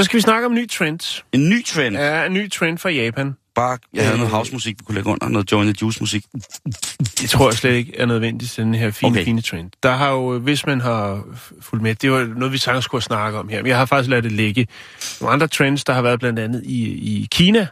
Så 0.00 0.04
skal 0.04 0.16
vi 0.16 0.20
snakke 0.20 0.46
om 0.46 0.52
en 0.52 0.58
ny 0.58 0.68
trend. 0.68 1.22
En 1.32 1.48
ny 1.50 1.64
trend. 1.64 1.96
Ja, 1.96 2.26
en 2.26 2.32
ny 2.32 2.50
trend 2.50 2.78
fra 2.78 2.90
Japan. 2.90 3.36
Bare, 3.54 3.78
jeg 3.94 4.02
havde 4.02 4.14
Øh. 4.14 4.18
noget 4.18 4.32
house-musik, 4.32 4.78
vi 4.78 4.84
kunne 4.84 4.94
lægge 4.94 5.10
under. 5.10 5.28
Noget 5.28 5.52
Join 5.52 5.66
the 5.66 5.74
Juice-musik. 5.82 6.24
Det 7.20 7.30
tror 7.30 7.48
jeg 7.48 7.54
slet 7.54 7.72
ikke 7.72 7.96
er 7.96 8.06
nødvendigt 8.06 8.56
den 8.56 8.74
her 8.74 8.90
fine, 8.90 9.10
okay. 9.10 9.24
Fine 9.24 9.40
trend. 9.42 9.70
Der 9.82 9.92
har 9.92 10.10
jo, 10.10 10.38
hvis 10.38 10.66
man 10.66 10.80
har 10.80 11.24
fulgt 11.60 11.82
med, 11.82 11.94
det 11.94 12.12
var 12.12 12.24
noget, 12.24 12.52
vi 12.52 12.58
sagtens 12.58 12.84
skulle 12.84 13.04
snakke 13.04 13.38
om 13.38 13.48
her, 13.48 13.58
men 13.62 13.66
jeg 13.66 13.78
har 13.78 13.86
faktisk 13.86 14.10
ladet 14.10 14.24
det 14.24 14.32
ligge. 14.32 14.66
Nogle 15.20 15.32
andre 15.32 15.48
trends, 15.48 15.84
der 15.84 15.92
har 15.92 16.02
været 16.02 16.20
blandt 16.20 16.38
andet 16.38 16.62
i, 16.64 16.84
i 16.88 17.28
Kina, 17.32 17.66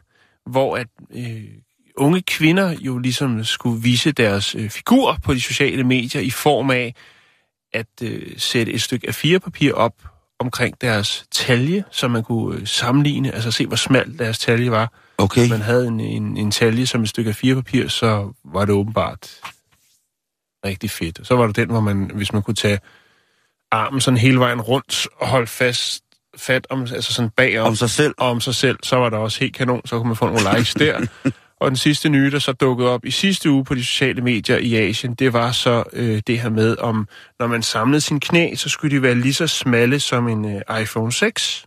hvor 0.47 0.77
at 0.77 0.87
øh, 1.15 1.41
unge 1.97 2.23
kvinder 2.23 2.77
jo 2.81 2.99
ligesom 2.99 3.45
skulle 3.45 3.83
vise 3.83 4.13
deres 4.13 4.55
øh, 4.55 4.71
figur 4.71 5.19
på 5.25 5.35
de 5.35 5.41
sociale 5.41 5.85
medier 5.85 6.23
i 6.23 6.31
form 6.31 6.71
af 6.71 6.95
at 7.73 7.87
øh, 8.03 8.23
sætte 8.37 8.73
et 8.73 8.83
stykke 8.83 9.09
A4-papir 9.09 9.73
op 9.73 9.93
omkring 10.39 10.81
deres 10.81 11.27
talje, 11.31 11.85
så 11.91 12.09
man 12.09 12.23
kunne 12.25 12.61
øh, 12.61 12.67
sammenligne, 12.67 13.35
altså 13.35 13.51
se, 13.51 13.67
hvor 13.67 13.77
smalt 13.77 14.19
deres 14.19 14.39
talje 14.39 14.71
var. 14.71 14.93
Okay. 15.19 15.41
Hvis 15.41 15.51
man 15.51 15.61
havde 15.61 15.87
en, 15.87 16.01
en, 16.01 16.37
en 16.37 16.51
talje 16.51 16.87
som 16.87 17.03
et 17.03 17.09
stykke 17.09 17.31
A4-papir, 17.31 17.89
så 17.89 18.33
var 18.45 18.65
det 18.65 18.75
åbenbart 18.75 19.31
rigtig 20.65 20.91
fedt. 20.91 21.27
Så 21.27 21.37
var 21.37 21.47
der 21.47 21.53
den, 21.53 21.71
hvor 21.71 21.81
man, 21.81 22.11
hvis 22.15 22.33
man 22.33 22.43
kunne 22.43 22.55
tage 22.55 22.81
armen 23.71 24.01
sådan 24.01 24.19
hele 24.19 24.41
vejen 24.41 24.61
rundt 24.61 25.09
og 25.17 25.29
holde 25.29 25.47
fast, 25.47 26.05
fat 26.37 26.67
om, 26.71 26.81
altså 26.81 27.13
sådan 27.13 27.31
bagom 27.31 27.67
Om 27.67 27.77
sig 27.77 27.91
selv. 27.91 28.15
om 28.19 28.41
sig 28.41 28.55
selv, 28.55 28.79
så 28.83 28.97
var 28.97 29.11
der 29.11 29.17
også 29.19 29.41
helt 29.41 29.55
kanon, 29.55 29.81
så 29.85 29.99
kunne 29.99 30.09
man 30.09 30.17
få 30.17 30.27
nogle 30.27 30.57
likes 30.57 30.75
der. 30.75 31.07
Og 31.61 31.71
den 31.71 31.77
sidste 31.77 32.09
nye, 32.09 32.31
der 32.31 32.39
så 32.39 32.53
dukkede 32.53 32.89
op 32.89 33.05
i 33.05 33.11
sidste 33.11 33.51
uge 33.51 33.65
på 33.65 33.75
de 33.75 33.85
sociale 33.85 34.23
medier 34.23 34.57
i 34.59 34.75
Asien, 34.77 35.15
det 35.15 35.33
var 35.33 35.53
så 35.53 35.85
øh, 35.93 36.23
det 36.27 36.41
her 36.41 36.49
med, 36.51 36.77
om 36.79 37.09
når 37.39 37.47
man 37.47 37.63
samlede 37.63 38.01
sin 38.01 38.21
knæ, 38.21 38.55
så 38.55 38.69
skulle 38.69 38.97
de 38.97 39.03
være 39.03 39.15
lige 39.15 39.35
så 39.35 39.47
smalle 39.47 40.01
som 40.01 40.29
en 40.29 40.45
øh, 40.57 40.81
iPhone 40.83 41.13
6. 41.13 41.67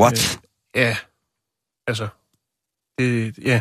What? 0.00 0.40
Ja, 0.74 0.96
altså, 1.86 2.08
det, 2.98 3.38
ja, 3.38 3.60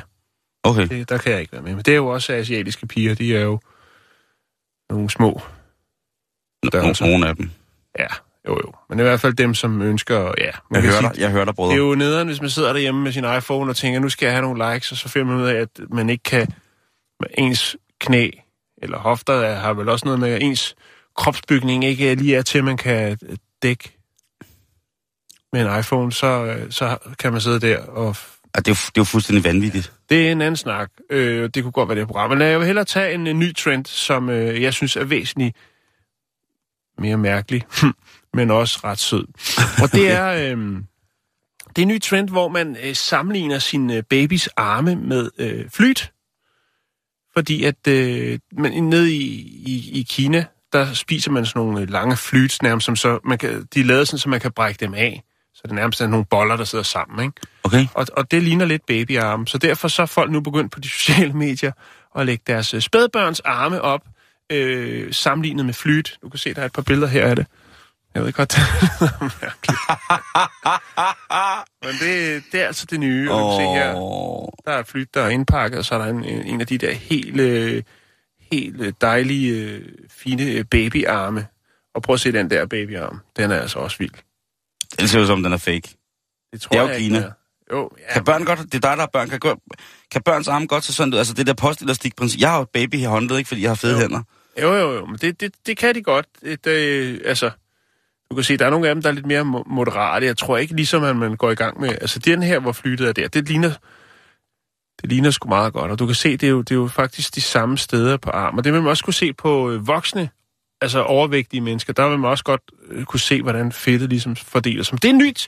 Okay. 0.64 0.88
det, 0.88 1.10
der 1.10 1.18
kan 1.18 1.32
jeg 1.32 1.42
ikke 1.42 1.54
være 1.54 1.62
med. 1.62 1.76
Men 1.76 1.86
det 1.86 1.92
er 1.92 1.96
jo 1.96 2.08
også 2.08 2.34
asiatiske 2.34 2.88
piger, 2.88 3.16
de 3.16 3.36
er 3.36 3.42
jo 3.42 3.60
nogle 4.90 5.10
små. 5.10 5.42
størrelser. 6.66 7.06
Nogle 7.06 7.28
af 7.28 7.36
dem. 7.36 7.52
Ja, 8.00 8.08
jo 8.48 8.54
jo. 8.66 8.74
Men 8.90 9.00
i 9.00 9.02
hvert 9.02 9.20
fald 9.20 9.34
dem, 9.34 9.54
som 9.54 9.82
ønsker, 9.82 10.20
ja. 10.38 10.52
Jeg 10.72 10.82
hører 10.82 10.92
sige, 10.92 11.10
dig, 11.14 11.20
jeg 11.20 11.30
hører 11.32 11.46
dig, 11.46 11.48
det 11.52 11.56
brødre. 11.56 11.74
er 11.74 11.78
jo 11.78 11.96
nederen, 11.96 12.28
hvis 12.28 12.42
man 12.42 12.50
sidder 12.50 12.74
derhjemme 12.74 13.02
med 13.04 13.12
sin 13.12 13.24
iPhone 13.38 13.72
og 13.72 13.76
tænker, 13.76 14.00
nu 14.00 14.10
skal 14.10 14.26
jeg 14.26 14.34
have 14.34 14.42
nogle 14.42 14.74
likes, 14.74 14.92
og 14.92 14.98
så 14.98 15.10
finder 15.10 15.28
man 15.28 15.36
ud 15.44 15.48
af, 15.48 15.56
at 15.56 15.70
man 15.90 16.10
ikke 16.10 16.24
kan 16.24 16.48
med 17.20 17.30
ens 17.38 17.78
knæ 18.00 18.30
eller 18.82 18.98
hofter 18.98 19.34
er- 19.34 19.56
har 19.60 19.74
vel 19.74 19.90
også 19.90 20.06
noget 20.06 20.20
med, 20.20 20.30
at 20.30 20.42
ens 20.42 20.76
kropsbygning 21.16 21.86
ikke 21.86 22.16
lige 22.16 22.36
er 22.36 22.42
til, 22.42 22.58
at 22.58 22.64
man 22.64 22.78
kan 22.78 23.18
dække 23.64 23.98
med 25.54 25.62
en 25.74 25.80
iPhone, 25.80 26.12
så, 26.12 26.28
øh, 26.46 26.72
så 26.72 26.98
kan 27.20 27.32
man 27.32 27.42
sidde 27.42 27.60
der 27.60 27.80
og 27.80 28.16
Ja, 28.56 28.60
det, 28.60 28.68
er 28.68 28.72
jo, 28.72 28.76
det 28.76 28.88
er 28.88 28.92
jo 28.98 29.04
fuldstændig 29.04 29.44
vanvittigt. 29.44 29.94
Det 30.10 30.28
er 30.28 30.32
en 30.32 30.42
anden 30.42 30.56
snak. 30.56 30.90
Øh, 31.10 31.50
det 31.54 31.64
kunne 31.64 31.72
godt 31.72 31.90
være 31.90 32.00
det 32.00 32.08
program. 32.08 32.30
Men 32.30 32.42
jeg 32.42 32.58
vil 32.60 32.66
hellere 32.66 32.86
tage 32.86 33.14
en, 33.14 33.28
en 33.28 33.40
ny 33.40 33.56
trend, 33.56 33.86
som 33.86 34.30
øh, 34.30 34.62
jeg 34.62 34.74
synes 34.74 34.96
er 34.96 35.04
væsentligt 35.04 35.56
mere 37.00 37.18
mærkelig, 37.18 37.64
men 38.38 38.52
også 38.52 38.80
ret 38.84 39.00
sød. 39.00 39.26
Og 39.84 39.92
det 39.92 40.12
er, 40.12 40.28
øh, 40.28 40.58
det 41.70 41.78
er 41.78 41.82
en 41.82 41.88
ny 41.88 42.02
trend, 42.02 42.30
hvor 42.30 42.48
man 42.48 42.78
øh, 42.84 42.96
sammenligner 42.96 43.60
sin 43.60 43.90
øh, 43.90 44.04
babys 44.04 44.48
arme 44.48 44.96
med 44.96 45.30
øh, 45.38 45.70
flyt. 45.70 46.12
Fordi 47.34 47.64
at 47.64 47.88
øh, 47.88 48.40
man, 48.52 48.84
nede 48.84 49.14
i, 49.14 49.24
i, 49.66 50.00
i 50.00 50.06
Kina, 50.10 50.46
der 50.74 50.94
spiser 50.94 51.32
man 51.32 51.46
sådan 51.46 51.60
nogle 51.60 51.82
øh, 51.82 51.90
lange 51.90 52.18
flyts 52.18 52.62
nærmest, 52.62 52.86
som 52.86 52.96
så, 52.96 53.20
man 53.26 53.38
kan, 53.38 53.68
de 53.74 53.80
er 53.80 53.84
lavet 53.84 54.08
sådan, 54.08 54.20
så 54.20 54.30
man 54.30 54.40
kan 54.40 54.52
brække 54.52 54.86
dem 54.86 54.94
af. 54.94 55.24
Så 55.54 55.62
det 55.64 55.72
er 55.72 55.76
nærmest 55.76 56.02
er 56.02 56.08
nogle 56.08 56.26
boller, 56.26 56.56
der 56.56 56.64
sidder 56.64 56.84
sammen, 56.84 57.26
ikke? 57.26 57.42
Okay? 57.64 57.88
Og, 57.94 58.06
og 58.14 58.32
det 58.32 58.44
ligner 58.44 58.66
lidt 58.66 58.86
babyarme. 58.86 59.48
Så 59.48 59.58
derfor 59.58 59.88
så 59.88 60.02
er 60.02 60.06
folk 60.06 60.32
nu 60.32 60.40
begyndt 60.40 60.72
på 60.72 60.80
de 60.80 60.90
sociale 61.00 61.34
medier 61.34 61.72
at 62.16 62.26
lægge 62.26 62.44
deres 62.48 62.74
øh, 62.74 62.82
spædbørns 62.82 63.40
arme 63.40 63.82
op, 63.82 64.02
øh, 64.52 65.14
sammenlignet 65.14 65.66
med 65.66 65.74
flyt. 65.74 66.18
Du 66.22 66.30
kan 66.30 66.40
se, 66.40 66.54
der 66.54 66.62
er 66.62 66.66
et 66.66 66.74
par 66.74 66.82
billeder 66.82 67.08
her 67.08 67.26
af 67.26 67.36
det. 67.36 67.46
Jeg 68.18 68.26
ved 68.26 68.34
godt, 68.34 68.52
det 68.52 68.60
er 68.60 69.22
mærkeligt. 69.22 69.80
Men 71.84 71.94
det, 72.00 72.44
det 72.52 72.62
er 72.62 72.68
altså 72.68 72.86
det 72.90 73.00
nye. 73.00 73.32
Og 73.32 73.40
du 73.40 73.58
kan 73.58 73.66
se 73.66 73.80
her, 73.80 73.94
der 74.66 74.72
er 74.72 74.84
flyt, 74.84 75.14
der 75.14 75.22
er 75.22 75.30
indpakket, 75.30 75.80
og 75.80 75.86
så 75.86 75.96
er 75.96 76.00
der 76.00 76.06
en, 76.06 76.24
en 76.24 76.62
af 76.62 76.68
de 76.68 76.78
der 76.78 76.94
helt, 76.94 77.40
øh, 77.40 77.84
helt 78.52 78.82
øh, 78.82 78.94
dejlige, 79.02 79.56
øh, 79.64 79.82
fine 80.10 80.64
babyarme. 80.64 81.48
Og 81.96 82.02
prøv 82.02 82.14
at 82.14 82.20
se 82.20 82.32
den 82.32 82.50
der 82.50 82.66
babyarm. 82.66 83.20
Den 83.38 83.52
er 83.52 83.60
altså 83.60 83.80
også 83.80 83.98
vild. 84.00 84.12
Det 85.00 85.10
ser 85.10 85.20
ud 85.20 85.28
som, 85.28 85.44
den 85.44 85.54
er 85.54 85.58
fake. 85.58 85.96
Det, 86.54 86.62
tror 86.62 86.70
Det 86.72 86.80
er 86.80 86.84
jo 86.84 86.90
jeg 86.90 86.98
Kina. 86.98 87.18
Ikke, 87.18 87.28
er. 87.28 87.32
jo, 87.76 87.90
ja, 88.08 88.14
Kan 88.14 88.24
børn 88.24 88.46
godt, 88.46 88.60
det 88.60 88.66
er 88.76 88.80
dig, 88.80 88.82
der 88.82 88.96
har 88.96 89.10
børn, 89.14 89.30
kan, 89.30 89.40
kan 90.12 90.22
børns 90.22 90.48
arme 90.48 90.68
godt 90.68 90.84
se 90.84 90.94
sådan 90.94 91.14
ud? 91.14 91.18
Altså 91.20 91.34
det 91.34 91.48
der 91.48 91.54
postelastikprincip. 91.54 92.42
Jeg 92.42 92.50
har 92.50 92.58
jo 92.58 92.64
et 92.64 92.70
baby 92.70 92.96
i 92.96 93.04
håndled, 93.04 93.38
ikke 93.38 93.48
fordi 93.48 93.62
jeg 93.62 93.70
har 93.70 93.76
fede 93.76 93.94
Jo. 93.94 94.00
hænder. 94.00 94.22
Jo, 94.62 94.74
jo, 94.74 94.94
jo, 94.94 95.06
men 95.06 95.18
det, 95.18 95.42
det, 95.42 95.54
det 95.66 95.78
kan 95.78 95.96
de 95.96 96.02
godt. 96.04 96.26
Det, 96.44 96.66
det, 96.66 97.22
altså, 97.26 97.52
du 98.30 98.36
kan 98.36 98.44
se, 98.44 98.58
der 98.58 98.66
er 98.66 98.70
nogle 98.70 98.90
af 98.90 98.96
dem, 98.96 99.02
der 99.02 99.10
er 99.10 99.14
lidt 99.14 99.26
mere 99.26 99.42
mo- 99.42 99.64
moderate. 99.74 100.26
Jeg 100.26 100.38
tror 100.38 100.58
ikke, 100.58 100.76
ligesom 100.76 101.04
at 101.04 101.16
man 101.16 101.36
går 101.36 101.52
i 101.52 101.56
gang 101.56 101.80
med... 101.82 101.90
Altså, 101.90 102.20
den 102.20 102.44
her, 102.44 102.60
hvor 102.60 102.72
flyttet 102.72 103.08
er 103.10 103.14
der, 103.14 103.28
det 103.28 103.48
ligner, 103.48 103.70
det 105.02 105.10
ligner 105.10 105.32
sgu 105.32 105.50
meget 105.50 105.74
godt. 105.74 105.92
Og 105.92 106.00
du 106.00 106.06
kan 106.06 106.16
se, 106.16 106.38
det 106.38 106.48
er 106.48 106.52
jo, 106.52 106.62
det 106.62 106.72
er 106.72 106.76
jo 106.76 106.88
faktisk 106.88 107.36
de 107.36 107.42
samme 107.42 107.78
steder 107.78 108.18
på 108.18 108.30
armen. 108.30 108.58
Og 108.58 108.64
det 108.64 108.74
vil 108.74 108.82
man 108.82 108.90
også 108.90 109.04
kunne 109.04 109.14
se 109.14 109.34
på 109.34 109.72
øh, 109.72 109.88
voksne, 109.88 110.30
altså 110.82 111.04
overvægtige 111.04 111.62
mennesker. 111.62 111.94
Der 111.94 112.10
vil 112.10 112.20
man 112.20 112.30
også 112.32 112.44
godt 112.44 112.62
øh, 112.90 113.06
kunne 113.06 113.20
se, 113.20 113.42
hvordan 113.42 113.72
fedtet 113.72 114.10
ligesom 114.10 114.36
fordeler 114.36 114.84
sig. 114.84 115.02
Det 115.02 115.10
er 115.10 115.14
nyt. 115.14 115.48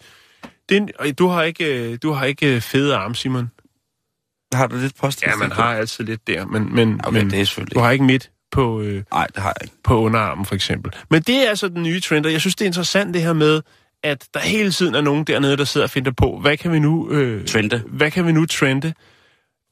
Det 0.70 0.78
er, 0.78 1.04
en- 1.04 1.14
du 1.16 1.28
har 1.28 1.44
ikke, 1.44 1.92
øh, 1.92 1.98
du 2.04 2.12
har 2.12 2.26
ikke 2.26 2.62
fede 2.62 2.96
arme, 2.96 3.16
Simon. 3.16 3.52
Har 4.54 4.68
du 4.68 4.76
lidt 4.76 4.96
postelastik? 4.96 5.28
Ja, 5.28 5.48
man 5.48 5.52
har 5.52 5.74
altid 5.76 6.04
lidt 6.06 6.28
der, 6.28 6.46
men, 6.46 6.76
men, 6.76 7.02
Okay, 7.04 7.18
men 7.20 7.32
det 7.32 7.58
er 7.58 7.66
du 7.74 7.80
har 7.80 7.92
ikke 7.92 8.06
midt 8.06 8.32
på... 8.52 8.82
Øh, 8.82 9.04
Nej, 9.12 9.28
det 9.28 9.38
har 9.44 9.54
jeg 9.60 9.64
ikke. 9.64 9.76
på 9.84 10.00
underarmen 10.00 10.46
for 10.46 10.56
eksempel. 10.56 10.92
Men 11.10 11.22
det 11.22 11.36
er 11.46 11.50
altså 11.50 11.68
den 11.68 11.84
nye 11.84 12.00
trend, 12.00 12.26
og 12.26 12.32
jeg 12.32 12.42
synes, 12.42 12.56
det 12.56 12.66
er 12.66 12.70
interessant 12.70 13.14
det 13.14 13.22
her 13.22 13.34
med, 13.34 13.62
at 14.04 14.28
der 14.34 14.40
hele 14.40 14.72
tiden 14.72 14.96
er 14.96 15.02
nogen 15.02 15.24
dernede, 15.24 15.58
der 15.58 15.64
sidder 15.64 15.86
og 15.88 15.92
finder 15.92 16.12
på, 16.12 16.40
hvad 16.42 16.58
kan 16.58 16.72
vi 16.72 16.80
nu... 16.80 17.12
Øh, 17.12 17.46
Trende. 17.46 17.84
Hvad 17.88 18.12
kan 18.12 18.28
vi 18.28 18.32
nu 18.32 18.46
trende? 18.46 18.94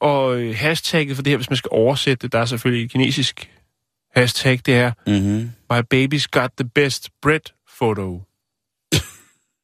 Og 0.00 0.40
øh, 0.40 0.54
hashtagget 0.56 1.16
for 1.16 1.22
det 1.22 1.30
her, 1.30 1.36
hvis 1.36 1.50
man 1.50 1.56
skal 1.56 1.68
oversætte 1.72 2.22
det, 2.22 2.32
der 2.32 2.38
er 2.38 2.44
selvfølgelig 2.44 2.84
et 2.84 2.90
kinesisk 2.90 3.50
hashtag, 4.14 4.60
det 4.66 4.74
er 4.74 4.92
Mm-hmm. 5.06 5.50
My 5.70 5.80
baby's 5.94 6.26
got 6.30 6.50
the 6.58 6.68
best 6.74 7.10
bread 7.22 7.40
photo. 7.78 8.22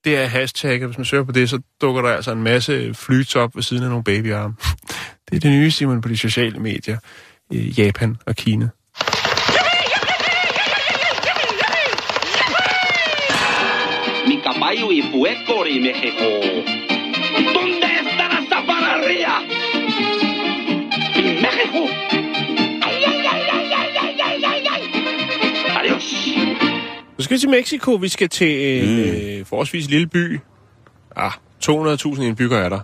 det 0.05 0.17
er 0.17 0.27
hashtagget, 0.27 0.89
hvis 0.89 0.99
man 0.99 1.05
søger 1.05 1.25
på 1.25 1.33
det, 1.33 1.51
så 1.51 1.61
dukker 1.81 2.03
der 2.03 2.09
altså 2.09 2.33
en 2.33 2.43
masse 2.43 2.95
flyts 2.95 3.37
op 3.37 3.57
ved 3.57 3.63
siden 3.63 3.83
af 3.83 3.89
nogle 3.89 4.05
babyarme. 4.05 4.55
det 5.31 5.37
er 5.37 5.41
det 5.41 5.51
nye, 5.51 5.71
Simon, 5.71 6.01
på 6.01 6.09
de 6.09 6.17
sociale 6.17 6.59
medier 6.59 6.99
i 7.51 7.59
Japan 7.59 8.17
og 8.27 8.37
Kina. 8.37 8.69
Huancayo 14.75 14.93
y 14.93 15.03
Puécor 15.03 15.69
y 15.69 15.81
México. 15.81 16.25
¿Dónde 17.55 17.87
está 17.87 18.29
la 18.29 18.43
zaparrería? 18.49 19.35
En 21.15 21.43
México. 21.43 21.88
Ay, 22.82 22.94
Vi 27.17 27.23
skal 27.23 27.38
til 27.38 27.49
Mexico. 27.49 27.94
Vi 27.94 28.09
skal 28.09 28.29
til 28.29 28.49
øh, 28.49 28.88
mm. 28.88 28.99
øh, 28.99 29.47
forholdsvis 29.47 29.91
lille 29.91 30.06
by. 30.06 30.41
Ah, 31.17 31.32
200.000 31.65 32.23
indbyggere 32.23 32.65
er 32.65 32.69
der. 32.69 32.81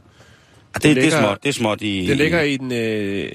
Ah, 0.75 0.83
det, 0.83 0.85
ligger, 0.85 1.03
det, 1.03 1.15
er 1.15 1.21
småt, 1.21 1.43
det 1.43 1.49
er 1.49 1.53
småt 1.53 1.83
i... 1.83 2.07
Det 2.07 2.17
ligger 2.17 2.41
i 2.41 2.57
den, 2.57 2.73
øh, 2.73 3.33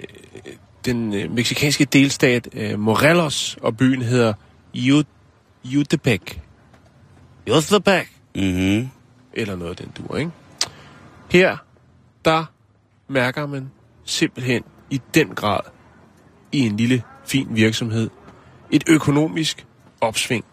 den 0.86 1.14
øh, 1.14 1.32
meksikanske 1.32 1.86
delstat 1.86 2.48
øh, 2.54 2.80
Morelos, 2.80 3.58
og 3.62 3.78
byen 3.78 4.02
hedder 4.02 4.34
Jutepec. 5.64 6.22
Jutepec? 7.48 8.15
Mm-hmm. 8.36 8.90
Eller 9.34 9.56
noget 9.56 9.70
af 9.70 9.78
den 9.78 9.94
dur, 9.98 10.18
ikke? 10.18 10.32
Her, 11.32 11.58
der 12.26 12.46
mærker 13.08 13.46
man 13.46 13.72
simpelthen 14.06 14.64
i 14.90 15.02
den 15.14 15.36
grad 15.36 15.60
i 16.52 16.60
en 16.60 16.78
lille, 16.78 17.04
fin 17.26 17.48
virksomhed 17.52 18.10
et 18.72 18.84
økonomisk 18.90 19.66
opsving. 20.02 20.46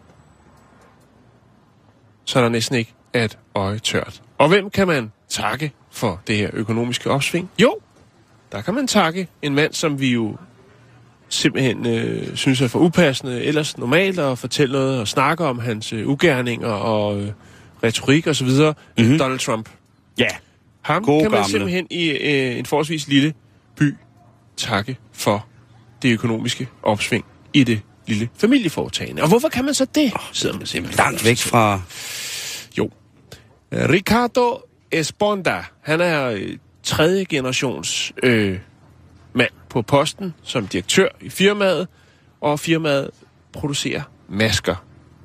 så 2.25 2.41
der 2.41 2.49
næsten 2.49 2.75
ikke 2.75 2.93
et 3.13 3.37
øje 3.55 3.79
tørt. 3.79 4.21
Og 4.37 4.49
hvem 4.49 4.69
kan 4.69 4.87
man 4.87 5.11
takke 5.29 5.71
for 5.91 6.21
det 6.27 6.37
her 6.37 6.49
økonomiske 6.53 7.09
opsving? 7.09 7.49
Jo, 7.61 7.79
der 8.51 8.61
kan 8.61 8.73
man 8.73 8.87
takke 8.87 9.27
en 9.41 9.55
mand, 9.55 9.73
som 9.73 9.99
vi 9.99 10.13
jo 10.13 10.37
simpelthen 11.29 11.85
øh, 11.87 12.35
synes 12.35 12.61
er 12.61 12.67
for 12.67 12.79
upassende 12.79 13.43
ellers 13.43 13.77
normalt 13.77 14.19
at 14.19 14.37
fortælle 14.37 14.73
noget 14.73 14.99
og 14.99 15.07
snakke 15.07 15.45
om 15.45 15.59
hans 15.59 15.93
øh, 15.93 16.09
ugerninger 16.09 16.67
og 16.67 17.21
øh, 17.21 17.31
retorik 17.83 18.27
osv. 18.27 18.47
Mm-hmm. 18.47 19.17
Donald 19.17 19.39
Trump. 19.39 19.69
Ja. 20.17 20.27
Ham 20.81 21.03
Gode 21.03 21.21
kan 21.21 21.31
man 21.31 21.39
gamle. 21.39 21.51
simpelthen 21.51 21.87
i 21.89 22.09
øh, 22.09 22.57
en 22.57 22.65
forholdsvis 22.65 23.07
lille 23.07 23.33
by 23.75 23.95
takke 24.57 24.97
for 25.13 25.47
det 26.01 26.13
økonomiske 26.13 26.67
opsving 26.83 27.25
i 27.53 27.63
det 27.63 27.81
lille 28.07 28.29
familieforetagende. 28.37 29.21
Og 29.21 29.27
hvorfor 29.27 29.49
kan 29.49 29.65
man 29.65 29.73
så 29.73 29.85
det? 29.95 30.13
Sidder 30.31 30.57
man 30.57 30.65
simpelthen 30.67 30.97
Langt 31.05 31.25
væk 31.25 31.37
fra... 31.37 31.81
Jo. 32.77 32.89
Ricardo 33.73 34.61
Esponda, 34.91 35.63
han 35.81 36.01
er 36.01 36.25
øh, 36.29 36.57
tredje 36.83 37.23
generations 37.23 38.13
øh, 38.23 38.59
mand 39.33 39.51
på 39.69 39.81
posten 39.81 40.33
som 40.43 40.67
direktør 40.67 41.07
i 41.21 41.29
firmaet, 41.29 41.87
og 42.41 42.59
firmaet 42.59 43.09
producerer 43.53 44.01
masker. 44.29 44.75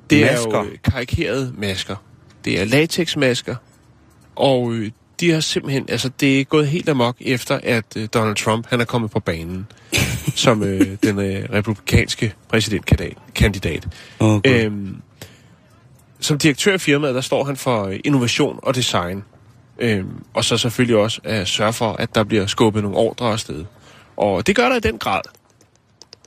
Det 0.09 0.21
Masker? 0.21 0.51
er 0.51 0.63
jo 0.63 0.69
øh, 0.69 0.77
karikerede 0.83 1.53
masker. 1.57 1.95
Det 2.45 2.61
er 2.61 2.65
latexmasker, 2.65 3.55
og 4.35 4.73
øh, 4.73 4.91
de 5.19 5.31
har 5.31 5.39
simpelthen, 5.39 5.85
altså 5.89 6.09
det 6.19 6.39
er 6.39 6.43
gået 6.43 6.67
helt 6.67 6.89
amok 6.89 7.15
efter, 7.19 7.59
at 7.63 7.85
øh, 7.97 8.07
Donald 8.13 8.35
Trump, 8.35 8.67
han 8.69 8.81
er 8.81 8.85
kommet 8.85 9.11
på 9.11 9.19
banen 9.19 9.67
som 10.35 10.63
øh, 10.63 10.97
den 11.03 11.19
øh, 11.19 11.49
republikanske 11.53 12.33
præsidentkandidat. 12.49 13.87
Okay. 14.19 14.65
Øhm, 14.65 14.95
som 16.19 16.37
direktør 16.37 16.73
i 16.73 16.77
firmaet, 16.77 17.15
der 17.15 17.21
står 17.21 17.43
han 17.43 17.57
for 17.57 17.83
øh, 17.85 17.99
innovation 18.03 18.59
og 18.63 18.75
design. 18.75 19.23
Øhm, 19.79 20.23
og 20.33 20.45
så 20.45 20.57
selvfølgelig 20.57 20.97
også 20.97 21.21
at 21.23 21.47
sørge 21.47 21.73
for, 21.73 21.93
at 21.93 22.15
der 22.15 22.23
bliver 22.23 22.45
skubbet 22.45 22.83
nogle 22.83 22.97
ordre 22.97 23.31
afsted. 23.31 23.65
Og 24.17 24.47
det 24.47 24.55
gør 24.55 24.69
der 24.69 24.75
i 24.75 24.79
den 24.79 24.97
grad. 24.97 25.21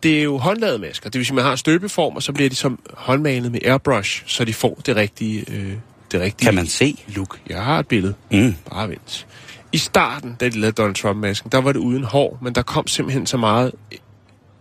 Det 0.03 0.19
er 0.19 0.23
jo 0.23 0.39
håndlavede 0.39 0.79
masker. 0.79 1.11
Det 1.11 1.19
vil 1.19 1.27
sige, 1.27 1.33
at 1.33 1.37
man 1.37 1.45
har 1.45 1.57
støbeform, 1.57 2.17
og 2.17 2.23
så 2.23 2.33
bliver 2.33 2.51
de 2.51 2.57
som 2.57 2.79
håndmalet 2.95 3.53
med 3.53 3.61
airbrush, 3.65 4.23
så 4.27 4.45
de 4.45 4.55
får 4.55 4.81
det 4.87 4.97
rigtige, 4.97 5.45
øh, 5.51 5.73
det 6.13 6.21
rigtige 6.21 6.47
Kan 6.47 6.55
man 6.55 6.67
se? 6.67 7.05
look. 7.09 7.39
Jeg 7.49 7.65
har 7.65 7.79
et 7.79 7.89
billede. 7.89 8.15
Mm. 8.31 8.55
Bare 8.71 8.89
vent. 8.89 9.27
I 9.73 9.79
starten, 9.79 10.37
da 10.41 10.49
de 10.49 10.61
lavede 10.61 10.73
Donald 10.75 10.95
Trump-masken, 10.95 11.51
der 11.53 11.59
var 11.59 11.73
det 11.73 11.79
uden 11.81 12.05
hår, 12.05 12.39
men 12.43 12.55
der 12.55 12.63
kom 12.63 12.87
simpelthen 12.87 13.27
så 13.27 13.37
meget 13.37 13.73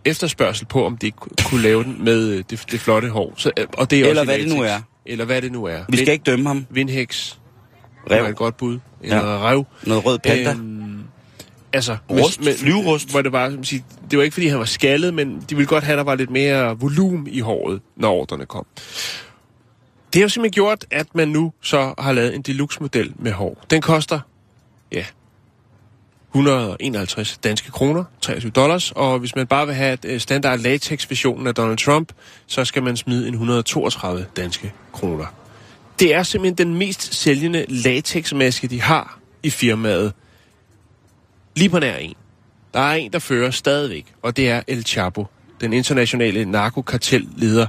efterspørgsel 0.04 0.66
på, 0.66 0.86
om 0.86 0.96
de 0.96 1.10
kunne 1.44 1.62
lave 1.62 1.84
den 1.84 2.04
med 2.04 2.28
øh, 2.28 2.44
det, 2.50 2.64
det 2.70 2.80
flotte 2.80 3.08
hår. 3.08 3.34
Så, 3.36 3.50
øh, 3.56 3.66
og 3.72 3.90
det 3.90 4.00
er 4.00 4.08
Eller 4.08 4.24
hvad 4.24 4.38
det 4.38 4.48
nu 4.48 4.62
er. 4.62 4.80
Eller 5.06 5.24
hvad 5.24 5.42
det 5.42 5.52
nu 5.52 5.64
er. 5.64 5.78
Vi 5.88 5.96
skal 5.96 6.12
ikke 6.12 6.22
dømme 6.22 6.46
ham. 6.48 6.66
Vindhæks. 6.70 7.38
Det 8.08 8.12
Rev. 8.12 8.24
et 8.30 8.36
godt 8.36 8.56
bud. 8.56 8.78
Eller 9.02 9.16
Ja. 9.16 9.50
rev. 9.50 9.64
Noget 9.86 10.04
rød 10.06 10.18
panda. 10.18 10.50
Øhm, 10.50 11.00
altså, 11.72 11.96
Rust, 12.10 12.40
flyverust. 12.58 13.10
Hvor 13.10 13.22
det 13.22 13.32
var, 13.32 13.56
sige, 13.62 13.84
det 14.10 14.18
var 14.18 14.24
ikke 14.24 14.34
fordi 14.34 14.46
han 14.46 14.58
var 14.58 14.64
skaldet, 14.64 15.14
men 15.14 15.44
de 15.50 15.56
ville 15.56 15.66
godt 15.68 15.84
have, 15.84 15.92
at 15.92 15.98
der 15.98 16.04
var 16.04 16.14
lidt 16.14 16.30
mere 16.30 16.78
volumen 16.78 17.26
i 17.30 17.40
håret, 17.40 17.80
når 17.96 18.12
ordrene 18.12 18.46
kom. 18.46 18.66
Det 20.12 20.20
har 20.20 20.22
jo 20.22 20.28
simpelthen 20.28 20.52
gjort, 20.52 20.84
at 20.90 21.14
man 21.14 21.28
nu 21.28 21.52
så 21.62 21.94
har 21.98 22.12
lavet 22.12 22.34
en 22.34 22.42
deluxe-model 22.42 23.12
med 23.16 23.32
hår. 23.32 23.64
Den 23.70 23.82
koster, 23.82 24.20
ja, 24.92 25.04
151 26.34 27.38
danske 27.44 27.70
kroner, 27.70 28.04
23 28.20 28.50
dollars, 28.50 28.90
og 28.90 29.18
hvis 29.18 29.36
man 29.36 29.46
bare 29.46 29.66
vil 29.66 29.74
have 29.74 29.92
et 29.92 30.04
øh, 30.04 30.20
standard 30.20 30.58
latex-versionen 30.58 31.46
af 31.46 31.54
Donald 31.54 31.78
Trump, 31.78 32.12
så 32.46 32.64
skal 32.64 32.82
man 32.82 32.96
smide 32.96 33.28
en 33.28 33.34
132 33.34 34.26
danske 34.36 34.72
kroner. 34.92 35.26
Det 36.00 36.14
er 36.14 36.22
simpelthen 36.22 36.68
den 36.68 36.78
mest 36.78 37.14
sælgende 37.14 37.64
latexmaske, 37.68 38.68
de 38.68 38.80
har 38.80 39.18
i 39.42 39.50
firmaet. 39.50 40.12
Lige 41.56 41.68
på 41.68 41.78
nær 41.78 41.96
en. 41.96 42.14
Der 42.74 42.80
er 42.80 42.94
en, 42.94 43.12
der 43.12 43.18
fører 43.18 43.50
stadigvæk, 43.50 44.06
og 44.22 44.36
det 44.36 44.50
er 44.50 44.62
El 44.66 44.84
Chapo, 44.84 45.26
den 45.60 45.72
internationale 45.72 46.44
narkokartelleder, 46.44 47.66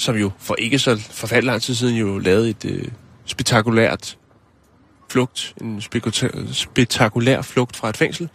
som 0.00 0.16
jo 0.16 0.30
for 0.38 0.54
ikke 0.58 0.78
så 0.78 0.96
forfærdeligt 1.10 1.46
lang 1.46 1.62
tid 1.62 1.74
siden 1.74 1.96
jo 1.96 2.18
lavede 2.18 2.50
et 2.50 2.64
øh, 2.64 2.84
spektakulært 3.26 4.16
flugt, 5.10 5.54
en 5.60 5.82
spektakulær 6.52 7.42
flugt 7.42 7.76
fra 7.76 7.88
et 7.88 7.96
fængsel. 7.96 8.28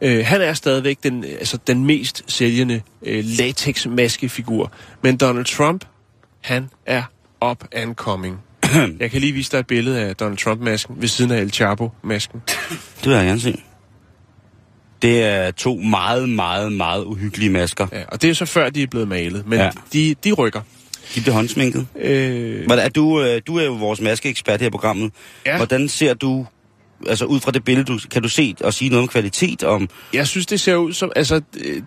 Øh, 0.00 0.26
han 0.26 0.40
er 0.40 0.54
stadigvæk 0.54 0.98
den, 1.02 1.24
altså 1.24 1.58
den 1.66 1.84
mest 1.84 2.22
sælgende 2.26 2.82
øh, 3.02 3.24
latex-maskefigur. 3.24 4.72
Men 5.02 5.16
Donald 5.16 5.44
Trump, 5.44 5.84
han 6.40 6.70
er 6.86 7.02
up 7.50 7.64
and 7.72 7.94
coming. 7.94 8.38
Jeg 9.00 9.10
kan 9.10 9.20
lige 9.20 9.32
vise 9.32 9.52
dig 9.52 9.58
et 9.58 9.66
billede 9.66 10.00
af 10.00 10.16
Donald 10.16 10.38
Trump-masken 10.38 10.96
ved 11.00 11.08
siden 11.08 11.30
af 11.30 11.40
El 11.40 11.52
Chapo-masken. 11.52 12.42
Det 13.00 13.06
vil 13.06 13.14
jeg 13.14 13.26
gerne 13.26 13.40
se. 13.40 13.62
Det 15.02 15.22
er 15.22 15.50
to 15.50 15.76
meget, 15.76 16.28
meget, 16.28 16.72
meget 16.72 17.04
uhyggelige 17.04 17.50
masker. 17.50 17.86
Ja, 17.92 18.04
og 18.08 18.22
det 18.22 18.30
er 18.30 18.34
så 18.34 18.44
før, 18.44 18.70
de 18.70 18.82
er 18.82 18.86
blevet 18.86 19.08
malet. 19.08 19.46
Men 19.46 19.58
ja. 19.58 19.70
de, 19.92 20.14
de 20.24 20.32
rykker. 20.32 20.60
De 21.14 21.20
bliver 21.20 21.34
håndsminket. 21.34 21.86
Øh, 22.00 22.66
Hvordan, 22.66 22.84
er 22.84 22.88
du, 22.88 23.22
øh, 23.22 23.40
du 23.46 23.56
er 23.56 23.64
jo 23.64 23.72
vores 23.72 24.00
maskeekspert 24.00 24.60
her 24.60 24.66
i 24.66 24.70
programmet. 24.70 25.12
Ja. 25.46 25.56
Hvordan 25.56 25.88
ser 25.88 26.14
du, 26.14 26.46
altså 27.06 27.24
ud 27.24 27.40
fra 27.40 27.50
det 27.50 27.64
billede, 27.64 27.86
du, 27.86 27.98
kan 28.10 28.22
du 28.22 28.28
se 28.28 28.54
og 28.60 28.74
sige 28.74 28.88
noget 28.88 29.02
om 29.02 29.08
kvalitet, 29.08 29.64
om 29.64 29.88
Jeg 30.12 30.26
synes, 30.26 30.46
det 30.46 30.60
ser 30.60 30.76
ud 30.76 30.92
som... 30.92 31.12
Altså, 31.16 31.40
øh, 31.64 31.82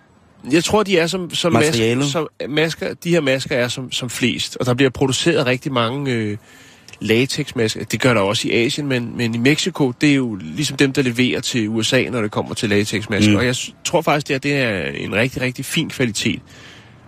jeg 0.52 0.64
tror, 0.64 0.82
de 0.82 0.98
er 0.98 1.06
som, 1.06 1.34
som, 1.34 1.52
masker, 1.52 2.02
som 2.02 2.28
masker. 2.48 2.94
De 2.94 3.10
her 3.10 3.20
masker 3.20 3.56
er 3.56 3.68
som, 3.68 3.92
som 3.92 4.10
flest. 4.10 4.56
Og 4.56 4.66
der 4.66 4.74
bliver 4.74 4.90
produceret 4.90 5.46
rigtig 5.46 5.72
mange 5.72 6.12
øh, 6.12 6.36
latexmasker. 7.00 7.84
Det 7.84 8.00
gør 8.00 8.14
der 8.14 8.20
også 8.20 8.48
i 8.48 8.50
Asien, 8.50 8.86
men, 8.86 9.16
men 9.16 9.34
i 9.34 9.38
Mexico, 9.38 9.92
det 10.00 10.10
er 10.10 10.14
jo 10.14 10.34
ligesom 10.34 10.76
dem, 10.76 10.92
der 10.92 11.02
leverer 11.02 11.40
til 11.40 11.68
USA, 11.68 12.02
når 12.02 12.22
det 12.22 12.30
kommer 12.30 12.54
til 12.54 12.68
latexmasker. 12.68 13.30
Mm. 13.30 13.36
Og 13.36 13.46
jeg 13.46 13.54
tror 13.84 14.02
faktisk, 14.02 14.28
det, 14.28 14.34
er, 14.34 14.38
det 14.38 14.54
er 14.54 15.04
en 15.04 15.14
rigtig, 15.14 15.42
rigtig 15.42 15.64
fin 15.64 15.90
kvalitet. 15.90 16.40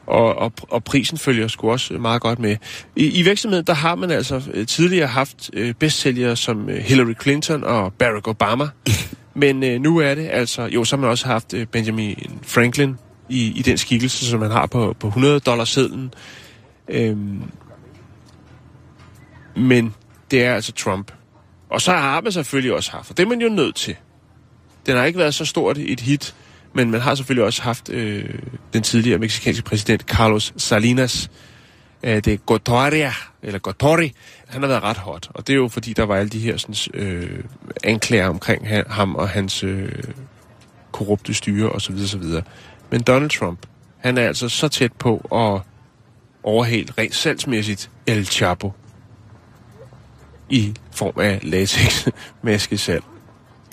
Og, 0.07 0.35
og, 0.35 0.53
og 0.63 0.85
prisen 0.85 1.19
følger 1.19 1.49
sgu 1.49 1.71
også 1.71 1.95
meget 1.95 2.23
godt 2.23 2.39
med. 2.39 2.57
I, 2.97 3.19
i 3.19 3.23
virksomheden, 3.23 3.67
der 3.67 3.75
har 3.75 3.95
man 3.95 4.11
altså 4.11 4.43
øh, 4.55 4.67
tidligere 4.67 5.07
haft 5.07 5.51
øh, 5.53 5.75
bestsælgere 5.75 6.37
som 6.37 6.69
øh, 6.69 6.77
Hillary 6.77 7.15
Clinton 7.23 7.65
og 7.65 7.93
Barack 7.93 8.29
Obama. 8.29 8.69
Men 9.35 9.63
øh, 9.63 9.81
nu 9.81 9.99
er 9.99 10.15
det 10.15 10.29
altså... 10.33 10.63
Jo, 10.63 10.85
så 10.85 10.97
har 10.97 11.01
man 11.01 11.11
også 11.11 11.27
haft 11.27 11.55
øh, 11.55 11.67
Benjamin 11.67 12.41
Franklin 12.43 12.97
i, 13.29 13.53
i 13.59 13.63
den 13.63 13.79
skikkelse, 13.79 14.27
som 14.27 14.41
man 14.41 14.51
har 14.51 14.67
på, 14.67 14.97
på 15.01 15.07
100 15.07 15.41
dollars 15.41 15.69
sedlen. 15.69 16.15
Øhm, 16.89 17.43
men 19.57 19.95
det 20.31 20.45
er 20.45 20.55
altså 20.55 20.73
Trump. 20.73 21.13
Og 21.71 21.81
så 21.81 21.93
har 21.93 22.21
man 22.21 22.33
selvfølgelig 22.33 22.75
også 22.75 22.91
haft, 22.91 23.11
og 23.11 23.17
det 23.17 23.23
er 23.23 23.29
man 23.29 23.41
jo 23.41 23.49
nødt 23.49 23.75
til. 23.75 23.97
Den 24.87 24.97
har 24.97 25.05
ikke 25.05 25.19
været 25.19 25.35
så 25.35 25.45
stort 25.45 25.79
et 25.79 26.01
hit, 26.01 26.35
men 26.77 26.91
man 26.91 27.01
har 27.01 27.15
selvfølgelig 27.15 27.45
også 27.45 27.63
haft 27.63 27.89
øh, 27.89 28.25
den 28.73 28.83
tidligere 28.83 29.19
meksikanske 29.19 29.65
præsident 29.65 30.03
Carlos 30.03 30.55
Salinas 30.57 31.31
øh, 32.03 32.17
det 32.17 32.29
er 32.29 32.37
Gotoria, 32.37 33.13
eller 33.43 33.59
Gotori, 33.59 34.13
han 34.47 34.63
har 34.63 34.69
været 34.69 34.83
ret 34.83 34.97
hot. 34.97 35.31
Og 35.35 35.47
det 35.47 35.53
er 35.53 35.57
jo 35.57 35.69
fordi, 35.69 35.93
der 35.93 36.07
var 36.07 36.17
alle 36.17 36.29
de 36.29 36.39
her 36.39 36.57
sådan, 36.57 37.01
øh, 37.03 37.45
anklager 37.85 38.29
omkring 38.29 38.69
ham 38.89 39.15
og 39.15 39.29
hans 39.29 39.65
øh, 39.65 39.93
korrupte 40.93 41.35
styre 41.35 41.69
osv. 41.69 41.95
osv. 41.95 42.23
Men 42.91 43.03
Donald 43.03 43.31
Trump, 43.31 43.67
han 43.99 44.19
er 44.19 44.27
altså 44.27 44.49
så 44.49 44.69
tæt 44.69 44.93
på 44.93 45.17
at 45.17 45.63
overhale 46.43 46.89
rent 46.99 47.15
salgsmæssigt 47.15 47.91
El 48.07 48.27
Chapo 48.27 48.73
i 50.51 50.75
form 50.93 51.21
af 51.21 51.41
latex 51.43 52.07
maskesalg. 52.43 53.05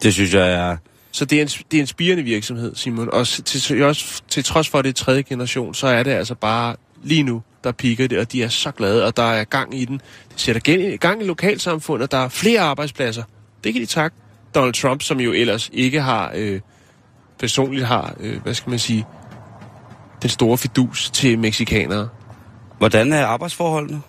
det 0.04 0.14
synes 0.14 0.34
jeg 0.34 0.54
er... 0.54 0.78
Så 1.14 1.26
det 1.26 1.38
er, 1.38 1.42
en, 1.42 1.48
det 1.48 1.78
er 1.78 1.82
en 1.82 1.88
spirende 1.88 2.24
virksomhed, 2.24 2.76
Simon. 2.76 3.10
Og 3.14 3.28
til, 3.28 3.84
også, 3.84 4.22
til 4.28 4.44
trods 4.44 4.70
for, 4.70 4.80
at 4.80 4.86
det 4.86 4.90
er 4.90 4.94
tredje 4.94 5.22
generation, 5.22 5.74
så 5.74 5.88
er 5.88 6.04
det 6.04 6.12
altså 6.12 6.36
bare 6.36 6.76
lige 7.04 7.24
nu, 7.24 7.42
der 7.64 7.72
piker 7.72 8.08
det, 8.08 8.20
og 8.20 8.32
de 8.32 8.44
er 8.44 8.48
så 8.48 8.72
glade, 8.72 9.06
og 9.06 9.18
der 9.18 9.24
er 9.24 9.44
gang 9.44 9.76
i 9.76 9.86
den. 9.86 10.02
Det 10.32 10.40
sætter 10.42 10.98
gang 10.98 11.22
i 11.22 11.26
lokalsamfundet, 11.26 12.12
der 12.12 12.18
er 12.18 12.30
flere 12.30 12.62
arbejdspladser. 12.62 13.24
Det 13.64 13.74
kan 13.74 13.82
de 13.82 13.86
takke 13.86 14.18
Donald 14.56 14.74
Trump, 14.74 15.02
som 15.02 15.20
jo 15.20 15.32
ellers 15.32 15.70
ikke 15.74 16.02
har, 16.02 16.32
øh, 16.36 16.62
personligt 17.40 17.86
har, 17.86 18.16
øh, 18.20 18.42
hvad 18.42 18.54
skal 18.54 18.70
man 18.70 18.80
sige, 18.80 19.06
den 20.22 20.30
store 20.30 20.58
fidus 20.58 21.10
til 21.10 21.40
meksikanere. 21.40 22.10
Hvordan 22.78 23.14
er 23.14 23.26
arbejdsforholdene? 23.26 24.02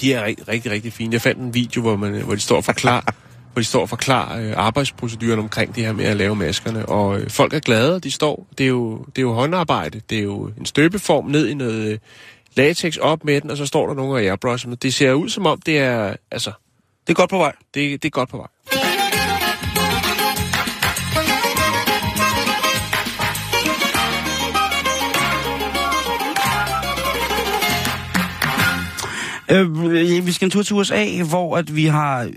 De 0.00 0.12
er 0.14 0.24
rigtig, 0.24 0.48
rigtig, 0.48 0.72
rigtig 0.72 0.92
fine. 0.92 1.12
Jeg 1.12 1.22
fandt 1.22 1.40
en 1.40 1.54
video, 1.54 1.82
hvor, 1.82 1.96
man, 1.96 2.22
hvor 2.22 2.34
de 2.34 2.40
står 2.40 2.56
og 2.56 2.64
forklarer, 2.64 3.12
hvor 3.58 3.62
de 3.62 3.66
står 3.66 3.80
og 3.80 3.88
forklarer 3.88 4.48
øh, 4.48 4.52
arbejdsproceduren 4.56 5.38
omkring 5.38 5.74
det 5.74 5.84
her 5.84 5.92
med 5.92 6.04
at 6.04 6.16
lave 6.16 6.36
maskerne. 6.36 6.86
Og 6.86 7.20
øh, 7.20 7.30
folk 7.30 7.52
er 7.54 7.58
glade, 7.58 8.00
de 8.00 8.10
står. 8.10 8.46
Det 8.58 8.64
er, 8.64 8.68
jo, 8.68 8.98
det 8.98 9.18
er 9.18 9.22
jo 9.22 9.32
håndarbejde. 9.32 10.00
Det 10.10 10.18
er 10.18 10.22
jo 10.22 10.50
en 10.58 10.66
støbeform 10.66 11.26
ned 11.26 11.48
i 11.48 11.54
noget 11.54 11.92
øh, 11.92 11.98
latex 12.56 12.96
op 12.96 13.24
med 13.24 13.40
den, 13.40 13.50
og 13.50 13.56
så 13.56 13.66
står 13.66 13.86
der 13.86 13.94
nogen 13.94 14.12
og 14.12 14.20
airbrush. 14.20 14.68
Men 14.68 14.78
det 14.82 14.94
ser 14.94 15.12
ud 15.12 15.28
som 15.28 15.46
om, 15.46 15.60
det 15.60 15.78
er, 15.78 16.16
altså, 16.30 16.52
Det 17.06 17.12
er 17.12 17.14
godt 17.14 17.30
på 17.30 17.38
vej. 17.38 17.52
det, 17.74 18.02
det 18.02 18.08
er 18.08 18.10
godt 18.10 18.28
på 18.28 18.36
vej. 18.36 18.46
Øh, 29.50 30.26
vi 30.26 30.32
skal 30.32 30.46
en 30.46 30.50
tur 30.50 30.62
til 30.62 30.76
USA, 30.76 31.22
hvor 31.22 31.56
at 31.56 31.76
vi 31.76 31.84
har 31.84 32.30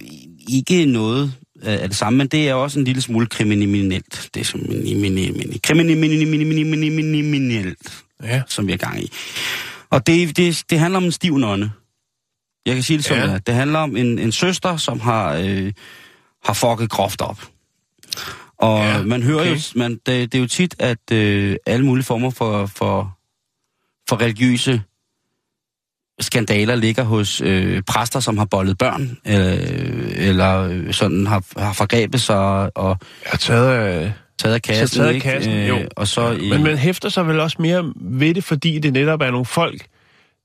ikke 0.50 0.86
noget 0.86 1.34
af 1.64 1.90
det 1.90 1.98
samme, 1.98 2.18
men 2.18 2.28
det 2.28 2.50
er 2.50 2.54
også 2.54 2.80
en 2.80 2.86
lille 2.86 3.02
smule 3.02 3.28
kriminelt. 3.28 4.30
Det 4.34 4.40
er 4.40 4.44
som 4.46 4.60
kriminelt, 5.64 8.04
Ja. 8.24 8.42
som 8.48 8.68
vi 8.68 8.74
er 8.74 8.78
gang 8.78 9.04
i. 9.04 9.12
Og 9.90 10.08
det, 10.08 10.38
det, 10.38 10.64
det 10.70 10.80
handler 10.80 10.98
om 10.98 11.04
en 11.04 11.12
stiv 11.12 11.38
nonne. 11.38 11.72
Jeg 12.66 12.74
kan 12.76 12.84
sige 12.84 12.98
det 12.98 13.06
som 13.06 13.18
Ja. 13.18 13.34
det. 13.34 13.48
Det 13.48 13.56
handler 13.56 13.80
om 13.80 13.96
en, 13.96 14.20
en 14.20 14.32
søster, 14.32 14.78
som 14.78 15.00
har, 15.00 15.36
øh, 15.36 15.74
har 16.44 16.54
fucket 16.54 16.90
groft 16.90 17.22
op. 17.22 17.48
Og 18.58 18.80
ja, 18.84 19.04
man 19.04 19.24
hører 19.24 19.42
okay. 19.42 19.56
jo, 19.56 19.60
man, 19.76 19.92
det, 19.92 20.06
det 20.06 20.36
er 20.36 20.40
jo 20.40 20.48
tit, 20.48 20.76
at 20.80 21.12
øh, 21.12 21.56
alle 21.66 21.86
mulige 21.86 22.06
former 22.06 22.30
for, 22.30 22.66
for, 22.66 23.18
for 24.10 24.22
religiøse 24.22 24.82
skandaler 26.22 26.76
ligger 26.76 27.04
hos 27.04 27.42
øh, 27.42 27.82
præster, 27.88 28.20
som 28.20 28.38
har 28.38 28.46
bollet 28.46 28.78
børn, 28.78 29.18
øh, 29.28 30.28
eller 30.28 30.60
øh, 30.70 30.94
sådan 30.94 31.28
har, 31.28 31.44
har 31.58 31.74
forgrebet 31.74 32.22
sig 32.22 32.78
og 32.78 32.98
Jeg 33.24 33.32
har 33.32 33.38
taget 33.38 34.14
taget 34.40 34.56
af 34.56 34.62
kassen. 34.62 35.00
taget 35.00 35.14
ikke? 35.14 35.24
kassen, 35.24 35.66
jo. 35.66 35.78
Og 35.96 36.08
så, 36.08 36.32
Ja, 36.32 36.38
Men 36.38 36.64
man 36.64 36.78
hæfter 36.78 37.10
sig 37.10 37.28
vel 37.28 37.40
også 37.40 37.58
mere 37.60 37.94
ved 37.96 38.34
det, 38.34 38.44
fordi 38.44 38.80
det 38.80 38.94
netop 38.94 39.22
er 39.22 39.32
nogle 39.32 39.46
folk, 39.46 39.86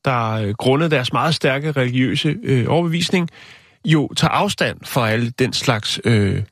der 0.04 0.30
øh, 0.32 0.54
grundet 0.58 0.90
deres 0.90 1.12
meget 1.12 1.34
stærke 1.34 1.72
religiøse 1.72 2.36
øh, 2.44 2.64
overbevisning, 2.68 3.28
jo 3.84 4.08
tager 4.16 4.30
afstand 4.30 4.76
fra 4.84 5.10
alle 5.10 5.30
den 5.38 5.52
slags 5.52 6.00
øh, 6.04 6.42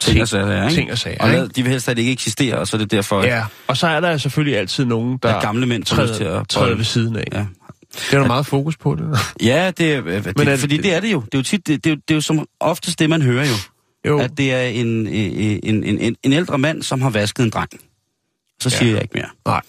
ting 0.00 0.20
og 0.22 0.28
sager, 0.28 0.62
ikke? 0.64 0.74
ting 0.74 0.92
og 0.92 0.98
sager. 0.98 1.22
Og 1.22 1.32
ikke? 1.32 1.46
de 1.46 1.62
vil 1.62 1.70
helst 1.70 1.84
slet 1.84 1.98
ikke 1.98 2.12
eksistere, 2.12 2.54
og 2.58 2.68
så 2.68 2.76
er 2.76 2.78
det 2.78 2.90
derfor, 2.90 3.18
at 3.20 3.26
Ja, 3.26 3.44
og 3.66 3.76
så 3.76 3.86
er 3.86 4.00
der 4.00 4.16
selvfølgelig 4.16 4.58
altid 4.58 4.84
nogen, 4.84 5.18
der 5.22 5.34
at 5.34 5.42
gamle 5.42 5.66
mænd 5.66 5.80
lyst 5.80 5.88
til 5.88 5.96
træder, 6.26 6.40
at 6.40 6.48
træder 6.48 6.76
ved 6.76 6.84
siden 6.84 7.16
af. 7.16 7.24
Ja. 7.32 7.44
Det 7.94 8.12
er 8.14 8.18
der 8.18 8.26
meget 8.26 8.46
fokus 8.46 8.76
på 8.76 8.94
det. 8.94 9.18
Ja, 9.42 9.70
det, 9.78 9.94
er- 9.94 10.00
det, 10.00 10.26
er 10.26 10.44
det, 10.44 10.58
fordi 10.60 10.76
det 10.76 10.94
er 10.94 11.00
det 11.00 11.12
jo. 11.12 11.20
Det 11.20 11.34
er 11.34 11.38
jo 11.38 11.42
tit, 11.42 11.66
det, 11.66 11.84
det, 11.84 11.90
er, 11.90 11.94
jo, 11.94 12.00
det 12.08 12.14
er 12.14 12.16
jo 12.16 12.20
som 12.20 12.46
oftest 12.60 12.98
det, 12.98 13.10
man 13.10 13.22
hører 13.22 13.46
jo. 13.46 13.54
Jo, 14.06 14.18
At 14.18 14.30
det 14.38 14.52
er 14.54 14.62
en, 14.62 15.06
en, 15.06 15.60
en, 15.84 15.84
en, 16.00 16.16
en 16.22 16.32
ældre 16.32 16.58
mand, 16.58 16.82
som 16.82 17.00
har 17.02 17.10
vasket 17.10 17.44
en 17.44 17.50
dreng. 17.50 17.68
Så 18.60 18.70
siger 18.70 18.88
Ja. 18.88 18.94
jeg 18.94 19.02
ikke 19.02 19.14
mere. 19.14 19.28
nej. 19.46 19.60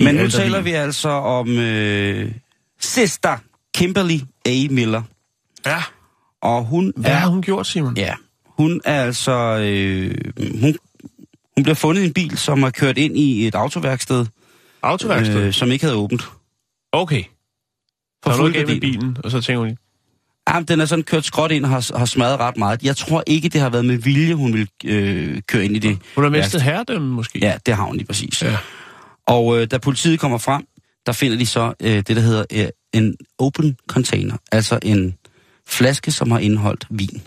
Men 0.00 0.14
nu 0.14 0.20
ældre 0.20 0.38
taler 0.38 0.60
vi 0.60 0.70
altså 0.72 1.08
om 1.08 1.48
øh, 1.58 2.32
Sister 2.80 3.36
Kimberly 3.74 4.18
A. 4.46 4.66
Miller. 4.70 5.02
Ja. 5.66 5.82
Og 6.42 6.64
hun 6.64 6.92
Hvad 6.96 7.10
er... 7.10 7.14
har 7.14 7.28
hun 7.28 7.42
gjort, 7.42 7.66
Simon? 7.66 7.96
Ja, 7.96 8.14
hun 8.46 8.80
er 8.84 9.02
altså... 9.04 9.32
Øh, 9.62 10.14
hun, 10.60 10.76
hun 11.56 11.62
bliver 11.62 11.74
fundet 11.74 12.02
i 12.02 12.06
en 12.06 12.12
bil, 12.12 12.38
som 12.38 12.62
er 12.62 12.70
kørt 12.70 12.98
ind 12.98 13.18
i 13.18 13.46
et 13.46 13.54
autoværksted, 13.54 14.26
Autoværksted? 14.82 15.36
øh, 15.42 15.52
som 15.52 15.72
ikke 15.72 15.84
havde 15.84 15.96
åbent. 15.96 16.28
Okay. 16.92 17.24
For 18.24 18.30
Så 18.32 18.42
er 18.42 18.50
noget 18.50 18.80
bilen, 18.80 19.16
og 19.24 19.30
så 19.30 19.40
tænker 19.40 19.58
hun, 19.58 19.76
Ja, 20.48 20.60
den 20.60 20.80
er 20.80 20.84
sådan 20.84 21.02
kørt 21.02 21.24
skråt 21.24 21.50
ind 21.50 21.64
og 21.64 21.70
har, 21.70 21.98
har 21.98 22.06
smadret 22.06 22.40
ret 22.40 22.56
meget. 22.56 22.82
Jeg 22.82 22.96
tror 22.96 23.22
ikke, 23.26 23.48
det 23.48 23.60
har 23.60 23.68
været 23.70 23.84
med 23.84 23.96
vilje, 23.96 24.34
hun 24.34 24.52
vil 24.52 24.68
øh, 24.84 25.42
køre 25.46 25.64
ind 25.64 25.76
i 25.76 25.78
det. 25.78 25.98
hun 26.14 26.24
har 26.24 26.30
mistet 26.30 26.62
herredømmen 26.62 27.10
måske? 27.10 27.38
Ja, 27.38 27.58
det 27.66 27.74
har 27.76 27.84
hun 27.84 27.96
lige 27.96 28.06
præcis. 28.06 28.42
Ja. 28.42 28.56
Og 29.26 29.60
øh, 29.60 29.66
da 29.70 29.78
politiet 29.78 30.20
kommer 30.20 30.38
frem, 30.38 30.66
der 31.06 31.12
finder 31.12 31.38
de 31.38 31.46
så 31.46 31.74
øh, 31.82 31.90
det, 31.96 32.08
der 32.08 32.20
hedder 32.20 32.44
øh, 32.52 32.66
en 32.92 33.16
open 33.38 33.76
container. 33.88 34.36
Altså 34.52 34.78
en 34.82 35.14
flaske, 35.66 36.12
som 36.12 36.30
har 36.30 36.38
indeholdt 36.38 36.86
vin 36.90 37.22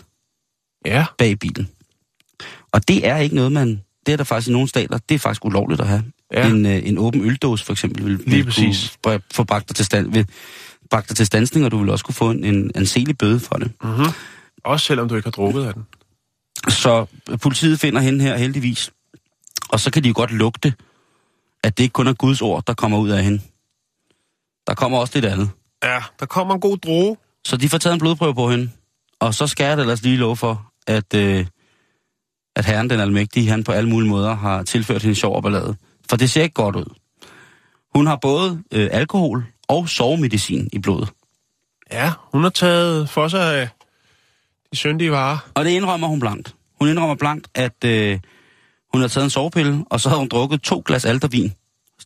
Ja. 0.86 1.04
bag 1.18 1.38
bilen. 1.38 1.68
Og 2.72 2.88
det 2.88 3.06
er 3.06 3.16
ikke 3.16 3.34
noget, 3.34 3.52
man... 3.52 3.82
Det 4.06 4.12
er 4.12 4.16
der 4.16 4.24
faktisk 4.24 4.48
i 4.48 4.52
nogle 4.52 4.68
stater, 4.68 4.98
det 5.08 5.14
er 5.14 5.18
faktisk 5.18 5.44
ulovligt 5.44 5.80
at 5.80 5.88
have. 5.88 6.04
Ja. 6.32 6.48
En, 6.48 6.66
øh, 6.66 6.88
en 6.88 6.98
åben 6.98 7.24
øldåse 7.24 7.64
for 7.64 7.72
eksempel 7.72 8.04
vil, 8.04 8.20
Lige 8.26 8.44
præcis. 8.44 8.96
kunne 9.02 9.20
få 9.32 9.44
bragt 9.44 9.68
dig 9.68 9.76
til, 9.76 9.84
stand, 9.84 10.12
vil, 10.12 10.26
bragt 10.90 11.08
dig 11.08 11.16
til 11.16 11.26
stansning, 11.26 11.64
og 11.64 11.70
du 11.70 11.78
vil 11.78 11.90
også 11.90 12.04
kunne 12.04 12.14
få 12.14 12.30
en, 12.30 12.44
en 12.44 12.70
anselig 12.74 13.18
bøde 13.18 13.40
for 13.40 13.54
det. 13.54 13.72
Mm-hmm. 13.82 14.06
Også 14.64 14.86
selvom 14.86 15.08
du 15.08 15.16
ikke 15.16 15.26
har 15.26 15.30
drukket 15.30 15.64
af 15.64 15.74
den. 15.74 15.86
Så 16.68 17.06
politiet 17.42 17.80
finder 17.80 18.00
hende 18.00 18.24
her 18.24 18.36
heldigvis. 18.36 18.90
Og 19.68 19.80
så 19.80 19.90
kan 19.90 20.02
de 20.04 20.08
jo 20.08 20.14
godt 20.16 20.32
lugte, 20.32 20.74
at 21.64 21.78
det 21.78 21.84
ikke 21.84 21.92
kun 21.92 22.06
er 22.06 22.12
Guds 22.12 22.42
ord, 22.42 22.66
der 22.66 22.74
kommer 22.74 22.98
ud 22.98 23.10
af 23.10 23.24
hende. 23.24 23.40
Der 24.66 24.74
kommer 24.74 24.98
også 24.98 25.12
lidt 25.14 25.24
andet. 25.24 25.50
Ja, 25.84 26.00
der 26.20 26.26
kommer 26.26 26.54
en 26.54 26.60
god 26.60 26.76
droge. 26.76 27.16
Så 27.44 27.56
de 27.56 27.68
får 27.68 27.78
taget 27.78 27.94
en 27.94 28.00
blodprøve 28.00 28.34
på 28.34 28.50
hende. 28.50 28.70
Og 29.20 29.34
så 29.34 29.46
skal 29.46 29.64
jeg 29.64 29.80
ellers 29.80 30.02
lige 30.02 30.16
love 30.16 30.36
for, 30.36 30.72
at, 30.86 31.14
øh, 31.14 31.46
at 32.56 32.64
herren 32.64 32.90
den 32.90 33.00
almægtige, 33.00 33.48
han 33.48 33.64
på 33.64 33.72
alle 33.72 33.90
mulige 33.90 34.10
måder 34.10 34.34
har 34.34 34.62
tilført 34.62 35.02
hende 35.02 35.14
sjov 35.14 35.36
og 35.36 35.42
ballade. 35.42 35.76
For 36.10 36.16
det 36.16 36.30
ser 36.30 36.42
ikke 36.42 36.54
godt 36.54 36.76
ud. 36.76 36.94
Hun 37.94 38.06
har 38.06 38.16
både 38.16 38.62
øh, 38.72 38.88
alkohol 38.92 39.44
og 39.68 39.88
sovemedicin 39.88 40.68
i 40.72 40.78
blodet. 40.78 41.08
Ja, 41.92 42.12
hun 42.32 42.42
har 42.42 42.50
taget 42.50 43.08
for 43.08 43.28
sig 43.28 43.60
af 43.60 43.68
de 44.72 44.76
syndige 44.76 45.10
varer. 45.12 45.38
Og 45.54 45.64
det 45.64 45.70
indrømmer 45.70 46.08
hun 46.08 46.20
blankt. 46.20 46.54
Hun 46.80 46.88
indrømmer 46.88 47.14
blankt, 47.14 47.48
at 47.54 47.84
øh, 47.84 48.18
hun 48.92 49.00
har 49.00 49.08
taget 49.08 49.24
en 49.24 49.30
sovepille, 49.30 49.84
og 49.90 50.00
så 50.00 50.08
havde 50.08 50.18
hun 50.18 50.28
drukket 50.28 50.60
to 50.62 50.82
glas 50.86 51.04
aldervin. 51.04 51.52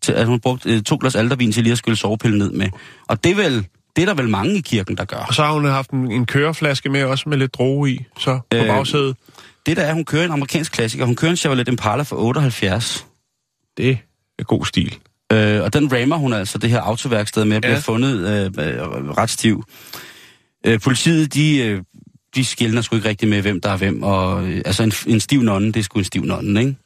Til, 0.01 0.13
at 0.13 0.27
hun 0.27 0.41
brugt 0.41 0.67
øh, 0.67 0.83
to 0.83 0.97
glas 1.01 1.17
aldervin 1.17 1.53
til 1.53 1.63
lige 1.63 1.73
at 1.73 1.79
skylle 1.79 1.97
sovepillen 1.97 2.39
ned 2.39 2.51
med. 2.51 2.69
Og 3.09 3.25
det 3.25 3.33
er, 3.33 3.37
vel, 3.37 3.67
det 3.97 4.03
er 4.03 4.07
der 4.07 4.15
vel 4.15 4.29
mange 4.29 4.57
i 4.57 4.61
kirken, 4.61 4.97
der 4.97 5.05
gør. 5.05 5.17
Og 5.29 5.35
så 5.35 5.45
har 5.45 5.53
hun 5.53 5.65
haft 5.65 5.91
en, 5.91 6.13
en 6.13 6.27
køreflaske 6.27 6.89
med, 6.89 7.05
også 7.05 7.29
med 7.29 7.39
lidt 7.39 7.55
droge 7.55 7.91
i, 7.91 8.05
så 8.19 8.41
på 8.51 8.57
Øh. 8.57 8.67
bagsædet. 8.67 9.17
Det 9.67 9.77
der 9.77 9.83
er, 9.83 9.95
hun 9.95 10.05
kører 10.05 10.25
en 10.25 10.31
amerikansk 10.33 10.73
klassiker. 10.73 11.05
Hun 11.05 11.17
kører 11.17 11.31
en 11.31 11.37
Chevrolet 11.37 11.69
Impala 11.69 12.03
for 12.03 12.17
78. 12.17 13.06
Det 13.77 13.99
er 14.39 14.45
god 14.45 14.65
stil. 14.67 14.97
Øh, 15.33 15.63
og 15.63 15.73
den 15.73 15.93
rammer 15.93 16.17
hun 16.17 16.33
altså 16.33 16.59
det 16.59 16.71
her 16.71 16.81
autoværksted 16.81 17.45
med, 17.45 17.61
bliver 17.61 17.75
Ja. 17.75 17.79
fundet 17.81 18.19
øh, 18.29 18.45
øh, 18.69 18.81
ret 19.11 19.31
stiv. 19.31 19.65
Øh, 20.67 20.81
politiet, 20.81 21.35
de, 21.35 21.59
øh, 21.59 21.83
de 22.35 22.45
skældner 22.45 22.83
sgu 22.83 22.97
ikke 22.97 23.09
rigtig 23.09 23.29
med, 23.29 23.43
hvem 23.43 23.61
der 23.61 23.71
er 23.71 23.77
hvem. 23.77 24.03
Og, 24.03 24.47
øh, 24.49 24.63
altså 24.65 24.83
en, 24.83 24.93
en 25.07 25.21
stiv 25.21 25.43
nonne, 25.43 25.73
det 25.73 25.77
er 25.81 25.85
sgu 25.85 25.99
en 25.99 26.05
stiv 26.05 26.23
nonne, 26.25 26.61
ikke? 26.61 26.77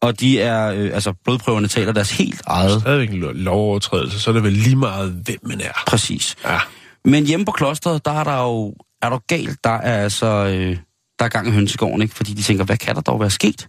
Og 0.00 0.20
de 0.20 0.40
er, 0.40 0.66
øh, 0.72 0.90
altså 0.94 1.12
blodprøverne 1.24 1.68
taler 1.68 1.92
deres 1.92 2.10
helt 2.18 2.42
eget. 2.46 2.80
Stadigvæk 2.80 3.10
en 3.10 3.16
lo- 3.20 3.32
lovovertrædelse, 3.32 4.20
så 4.20 4.30
er 4.30 4.34
det 4.34 4.42
vel 4.42 4.52
lige 4.52 4.76
meget, 4.76 5.10
hvem 5.24 5.38
man 5.42 5.60
er. 5.60 5.82
Præcis. 5.86 6.36
Ja. 6.44 6.58
Men 7.04 7.26
hjemme 7.26 7.46
på 7.46 7.52
klosteret, 7.52 8.04
der 8.04 8.10
er 8.20 8.24
der 8.24 8.42
jo, 8.42 8.74
er 9.02 9.10
der 9.10 9.18
galt, 9.28 9.64
der 9.64 9.70
er 9.70 10.02
altså, 10.02 10.26
øh, 10.26 10.76
der 11.18 11.24
er 11.24 11.28
gang 11.28 11.48
i 11.48 11.50
hønsegården, 11.50 12.02
ikke? 12.02 12.14
Fordi 12.14 12.32
de 12.32 12.42
tænker, 12.42 12.64
hvad 12.64 12.76
kan 12.76 12.94
der 12.94 13.00
dog 13.00 13.20
være 13.20 13.30
sket? 13.30 13.68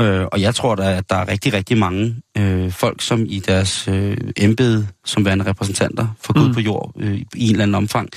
Øh, 0.00 0.26
og 0.32 0.40
jeg 0.40 0.54
tror, 0.54 0.74
der, 0.74 0.90
at 0.90 1.10
der 1.10 1.16
er 1.16 1.28
rigtig, 1.28 1.52
rigtig 1.52 1.78
mange 1.78 2.16
øh, 2.38 2.70
folk, 2.72 3.02
som 3.02 3.24
i 3.28 3.38
deres 3.40 3.88
øh, 3.88 4.16
embede 4.36 4.88
som 5.04 5.24
værende 5.24 5.44
repræsentanter 5.46 6.06
for 6.20 6.32
Gud 6.32 6.48
Mm. 6.48 6.54
på 6.54 6.60
jord 6.60 6.92
øh, 7.00 7.14
i 7.14 7.24
en 7.44 7.50
eller 7.50 7.62
anden 7.62 7.74
omfang, 7.74 8.08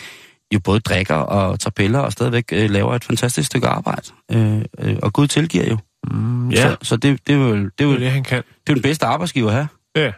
jo 0.54 0.60
både 0.60 0.80
drikker 0.80 1.16
og 1.16 1.60
tager 1.60 1.72
piller 1.72 2.00
og 2.00 2.12
stadigvæk 2.12 2.46
øh, 2.54 2.70
laver 2.70 2.96
et 2.96 3.04
fantastisk 3.04 3.46
stykke 3.46 3.68
arbejde. 3.68 4.02
Øh, 4.32 4.62
øh, 4.80 4.96
og 5.04 5.14
Gud 5.14 5.28
tilgiver 5.28 5.66
jo. 5.70 5.78
Mm, 6.12 6.50
ja, 6.50 6.62
Så, 6.62 6.78
så 6.82 6.96
det, 6.96 7.28
det, 7.28 7.36
er 7.36 7.40
jo, 7.40 7.56
det, 7.56 7.64
er 7.64 7.70
det 7.78 7.84
jo, 7.86 7.92
er 7.92 7.98
det, 7.98 8.12
han 8.12 8.24
kan. 8.24 8.38
det 8.38 8.70
er 8.70 8.74
den 8.74 8.82
bedste 8.84 9.06
arbejdsgiver 9.06 9.52
have. 9.52 9.68
Ja. 9.96 10.12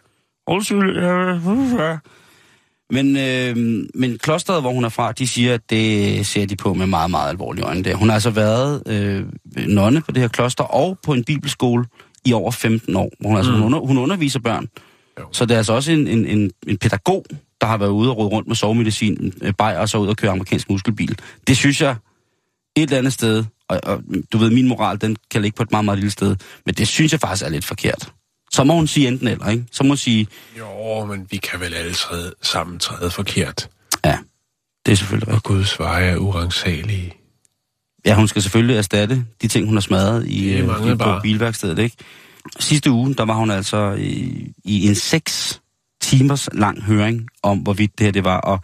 Men, 2.91 3.17
øh, 3.17 3.55
men 3.95 4.17
klosteret, 4.17 4.61
hvor 4.61 4.71
hun 4.73 4.85
er 4.85 4.89
fra, 4.89 5.11
de 5.11 5.27
siger, 5.27 5.53
at 5.53 5.69
det 5.69 6.25
ser 6.27 6.45
de 6.45 6.55
på 6.55 6.73
med 6.73 6.85
meget, 6.87 7.11
meget 7.11 7.29
alvorlige 7.29 7.65
øjne. 7.65 7.83
Der. 7.83 7.95
Hun 7.95 8.09
har 8.09 8.13
altså 8.13 8.29
været 8.29 8.83
øh, 8.87 9.25
nonne 9.67 10.01
på 10.01 10.11
det 10.11 10.21
her 10.21 10.27
kloster 10.27 10.63
og 10.63 10.97
på 11.03 11.13
en 11.13 11.23
bibelskole 11.23 11.85
i 12.25 12.33
over 12.33 12.51
15 12.51 12.95
år. 12.95 13.11
Hun, 13.25 13.37
altså, 13.37 13.51
Mm. 13.51 13.57
hun, 13.57 13.65
under, 13.65 13.79
hun 13.87 13.97
underviser 13.97 14.39
børn. 14.39 14.67
Jo. 15.19 15.25
Så 15.31 15.45
det 15.45 15.53
er 15.53 15.57
altså 15.57 15.73
også 15.73 15.91
en, 15.91 16.07
en, 16.07 16.25
en, 16.25 16.51
en 16.67 16.77
pædagog, 16.77 17.25
der 17.61 17.67
har 17.67 17.77
været 17.77 17.89
ude 17.89 18.09
og 18.09 18.17
rode 18.17 18.29
rundt 18.29 18.47
med 18.47 18.55
sovemedicin, 18.55 19.33
øh, 19.41 19.53
bajer 19.57 19.79
og 19.79 19.89
så 19.89 19.97
ud 19.97 20.07
og 20.07 20.15
køre 20.17 20.31
amerikansk 20.31 20.69
muskelbil. 20.69 21.17
Det 21.47 21.57
synes 21.57 21.81
jeg 21.81 21.95
et 22.75 22.83
eller 22.83 22.97
andet 22.97 23.13
sted, 23.13 23.43
og, 23.69 23.79
og 23.83 24.01
du 24.33 24.37
ved, 24.37 24.49
min 24.49 24.67
moral, 24.67 25.01
den 25.01 25.15
kan 25.31 25.41
ligge 25.41 25.55
på 25.55 25.63
et 25.63 25.71
meget, 25.71 25.85
meget 25.85 25.97
lille 25.99 26.11
sted, 26.11 26.35
men 26.65 26.75
det 26.75 26.87
synes 26.87 27.11
jeg 27.11 27.19
faktisk 27.19 27.45
er 27.45 27.49
lidt 27.49 27.65
forkert. 27.65 28.11
Så 28.51 28.63
må 28.63 28.73
hun 28.73 28.87
sige 28.87 29.07
enten 29.07 29.27
eller, 29.27 29.49
ikke? 29.49 29.65
Så 29.71 29.83
må 29.83 29.87
hun 29.87 29.97
sige, 29.97 30.27
Jo, 30.57 31.05
men 31.05 31.27
vi 31.31 31.37
kan 31.37 31.59
vel 31.59 31.73
alle 31.73 31.93
træde, 31.93 32.33
sammen 32.41 32.79
træde 32.79 33.11
forkert. 33.11 33.69
ja, 34.05 34.17
det 34.85 34.91
er 34.91 34.95
selvfølgelig 34.95 35.27
rigtigt. 35.27 35.45
Og 35.45 35.55
Guds 35.55 35.79
veje 35.79 36.05
er 36.05 36.17
urensagelige. 36.17 37.13
Ja, 38.05 38.15
hun 38.15 38.27
skal 38.27 38.41
selvfølgelig 38.41 38.75
erstatte 38.77 39.25
de 39.41 39.47
ting, 39.47 39.65
hun 39.65 39.75
har 39.75 39.81
smadret 39.81 40.27
i, 40.27 40.53
øh, 40.53 40.91
i 40.91 40.95
på 40.95 41.19
bilværkstedet, 41.23 41.79
ikke? 41.79 41.95
Sidste 42.59 42.91
uge, 42.91 43.13
der 43.15 43.25
var 43.25 43.33
hun 43.33 43.51
altså 43.51 43.91
i, 43.91 44.45
i 44.63 44.87
en 44.87 44.95
seks 44.95 45.61
timers 46.01 46.49
lang 46.53 46.83
høring 46.83 47.27
om, 47.43 47.57
hvorvidt 47.57 47.99
det 47.99 48.05
her 48.05 48.11
det 48.11 48.23
var, 48.23 48.37
og 48.37 48.59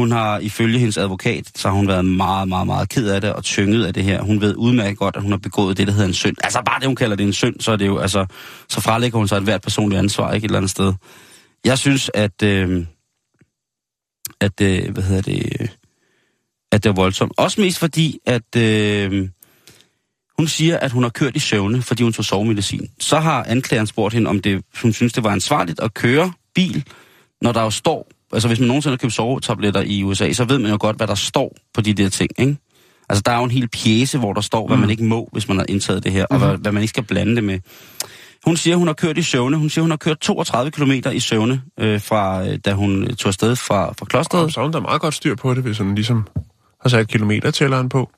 hun 0.00 0.12
har 0.12 0.38
ifølge 0.38 0.78
hendes 0.78 0.98
advokat, 0.98 1.50
så 1.54 1.68
har 1.68 1.76
hun 1.76 1.88
været 1.88 2.04
meget, 2.04 2.48
meget, 2.48 2.66
meget 2.66 2.88
ked 2.88 3.08
af 3.08 3.20
det 3.20 3.32
og 3.32 3.44
tynget 3.44 3.86
af 3.86 3.94
det 3.94 4.04
her. 4.04 4.22
Hun 4.22 4.40
ved 4.40 4.54
udmærket 4.56 4.98
godt, 4.98 5.16
at 5.16 5.22
hun 5.22 5.30
har 5.30 5.38
begået 5.38 5.76
det, 5.76 5.86
der 5.86 5.92
hedder 5.92 6.08
en 6.08 6.14
synd. 6.14 6.36
Altså 6.44 6.62
bare 6.66 6.80
det, 6.80 6.86
hun 6.86 6.96
kalder 6.96 7.16
det 7.16 7.26
en 7.26 7.32
synd, 7.32 7.60
så 7.60 7.72
er 7.72 7.76
det 7.76 7.86
jo, 7.86 7.98
altså, 7.98 8.26
så 8.68 8.80
frelægger 8.80 9.18
hun 9.18 9.28
sig 9.28 9.36
et 9.36 9.42
hvert 9.42 9.62
personligt 9.62 9.98
ansvar, 9.98 10.32
ikke 10.32 10.44
et 10.44 10.48
eller 10.48 10.58
andet 10.58 10.70
sted. 10.70 10.94
Jeg 11.64 11.78
synes, 11.78 12.10
at, 12.14 12.42
øh, 12.42 12.86
at 14.40 14.60
øh, 14.60 14.92
hvad 14.92 15.02
hedder 15.02 15.22
det, 15.22 15.70
at 16.72 16.84
det 16.84 16.90
er 16.90 16.94
voldsomt. 16.94 17.32
Også 17.36 17.60
mest 17.60 17.78
fordi, 17.78 18.18
at 18.26 18.56
øh, 18.56 19.28
hun 20.38 20.46
siger, 20.48 20.78
at 20.78 20.92
hun 20.92 21.02
har 21.02 21.10
kørt 21.10 21.36
i 21.36 21.38
søvne, 21.38 21.82
fordi 21.82 22.02
hun 22.02 22.12
tog 22.12 22.24
sovemedicin. 22.24 22.90
Så 23.00 23.18
har 23.18 23.44
anklageren 23.48 23.86
spurgt 23.86 24.14
hende, 24.14 24.30
om 24.30 24.40
det, 24.40 24.64
hun 24.82 24.92
synes, 24.92 25.12
det 25.12 25.24
var 25.24 25.30
ansvarligt 25.30 25.80
at 25.80 25.94
køre 25.94 26.32
bil, 26.54 26.84
når 27.42 27.52
der 27.52 27.62
jo 27.62 27.70
står 27.70 28.08
Altså 28.32 28.48
hvis 28.48 28.60
man 28.60 28.66
nogensinde 28.68 28.92
har 28.92 28.96
købt 28.98 29.12
sovetabletter 29.12 29.80
i 29.86 30.02
USA, 30.02 30.32
så 30.32 30.44
ved 30.44 30.58
man 30.58 30.70
jo 30.70 30.76
godt, 30.80 30.96
hvad 30.96 31.06
der 31.06 31.14
står 31.14 31.56
på 31.74 31.80
de 31.80 31.94
der 31.94 32.08
ting, 32.08 32.30
ikke? 32.38 32.56
Altså 33.08 33.22
der 33.26 33.32
er 33.32 33.38
jo 33.38 33.44
en 33.44 33.50
hel 33.50 33.68
pjæse, 33.68 34.18
hvor 34.18 34.32
der 34.32 34.40
står, 34.40 34.66
hvad 34.66 34.76
Mm. 34.76 34.80
man 34.80 34.90
ikke 34.90 35.04
må, 35.04 35.28
hvis 35.32 35.48
man 35.48 35.56
har 35.56 35.64
indtaget 35.68 36.04
det 36.04 36.12
her, 36.12 36.24
og 36.24 36.38
hvad, 36.38 36.56
hvad 36.56 36.72
man 36.72 36.82
ikke 36.82 36.90
skal 36.90 37.02
blande 37.04 37.36
det 37.36 37.44
med. 37.44 37.58
Hun 38.44 38.56
siger, 38.56 38.76
hun 38.76 38.86
har 38.86 38.94
kørt 38.94 39.18
i 39.18 39.22
søvne. 39.22 39.56
Hun 39.56 39.70
siger, 39.70 39.82
hun 39.82 39.90
har 39.90 39.96
kørt 39.96 40.18
32 40.20 40.70
km 40.70 40.92
i 41.12 41.20
søvne, 41.20 41.62
øh, 41.80 42.00
fra, 42.00 42.46
øh, 42.48 42.58
da 42.64 42.72
hun 42.72 43.16
tog 43.16 43.28
afsted 43.28 43.56
fra, 43.56 43.92
fra 43.98 44.06
klosteret. 44.06 44.54
Så 44.54 44.60
er 44.60 44.64
hun 44.64 44.72
der 44.72 44.80
meget 44.80 45.00
godt 45.00 45.14
styr 45.14 45.34
på 45.34 45.54
det, 45.54 45.62
hvis 45.62 45.78
hun 45.78 45.94
ligesom 45.94 46.26
har 46.82 46.88
sat 46.88 47.08
kilometertælleren 47.08 47.88
på. 47.88 48.10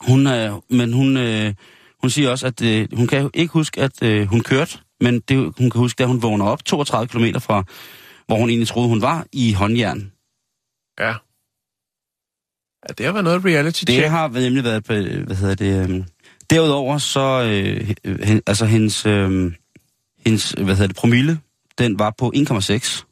Hun, 0.00 0.26
øh, 0.26 0.52
men 0.70 0.92
hun, 0.92 1.16
øh, 1.16 1.54
hun 2.00 2.10
siger 2.10 2.30
også, 2.30 2.46
at 2.46 2.62
øh, 2.62 2.88
hun 2.92 3.06
kan 3.06 3.30
ikke 3.34 3.52
huske, 3.52 3.80
at 3.80 4.02
øh, 4.02 4.26
hun 4.26 4.40
kørte, 4.40 4.78
men 5.00 5.20
det, 5.20 5.36
hun 5.58 5.70
kan 5.70 5.78
huske, 5.80 6.02
at 6.02 6.08
hun 6.08 6.22
vågner 6.22 6.44
op 6.44 6.64
32 6.64 7.08
km 7.08 7.38
fra, 7.38 7.64
hvor 8.28 8.36
hun 8.38 8.48
egentlig 8.50 8.68
troede, 8.68 8.88
hun 8.88 9.02
var, 9.02 9.26
i 9.32 9.52
håndjern. 9.52 10.12
Ja. 11.00 11.14
Ja, 12.88 12.92
det 12.98 13.06
har 13.06 13.12
været 13.12 13.24
noget 13.24 13.44
reality 13.44 13.84
Det 13.86 13.94
check. 13.94 14.08
har 14.08 14.28
nemlig 14.28 14.64
været 14.64 14.84
på, 14.84 14.92
hvad 14.92 15.36
hedder 15.36 15.54
det, 15.54 15.90
øh, 15.90 16.04
derudover 16.50 16.98
så, 16.98 17.42
øh, 17.42 17.94
hen, 18.24 18.42
altså 18.46 18.64
hendes, 18.66 19.06
øh, 19.06 19.52
hendes, 20.26 20.50
hvad 20.50 20.74
hedder 20.74 20.86
det, 20.86 20.96
promille, 20.96 21.38
den 21.78 21.98
var 21.98 22.14
på 22.18 22.32
1,6. 22.34 23.04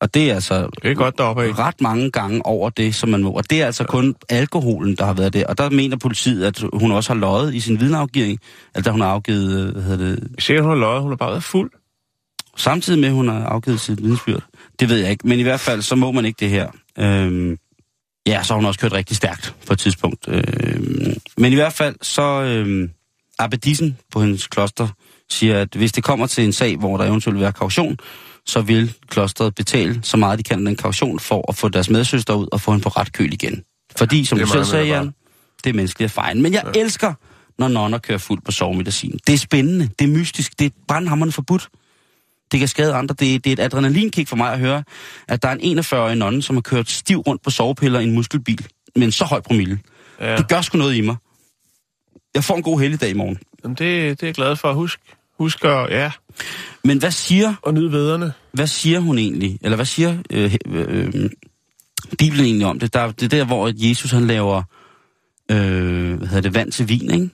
Og 0.00 0.14
det 0.14 0.30
er 0.30 0.34
altså 0.34 0.70
Det 0.82 0.90
er 0.90 0.94
godt 0.94 1.18
deroppe 1.18 1.42
af. 1.44 1.58
ret 1.58 1.80
mange 1.80 2.10
gange 2.10 2.46
over 2.46 2.70
det, 2.70 2.94
som 2.94 3.08
man 3.08 3.22
må. 3.22 3.30
Og 3.30 3.50
det 3.50 3.62
er 3.62 3.66
altså 3.66 3.84
kun 3.84 4.14
alkoholen, 4.28 4.96
der 4.96 5.04
har 5.04 5.12
været 5.12 5.32
det. 5.32 5.44
Og 5.46 5.58
der 5.58 5.70
mener 5.70 5.96
politiet, 5.96 6.44
at 6.44 6.62
hun 6.72 6.92
også 6.92 7.12
har 7.12 7.20
løjet 7.20 7.54
i 7.54 7.60
sin 7.60 7.80
vidneafgivning. 7.80 8.38
Altså, 8.74 8.90
hun 8.90 9.00
har 9.00 9.08
afgivet, 9.08 9.66
øh, 9.66 9.72
hvad 9.72 9.82
hedder 9.82 10.04
det, 10.16 10.34
Sikkert, 10.42 10.64
hun 10.64 10.70
har 10.70 10.78
løjet. 10.78 11.02
Hun 11.02 11.10
har 11.10 11.16
bare 11.16 11.30
været 11.30 11.42
fuld. 11.44 11.70
Samtidig 12.58 12.98
med, 12.98 13.08
at 13.08 13.14
hun 13.14 13.28
har 13.28 13.44
afgivet 13.44 13.80
sit 13.80 14.02
vidnesbyrd. 14.02 14.42
Det 14.80 14.88
ved 14.88 14.98
jeg 14.98 15.10
ikke. 15.10 15.28
Men 15.28 15.38
i 15.38 15.42
hvert 15.42 15.60
fald, 15.60 15.82
så 15.82 15.94
må 15.94 16.12
man 16.12 16.24
ikke 16.24 16.36
det 16.40 16.50
her. 16.50 16.68
Øhm, 16.98 17.58
ja, 18.26 18.42
så 18.42 18.52
har 18.52 18.56
hun 18.56 18.66
også 18.66 18.80
kørt 18.80 18.92
rigtig 18.92 19.16
stærkt 19.16 19.54
på 19.66 19.72
et 19.72 19.78
tidspunkt. 19.78 20.28
Øhm, 20.28 21.16
men 21.36 21.52
i 21.52 21.54
hvert 21.54 21.72
fald, 21.72 21.96
så 22.02 22.22
øhm, 22.22 22.90
Abbedissen 23.38 23.98
på 24.12 24.20
hendes 24.20 24.46
kloster 24.46 24.88
siger, 25.30 25.60
at 25.60 25.74
hvis 25.74 25.92
det 25.92 26.04
kommer 26.04 26.26
til 26.26 26.44
en 26.44 26.52
sag, 26.52 26.76
hvor 26.76 26.96
der 26.96 27.04
eventuelt 27.04 27.34
vil 27.34 27.42
være 27.42 27.52
kaution, 27.52 27.98
så 28.46 28.60
vil 28.60 28.94
klosteret 29.08 29.54
betale 29.54 30.00
så 30.02 30.16
meget, 30.16 30.38
de 30.38 30.42
kan 30.42 30.66
den 30.66 30.76
kaution, 30.76 31.18
for 31.18 31.44
at 31.48 31.56
få 31.56 31.68
deres 31.68 31.90
medsøster 31.90 32.34
ud 32.34 32.48
og 32.52 32.60
få 32.60 32.70
hende 32.70 32.82
på 32.82 32.88
ret 32.88 33.12
køl 33.12 33.32
igen. 33.32 33.62
Fordi, 33.96 34.24
som 34.24 34.38
du 34.38 34.46
selv 34.46 34.64
sagde, 34.64 34.86
Jan, 34.86 35.14
det 35.64 35.70
er 35.70 35.74
menneskelig 35.74 36.04
erfaring. 36.04 36.40
Men 36.40 36.52
jeg 36.52 36.62
ja. 36.74 36.80
elsker, 36.80 37.14
når 37.58 37.68
nonner 37.68 37.98
kører 37.98 38.18
fuld 38.18 38.40
på 38.44 38.52
sovemedicin. 38.52 39.18
Det 39.26 39.32
er 39.32 39.38
spændende, 39.38 39.88
det 39.98 40.04
er 40.04 40.08
mystisk, 40.08 40.58
det 40.58 40.66
er 40.66 40.70
brandhammerende 40.88 41.32
forbudt. 41.32 41.68
Det 42.52 42.58
kan 42.58 42.68
skade 42.68 42.94
andre. 42.94 43.14
Det, 43.18 43.44
det 43.44 43.50
er 43.50 43.52
et 43.52 43.60
adrenalinkick 43.60 44.28
for 44.28 44.36
mig 44.36 44.52
at 44.52 44.58
høre, 44.58 44.84
at 45.28 45.42
der 45.42 45.48
er 45.48 45.56
en 45.60 45.78
41-årig 45.78 46.16
nonne, 46.16 46.42
som 46.42 46.56
har 46.56 46.60
kørt 46.60 46.90
stiv 46.90 47.18
rundt 47.18 47.42
på 47.42 47.50
sovepiller 47.50 48.00
i 48.00 48.04
en 48.04 48.14
muskelbil 48.14 48.66
med 48.96 49.06
en 49.06 49.12
så 49.12 49.24
høj 49.24 49.40
promille. 49.40 49.78
Ja. 50.20 50.36
Det 50.36 50.48
gør 50.48 50.60
sgu 50.60 50.78
noget 50.78 50.96
i 50.96 51.00
mig. 51.00 51.16
Jeg 52.34 52.44
får 52.44 52.56
en 52.56 52.62
god 52.62 52.80
helligdag 52.80 53.10
i 53.10 53.14
morgen. 53.14 53.38
Jamen, 53.64 53.74
det, 53.74 54.10
det 54.20 54.22
er 54.22 54.26
jeg 54.26 54.34
glad 54.34 54.56
for 54.56 54.68
at 54.68 54.74
huske. 54.74 55.02
Husk 55.38 55.64
at, 55.64 55.90
ja, 55.90 56.10
Men 56.84 56.98
hvad 56.98 57.10
siger, 57.10 57.54
og 57.62 57.74
nyde 57.74 57.92
vederne. 57.92 58.32
hvad 58.52 58.66
siger 58.66 59.00
hun 59.00 59.18
egentlig? 59.18 59.58
Eller 59.62 59.76
hvad 59.76 59.86
siger 59.86 60.16
øh, 60.30 60.56
øh, 60.66 61.10
øh, 61.14 61.30
Bibelen 62.18 62.44
egentlig 62.46 62.66
om 62.66 62.78
det? 62.78 62.94
Der, 62.94 63.10
det 63.10 63.22
er 63.22 63.28
der, 63.28 63.44
hvor 63.44 63.72
Jesus 63.88 64.10
han 64.10 64.26
laver 64.26 64.62
øh, 65.50 66.14
hvad 66.18 66.28
hedder 66.28 66.40
det, 66.40 66.54
vand 66.54 66.72
til 66.72 66.88
vin, 66.88 67.10
ikke? 67.10 67.30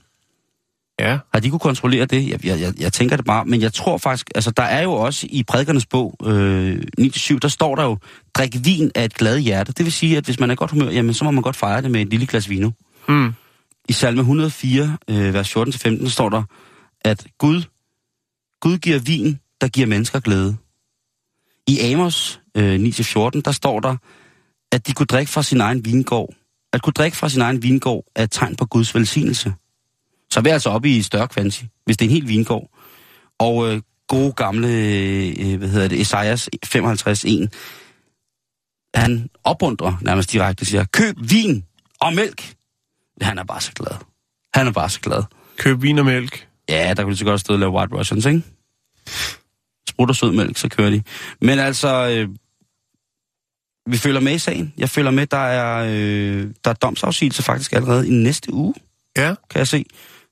Ja. 1.01 1.19
Har 1.33 1.41
de 1.41 1.51
kunne 1.51 1.59
kontrollere 1.59 2.07
det? 2.07 2.29
Jeg, 2.29 2.47
jeg, 2.47 2.61
jeg, 2.61 2.81
jeg 2.81 2.93
tænker 2.93 3.17
det 3.17 3.25
bare, 3.25 3.45
men 3.45 3.61
jeg 3.61 3.73
tror 3.73 3.99
faktisk, 3.99 4.31
altså 4.35 4.51
der 4.51 4.63
er 4.63 4.83
jo 4.83 4.93
også 4.93 5.27
i 5.31 5.43
prædikernes 5.43 5.87
bog, 5.87 6.17
øh, 6.25 6.83
9-7, 7.01 7.39
der 7.39 7.49
står 7.49 7.75
der 7.75 7.85
jo, 7.85 7.99
drik 8.35 8.57
vin 8.65 8.91
af 8.95 9.05
et 9.05 9.15
glad 9.15 9.39
hjerte. 9.39 9.73
Det 9.73 9.85
vil 9.85 9.93
sige, 9.93 10.17
at 10.17 10.25
hvis 10.25 10.41
man 10.41 10.51
er 10.51 10.55
godt 10.55 10.71
humør, 10.71 10.91
jamen 10.91 11.15
så 11.15 11.25
må 11.25 11.31
man 11.31 11.43
godt 11.43 11.57
fejre 11.57 11.83
det 11.83 11.91
med 11.91 12.01
et 12.01 12.09
lille 12.09 12.27
glas 12.27 12.51
vino. 12.51 12.71
Hmm. 13.09 13.35
I 13.89 13.93
salme 13.93 14.21
104, 14.21 14.97
øh, 15.11 15.35
vers 15.35 15.57
14-15, 15.57 16.09
står 16.09 16.29
der, 16.29 16.43
at 17.01 17.27
Gud, 17.39 17.63
Gud 18.61 18.79
giver 18.79 18.99
vin, 18.99 19.39
der 19.61 19.69
giver 19.69 19.87
mennesker 19.87 20.21
glæde. 20.21 20.57
I 21.67 21.81
Amos 21.81 22.41
øh, 22.57 22.75
9-14, 22.75 23.41
der 23.45 23.53
står 23.53 23.81
der, 23.81 23.97
at 24.73 24.87
de 24.87 24.93
kunne 24.93 25.07
drikke 25.07 25.33
fra 25.33 25.43
sin 25.43 25.61
egen 25.61 25.85
vingård. 25.85 26.35
At 26.73 26.83
kunne 26.83 26.93
drikke 26.93 27.17
fra 27.17 27.29
sin 27.29 27.41
egen 27.41 27.63
vingård 27.63 28.05
er 28.17 28.23
et 28.23 28.31
tegn 28.31 28.57
på 28.57 28.67
Guds 28.67 28.95
velsignelse. 28.95 29.55
Så 30.35 30.41
er 30.41 30.43
vi 30.43 30.49
altså 30.49 30.71
oppe 30.71 30.89
i 30.89 31.03
større 31.03 31.29
kvanti, 31.29 31.67
hvis 31.85 31.97
det 31.97 32.05
er 32.05 32.09
en 32.09 32.15
helt 32.15 32.29
vingård. 32.29 32.71
Og 33.39 33.73
øh, 33.73 33.83
gode 34.09 34.33
gamle, 34.33 34.69
øh, 34.69 35.59
hvad 35.59 35.69
hedder 35.69 35.89
det, 35.89 36.01
Esajas 36.01 36.49
55.1, 36.67 37.47
han 38.95 39.31
opmuntrer 39.45 39.97
nærmest 40.03 40.33
direkte 40.33 40.65
siger, 40.65 40.85
køb 40.85 41.17
vin 41.31 41.65
og 42.01 42.15
mælk. 42.15 42.55
Han 43.21 43.39
er 43.39 43.45
bare 43.45 43.61
så 43.61 43.73
glad. 43.73 43.97
Han 44.55 44.67
er 44.67 44.73
bare 44.73 44.89
så 44.91 45.01
glad. 45.01 45.23
Køb 45.57 45.83
vin 45.83 45.99
og 45.99 46.05
mælk. 46.05 46.49
Ja, 46.69 46.95
der 46.97 47.03
kunne 47.03 47.13
de 47.13 47.19
så 47.19 47.25
godt 47.25 47.41
stå 47.41 47.53
og 47.53 47.59
lave 47.59 47.73
White 47.73 47.95
Russians, 47.95 48.27
ikke? 48.27 48.43
Sprut 49.89 50.09
og 50.11 50.17
sød 50.17 50.33
mælk, 50.33 50.59
så 50.59 50.69
kører 50.69 50.91
de. 50.91 51.03
Men 51.41 51.59
altså, 51.59 52.09
øh, 52.09 52.29
vi 53.93 53.97
følger 53.97 54.21
med 54.21 54.35
i 54.35 54.39
sagen. 54.39 54.75
Jeg 54.79 54.91
følger 54.91 55.11
med, 55.11 55.27
der 55.27 55.37
er, 55.47 55.87
øh, 55.91 56.51
der 56.65 56.71
er 56.71 56.75
domsafsigelse 56.75 57.43
faktisk 57.43 57.73
allerede 57.73 58.09
i 58.09 58.11
næste 58.11 58.53
uge, 58.53 58.75
Ja. 59.17 59.35
kan 59.51 59.59
jeg 59.59 59.69
se. 59.69 59.85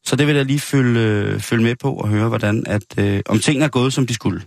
Så 0.05 0.17
det 0.17 0.27
vil 0.27 0.37
jeg 0.37 0.45
lige 0.45 0.61
følge, 0.61 1.41
følge 1.41 1.63
med 1.65 1.77
på 1.77 1.93
og 1.95 2.09
høre, 2.09 2.29
hvordan 2.29 2.67
at, 2.67 2.83
øh, 2.99 3.21
om 3.29 3.39
tingene 3.39 3.65
er 3.65 3.69
gået, 3.69 3.93
som 3.93 4.07
de 4.07 4.15
skulle. 4.15 4.43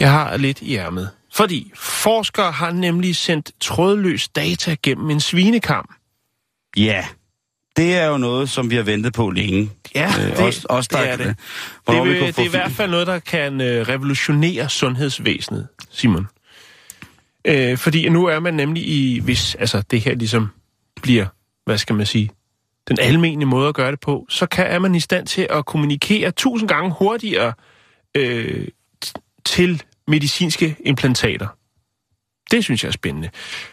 Jeg 0.00 0.10
har 0.10 0.36
lidt 0.36 0.62
i 0.62 0.76
ærmet. 0.76 1.10
Fordi 1.34 1.72
forskere 1.76 2.52
har 2.52 2.70
nemlig 2.70 3.16
sendt 3.16 3.50
trådløs 3.60 4.28
data 4.28 4.76
gennem 4.82 5.10
en 5.10 5.20
svinekam. 5.20 5.88
Ja, 6.76 7.04
det 7.76 7.94
er 7.96 8.06
jo 8.06 8.16
noget, 8.18 8.50
som 8.50 8.70
vi 8.70 8.76
har 8.76 8.82
ventet 8.82 9.12
på 9.12 9.30
længe. 9.30 9.70
Ja, 9.94 10.12
Øh, 10.18 10.24
det, 10.30 10.38
også- 10.38 10.66
også 10.68 10.88
det 10.92 11.08
er 11.10 11.16
det. 11.16 11.26
Det, 11.88 12.02
vil, 12.04 12.20
det 12.20 12.38
er 12.38 12.42
i 12.44 12.48
hvert 12.48 12.72
fald 12.72 12.90
noget, 12.90 13.06
der 13.06 13.18
kan 13.18 13.60
øh, 13.60 13.88
revolutionere 13.88 14.68
sundhedsvæsenet, 14.68 15.68
Simon. 15.90 16.28
Øh, 17.46 17.78
fordi 17.78 18.08
nu 18.08 18.26
er 18.26 18.40
man 18.40 18.54
nemlig 18.54 18.88
i, 18.88 19.20
hvis 19.20 19.54
altså, 19.54 19.82
det 19.90 20.00
her 20.00 20.14
ligesom 20.14 20.48
bliver, 21.02 21.26
hvad 21.64 21.78
skal 21.78 21.96
man 21.96 22.06
sige, 22.06 22.30
den 22.88 22.98
almindelige 23.00 23.46
måde 23.46 23.68
at 23.68 23.74
gøre 23.74 23.90
det 23.90 24.00
på, 24.00 24.26
så 24.28 24.46
kan, 24.46 24.66
er 24.66 24.78
man 24.78 24.94
i 24.94 25.00
stand 25.00 25.26
til 25.26 25.46
at 25.50 25.66
kommunikere 25.66 26.30
tusind 26.30 26.68
gange 26.68 26.94
hurtigere 26.98 27.52
øh, 28.14 28.68
til 29.44 29.82
medicinske 30.08 30.76
implantater. 30.84 31.46
Det 32.50 32.64
synes 32.64 32.84
jeg 32.84 32.88
er 32.88 32.92
spændende. 32.92 33.30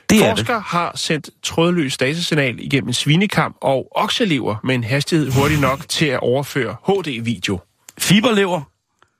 Det 0.09 0.25
er 0.25 0.35
Forskere 0.35 0.59
har 0.59 0.91
sendt 0.95 1.29
trådløs 1.43 1.97
datasignal 1.97 2.59
igennem 2.59 2.87
en 2.87 2.93
svinekam 2.93 3.55
og 3.61 3.87
okselever 3.95 4.55
med 4.63 4.75
en 4.75 4.83
hastighed 4.83 5.31
hurtig 5.31 5.59
nok 5.59 5.89
til 5.89 6.05
at 6.05 6.19
overføre 6.19 6.75
HD-video. 6.87 7.59
Fiberlever, 7.99 8.61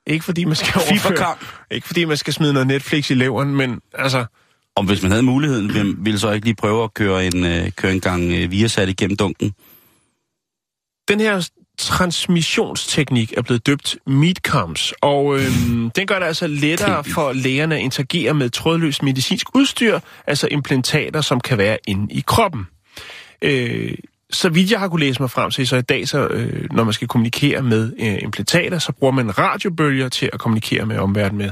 Ikke 0.06 0.24
fordi 0.24 0.44
man 0.44 0.56
skal 0.56 0.72
overføre, 0.76 0.98
fiberkam. 0.98 1.36
ikke 1.70 1.86
fordi 1.86 2.04
man 2.04 2.16
skal 2.16 2.32
smide 2.32 2.52
noget 2.52 2.66
Netflix 2.66 3.10
i 3.10 3.14
leveren, 3.14 3.54
men 3.54 3.80
altså, 3.92 4.24
Om 4.76 4.86
hvis 4.86 5.02
man 5.02 5.10
havde 5.10 5.22
muligheden, 5.22 5.74
ville, 5.74 5.94
ville 5.98 6.18
så 6.18 6.30
ikke 6.30 6.46
lige 6.46 6.56
prøve 6.56 6.84
at 6.84 6.94
køre 6.94 7.26
en, 7.26 7.44
øh, 7.44 7.70
køre 7.70 7.92
en 7.92 8.00
gang 8.00 8.32
øh, 8.32 8.50
viasat 8.50 8.88
igennem 8.88 9.16
dunken. 9.16 9.54
den 11.08 11.20
her 11.20 11.48
transmissionsteknik 11.78 13.32
er 13.36 13.42
blevet 13.42 13.66
døbt 13.66 13.96
Meetcoms, 14.06 14.94
og 15.02 15.38
øhm, 15.38 15.90
den 15.90 16.06
gør 16.06 16.18
det 16.18 16.26
altså 16.26 16.46
lettere 16.46 17.04
for 17.04 17.32
lægerne 17.32 17.74
at 17.74 17.80
interagere 17.80 18.34
med 18.34 18.50
trådløst 18.50 19.02
medicinsk 19.02 19.54
udstyr, 19.54 20.00
altså 20.26 20.48
implantater, 20.50 21.20
som 21.20 21.40
kan 21.40 21.58
være 21.58 21.78
inde 21.86 22.14
i 22.14 22.24
kroppen. 22.26 22.66
Øh, 23.42 23.94
så 24.30 24.48
vidt 24.48 24.70
jeg 24.70 24.80
har 24.80 24.88
kunne 24.88 25.00
læse 25.00 25.22
mig 25.22 25.30
frem 25.30 25.50
til, 25.50 25.66
så 25.66 25.76
i 25.76 25.82
dag, 25.82 26.08
så, 26.08 26.26
øh, 26.26 26.68
når 26.72 26.84
man 26.84 26.92
skal 26.92 27.08
kommunikere 27.08 27.62
med 27.62 27.92
øh, 27.98 28.18
implantater, 28.22 28.78
så 28.78 28.92
bruger 28.92 29.12
man 29.12 29.38
radiobølger 29.38 30.08
til 30.08 30.30
at 30.32 30.40
kommunikere 30.40 30.86
med 30.86 30.98
omverdenen 30.98 31.38
med 31.38 31.50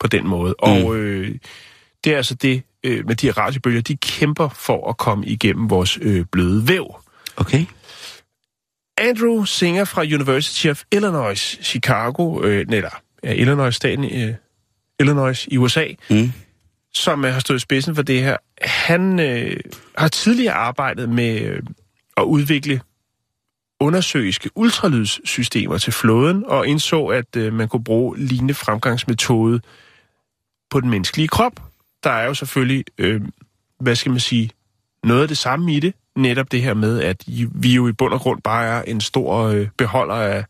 på 0.00 0.06
den 0.06 0.26
måde. 0.26 0.54
Mm. 0.62 0.72
Og 0.72 0.96
øh, 0.96 1.34
det 2.04 2.12
er 2.12 2.16
altså 2.16 2.34
det, 2.34 2.62
øh, 2.84 3.06
med 3.06 3.16
de 3.16 3.26
her 3.26 3.38
radiobølger, 3.38 3.80
de 3.80 3.96
kæmper 3.96 4.48
for 4.48 4.90
at 4.90 4.96
komme 4.96 5.26
igennem 5.26 5.70
vores 5.70 5.98
øh, 6.02 6.24
bløde 6.32 6.68
væv. 6.68 6.96
Okay. 7.36 7.66
Andrew 8.98 9.44
Singer 9.44 9.84
fra 9.84 10.02
University 10.02 10.66
of 10.66 10.82
Illinois, 10.92 11.58
Chicago, 11.62 12.42
øh, 12.42 12.66
eller 12.68 12.90
ja, 13.24 13.32
Illinois-staten, 13.32 14.04
øh, 14.04 14.34
Illinois 15.00 15.46
i 15.50 15.56
USA, 15.56 15.86
Mm. 16.10 16.32
som 16.94 17.24
øh, 17.24 17.32
har 17.32 17.40
stået 17.40 17.56
i 17.56 17.60
spidsen 17.60 17.94
for 17.94 18.02
det 18.02 18.22
her. 18.22 18.36
Han 18.62 19.20
øh, 19.20 19.56
har 19.98 20.08
tidligere 20.08 20.54
arbejdet 20.54 21.08
med 21.08 21.40
øh, 21.40 21.62
at 22.16 22.22
udvikle 22.22 22.80
undersøiske 23.80 24.50
ultralydssystemer 24.54 25.78
til 25.78 25.92
flåden, 25.92 26.44
og 26.46 26.66
indså, 26.66 27.06
at 27.06 27.36
øh, 27.36 27.52
man 27.52 27.68
kunne 27.68 27.84
bruge 27.84 28.18
lignende 28.18 28.54
fremgangsmetode 28.54 29.60
på 30.70 30.80
den 30.80 30.90
menneskelige 30.90 31.28
krop. 31.28 31.67
Der 32.04 32.10
er 32.10 32.26
jo 32.26 32.34
selvfølgelig, 32.34 32.84
øh, 32.98 33.22
hvad 33.80 33.94
skal 33.94 34.10
man 34.10 34.20
sige, 34.20 34.50
noget 35.04 35.22
af 35.22 35.28
det 35.28 35.38
samme 35.38 35.72
i 35.72 35.80
det, 35.80 35.94
netop 36.16 36.52
det 36.52 36.62
her 36.62 36.74
med, 36.74 37.02
at 37.02 37.24
vi 37.54 37.74
jo 37.74 37.88
i 37.88 37.92
bund 37.92 38.12
og 38.14 38.20
grund 38.20 38.42
bare 38.42 38.66
er 38.66 38.82
en 38.82 39.00
stor 39.00 39.36
øh, 39.42 39.68
beholder 39.76 40.14
af 40.14 40.44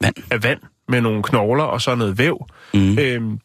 Vand. 0.00 0.14
af 0.30 0.42
vand 0.42 0.60
med 0.88 1.00
nogle 1.00 1.22
knogler 1.22 1.64
og 1.64 1.82
så 1.82 1.94
noget 1.94 2.18
væv. 2.18 2.46
Mm. 2.74 2.98
Øhm, 2.98 3.38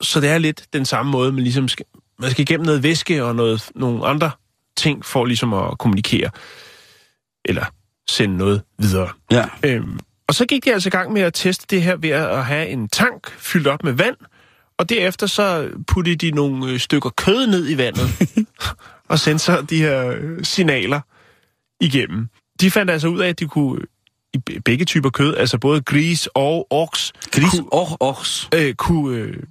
så 0.00 0.20
det 0.20 0.30
er 0.30 0.38
lidt 0.38 0.66
den 0.72 0.84
samme 0.84 1.12
måde, 1.12 1.32
man 1.32 1.42
ligesom 1.42 1.68
skal, 1.68 1.86
man 2.18 2.30
skal 2.30 2.42
igennem 2.42 2.66
noget 2.66 2.82
væske 2.82 3.24
og 3.24 3.36
noget, 3.36 3.70
nogle 3.74 4.06
andre 4.06 4.30
ting 4.76 5.04
for 5.04 5.24
ligesom 5.24 5.52
at 5.52 5.78
kommunikere. 5.78 6.30
Eller 7.44 7.64
sende 8.08 8.36
noget 8.36 8.62
videre. 8.78 9.08
Ja. 9.30 9.44
Øhm, 9.64 9.98
og 10.26 10.34
så 10.34 10.46
gik 10.46 10.64
de 10.64 10.72
altså 10.72 10.88
i 10.88 10.90
gang 10.90 11.12
med 11.12 11.22
at 11.22 11.34
teste 11.34 11.66
det 11.70 11.82
her 11.82 11.96
ved 11.96 12.10
at 12.10 12.44
have 12.44 12.68
en 12.68 12.88
tank 12.88 13.30
fyldt 13.30 13.66
op 13.66 13.84
med 13.84 13.92
vand, 13.92 14.16
og 14.80 14.88
derefter 14.88 15.26
så 15.26 15.70
puttede 15.86 16.16
de 16.16 16.30
nogle 16.30 16.72
øh, 16.72 16.78
stykker 16.78 17.10
kød 17.10 17.46
ned 17.46 17.68
i 17.70 17.78
vandet, 17.78 18.08
og 19.10 19.18
sendte 19.18 19.44
så 19.44 19.62
de 19.62 19.76
her 19.76 20.06
øh, 20.06 20.44
signaler 20.44 21.00
igennem. 21.80 22.28
De 22.60 22.70
fandt 22.70 22.90
altså 22.90 23.08
ud 23.08 23.20
af, 23.20 23.28
at 23.28 23.38
de 23.38 23.48
kunne, 23.48 23.80
øh, 23.80 23.86
i 24.34 24.38
be- 24.38 24.60
begge 24.60 24.84
typer 24.84 25.10
kød, 25.10 25.36
altså 25.36 25.58
både 25.58 25.82
gris 25.82 26.28
og 26.34 26.66
oks, 26.70 27.12
Gris 27.32 27.50
kunne, 27.50 27.72
og 27.72 27.96
oks. 28.00 28.48
øh, 28.54 28.74
kunne 28.74 29.16
øh, 29.18 29.42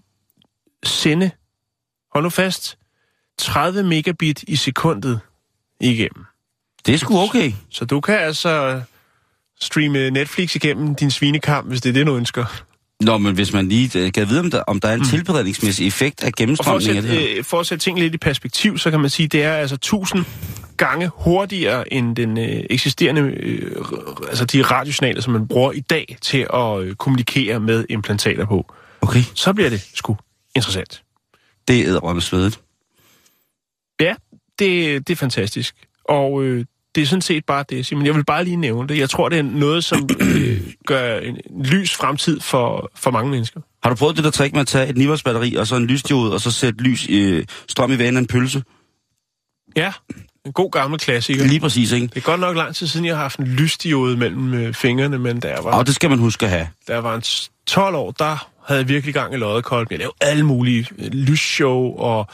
sende, 0.83 1.31
hold 2.13 2.23
nu 2.23 2.29
fast, 2.29 2.77
30 3.37 3.83
megabit 3.83 4.43
i 4.43 4.55
sekundet 4.55 5.19
igennem. 5.81 6.25
Det 6.85 6.93
er 6.93 6.97
sgu 6.97 7.19
okay. 7.19 7.53
Så 7.69 7.85
du 7.85 8.01
kan 8.01 8.15
altså 8.15 8.81
streame 9.61 10.09
Netflix 10.09 10.55
igennem 10.55 10.95
din 10.95 11.11
svinekamp, 11.11 11.67
hvis 11.67 11.81
det 11.81 11.89
er 11.89 11.93
det, 11.93 12.07
du 12.07 12.15
ønsker. 12.15 12.45
Nå, 12.99 13.17
men 13.17 13.35
hvis 13.35 13.53
man 13.53 13.69
lige 13.69 13.99
øh, 14.05 14.11
kan 14.11 14.29
vide, 14.29 14.39
om 14.39 14.51
der, 14.51 14.61
om 14.61 14.79
der 14.79 14.87
er 14.87 14.93
en 14.93 14.99
mm. 14.99 15.05
tilberedningsmæssig 15.05 15.87
effekt 15.87 16.23
af 16.23 16.27
Og 16.27 16.27
for 16.27 16.31
at, 16.31 16.35
gennemstrømning 16.35 16.97
af 16.97 17.01
det 17.01 17.11
her. 17.11 17.37
øh, 17.37 17.43
for 17.43 17.59
at 17.59 17.67
sætte 17.67 17.83
ting 17.83 17.99
lidt 17.99 18.13
i 18.13 18.17
perspektiv, 18.17 18.77
så 18.77 18.91
kan 18.91 18.99
man 18.99 19.09
sige, 19.09 19.25
at 19.25 19.31
det 19.31 19.43
er 19.43 19.53
altså 19.53 19.75
1000 19.75 20.25
gange 20.77 21.11
hurtigere 21.15 21.93
end 21.93 22.15
den 22.15 22.37
øh, 22.37 22.63
eksisterende, 22.69 23.21
øh, 23.21 23.75
altså 24.29 24.45
de 24.45 24.61
radiosignaler, 24.61 25.21
som 25.21 25.33
man 25.33 25.47
bruger 25.47 25.71
i 25.71 25.79
dag 25.79 26.17
til 26.21 26.47
at 26.53 26.79
øh, 26.81 26.95
kommunikere 26.95 27.59
med 27.59 27.85
implantater 27.89 28.45
på. 28.45 28.73
Okay, 29.01 29.23
Så 29.35 29.53
bliver 29.53 29.69
det 29.69 29.89
sgu 29.93 30.17
interessant. 30.55 31.03
det 31.67 31.79
er 31.79 31.85
æderrømme 31.87 32.21
svedigt. 32.21 32.59
Ja, 34.01 34.15
det, 34.59 35.07
det 35.07 35.13
er 35.13 35.17
fantastisk. 35.17 35.75
Og 36.05 36.43
øh, 36.43 36.65
det 36.99 37.05
er 37.05 37.07
sådan 37.09 37.21
set 37.21 37.45
bare 37.45 37.63
det, 37.69 37.85
Simon. 37.85 38.05
Jeg 38.05 38.15
vil 38.15 38.25
bare 38.25 38.43
lige 38.43 38.55
nævne 38.55 38.87
det. 38.87 38.97
Jeg 38.97 39.09
tror, 39.09 39.29
det 39.29 39.39
er 39.39 39.43
noget, 39.43 39.83
som 39.83 40.09
øh, 40.21 40.61
gør 40.87 41.19
en, 41.19 41.37
lys 41.63 41.95
fremtid 41.95 42.39
for, 42.39 42.91
for 42.95 43.11
mange 43.11 43.31
mennesker. 43.31 43.61
Har 43.83 43.89
du 43.89 43.95
prøvet 43.95 44.15
det 44.15 44.23
der 44.23 44.31
trick 44.31 44.53
med 44.53 44.61
at 44.61 44.67
tage 44.67 44.89
et 44.89 44.97
nivåsbatteri 44.97 45.55
og 45.55 45.67
så 45.67 45.75
en 45.75 45.85
lysdiode, 45.87 46.33
og 46.33 46.41
så 46.41 46.51
sætte 46.51 46.79
lys, 46.83 47.07
øh, 47.09 47.45
strøm 47.67 47.91
i 47.91 47.97
vanen 47.97 48.15
af 48.15 48.19
en 48.21 48.27
pølse? 48.27 48.63
Ja, 49.75 49.93
en 50.45 50.51
god 50.53 50.71
gammel 50.71 50.99
klassiker. 50.99 51.45
Lige 51.45 51.59
præcis, 51.59 51.91
ikke? 51.91 52.07
Det 52.07 52.17
er 52.17 52.21
godt 52.21 52.39
nok 52.39 52.55
lang 52.55 52.75
tid 52.75 52.87
siden, 52.87 53.05
jeg 53.05 53.15
har 53.15 53.21
haft 53.21 53.39
en 53.39 53.47
lysdiode 53.47 54.17
mellem 54.17 54.53
øh, 54.53 54.73
fingrene, 54.73 55.19
men 55.19 55.41
jeg 55.43 55.57
var, 55.63 55.71
Og 55.71 55.87
det 55.87 55.95
skal 55.95 56.09
man 56.09 56.19
huske 56.19 56.45
at 56.45 56.51
have. 56.51 56.67
jeg 56.87 57.03
var 57.03 57.15
en 57.15 57.21
s- 57.23 57.51
12 57.67 57.95
år, 57.95 58.11
der 58.11 58.49
havde 58.67 58.79
jeg 58.79 58.87
virkelig 58.89 59.13
gang 59.13 59.33
i 59.33 59.37
loddekolben. 59.37 59.91
Jeg 59.91 59.99
lavede 59.99 60.15
alle 60.21 60.43
mulige 60.45 60.87
øh, 60.97 61.11
lysshow 61.13 61.95
og 61.97 62.27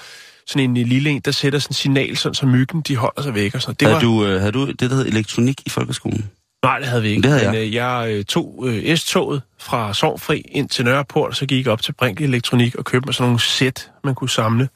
sådan 0.47 0.77
en 0.77 0.87
lille 0.87 1.09
en, 1.09 1.21
der 1.25 1.31
sætter 1.31 1.59
sådan 1.59 1.69
en 1.71 1.73
signal, 1.73 2.17
sådan, 2.17 2.33
så 2.33 2.45
myggen 2.45 2.81
de 2.81 2.95
holder 2.95 3.21
sig 3.21 3.33
væk 3.33 3.55
og 3.55 3.61
sådan. 3.61 3.75
Det 3.79 3.87
Havde 3.87 3.95
var, 3.95 4.01
du, 4.01 4.25
øh, 4.25 4.39
havde 4.39 4.51
du 4.51 4.65
det, 4.67 4.79
der 4.79 4.95
hed 4.95 5.05
elektronik 5.05 5.61
i 5.65 5.69
folkeskolen? 5.69 6.29
Nej, 6.63 6.79
det 6.79 6.87
havde 6.87 7.01
vi 7.01 7.09
ikke. 7.09 7.21
Det 7.21 7.31
havde 7.31 7.51
men 7.51 7.55
øh, 7.55 7.73
jeg 7.73 8.07
øh, 8.09 8.25
tog 8.25 8.63
øh, 8.67 8.97
S-toget 8.97 9.41
fra 9.59 9.93
Sovnfri 9.93 10.39
ind 10.51 10.69
til 10.69 10.85
Nørreport, 10.85 11.29
og 11.29 11.35
så 11.35 11.45
gik 11.45 11.65
jeg 11.65 11.73
op 11.73 11.81
til 11.81 11.91
Brink 11.91 12.21
Elektronik 12.21 12.75
og 12.75 12.85
købte 12.85 13.07
mig 13.07 13.15
sådan 13.15 13.27
nogle 13.27 13.39
sæt, 13.39 13.91
man 14.03 14.15
kunne 14.15 14.29
samle. 14.29 14.69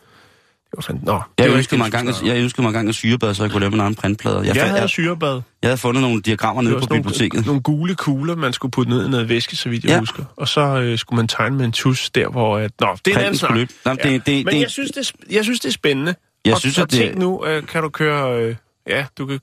Det 0.72 0.78
var 0.78 0.82
fandt... 0.82 1.04
Nå, 1.04 1.22
det 1.38 1.46
Jeg 1.46 1.54
ønskede, 1.58 1.78
mig 1.78 1.86
engang, 1.86 2.08
det, 2.08 2.16
at, 2.22 2.28
jeg 2.28 2.38
ønskede 2.44 2.62
mig 2.62 2.70
engang 2.70 2.88
en 2.88 2.94
syrebad, 2.94 3.34
så 3.34 3.44
jeg 3.44 3.52
kunne 3.52 3.60
lave 3.60 3.72
min 3.72 3.80
egen 3.80 3.96
printplade. 3.96 4.38
Jeg, 4.38 4.56
jeg, 4.56 4.66
havde 4.66 4.82
jeg, 4.82 4.90
syrebad. 4.90 5.42
jeg 5.62 5.68
havde 5.70 5.78
fundet 5.78 6.02
nogle 6.02 6.22
diagrammer 6.22 6.62
Det 6.62 6.70
nede 6.70 6.80
på 6.80 6.84
sådan 6.86 6.98
biblioteket. 7.02 7.46
nogle, 7.46 7.62
gule 7.62 7.96
kugler, 7.96 8.36
man 8.36 8.54
skulle 8.54 8.72
putte 8.72 8.90
ned 8.92 9.06
i 9.06 9.10
noget 9.10 9.30
væske, 9.30 9.56
så 9.56 9.70
vidt 9.70 9.84
jeg 9.84 9.90
Ja. 9.92 10.00
husker. 10.00 10.24
Og 10.36 10.48
så 10.48 10.62
øh, 10.62 10.98
skulle 10.98 11.18
man 11.18 11.28
tegne 11.28 11.58
med 11.58 11.66
en 11.66 11.72
tus 11.72 12.10
der, 12.10 12.28
hvor... 12.30 12.58
At, 12.58 12.72
nå, 12.82 12.98
det 13.06 13.14
er 13.14 13.18
en 13.20 13.24
anden 13.26 13.38
snak. 13.38 13.52
beløb. 13.52 13.70
Jamen, 13.86 13.98
det- 14.04 14.26
det- 14.26 14.46
Men 14.46 14.54
det- 14.54 14.62
jeg, 14.62 14.70
synes, 14.70 14.92
det, 14.92 15.12
jeg 15.32 15.44
synes, 15.44 15.60
det 15.60 15.68
er 15.70 15.74
spændende. 15.74 16.16
Jeg 16.46 16.54
og, 16.54 16.60
synes, 16.60 16.78
og 16.78 16.82
at 16.84 16.92
det- 16.92 17.00
tænk 17.00 17.18
nu, 17.18 17.46
øh, 17.46 17.68
kan 17.68 17.84
du 17.84 17.90
køre... 17.90 18.42
Øh, 18.44 18.56
ja, 18.88 19.06
du 19.18 19.26
kan 19.26 19.40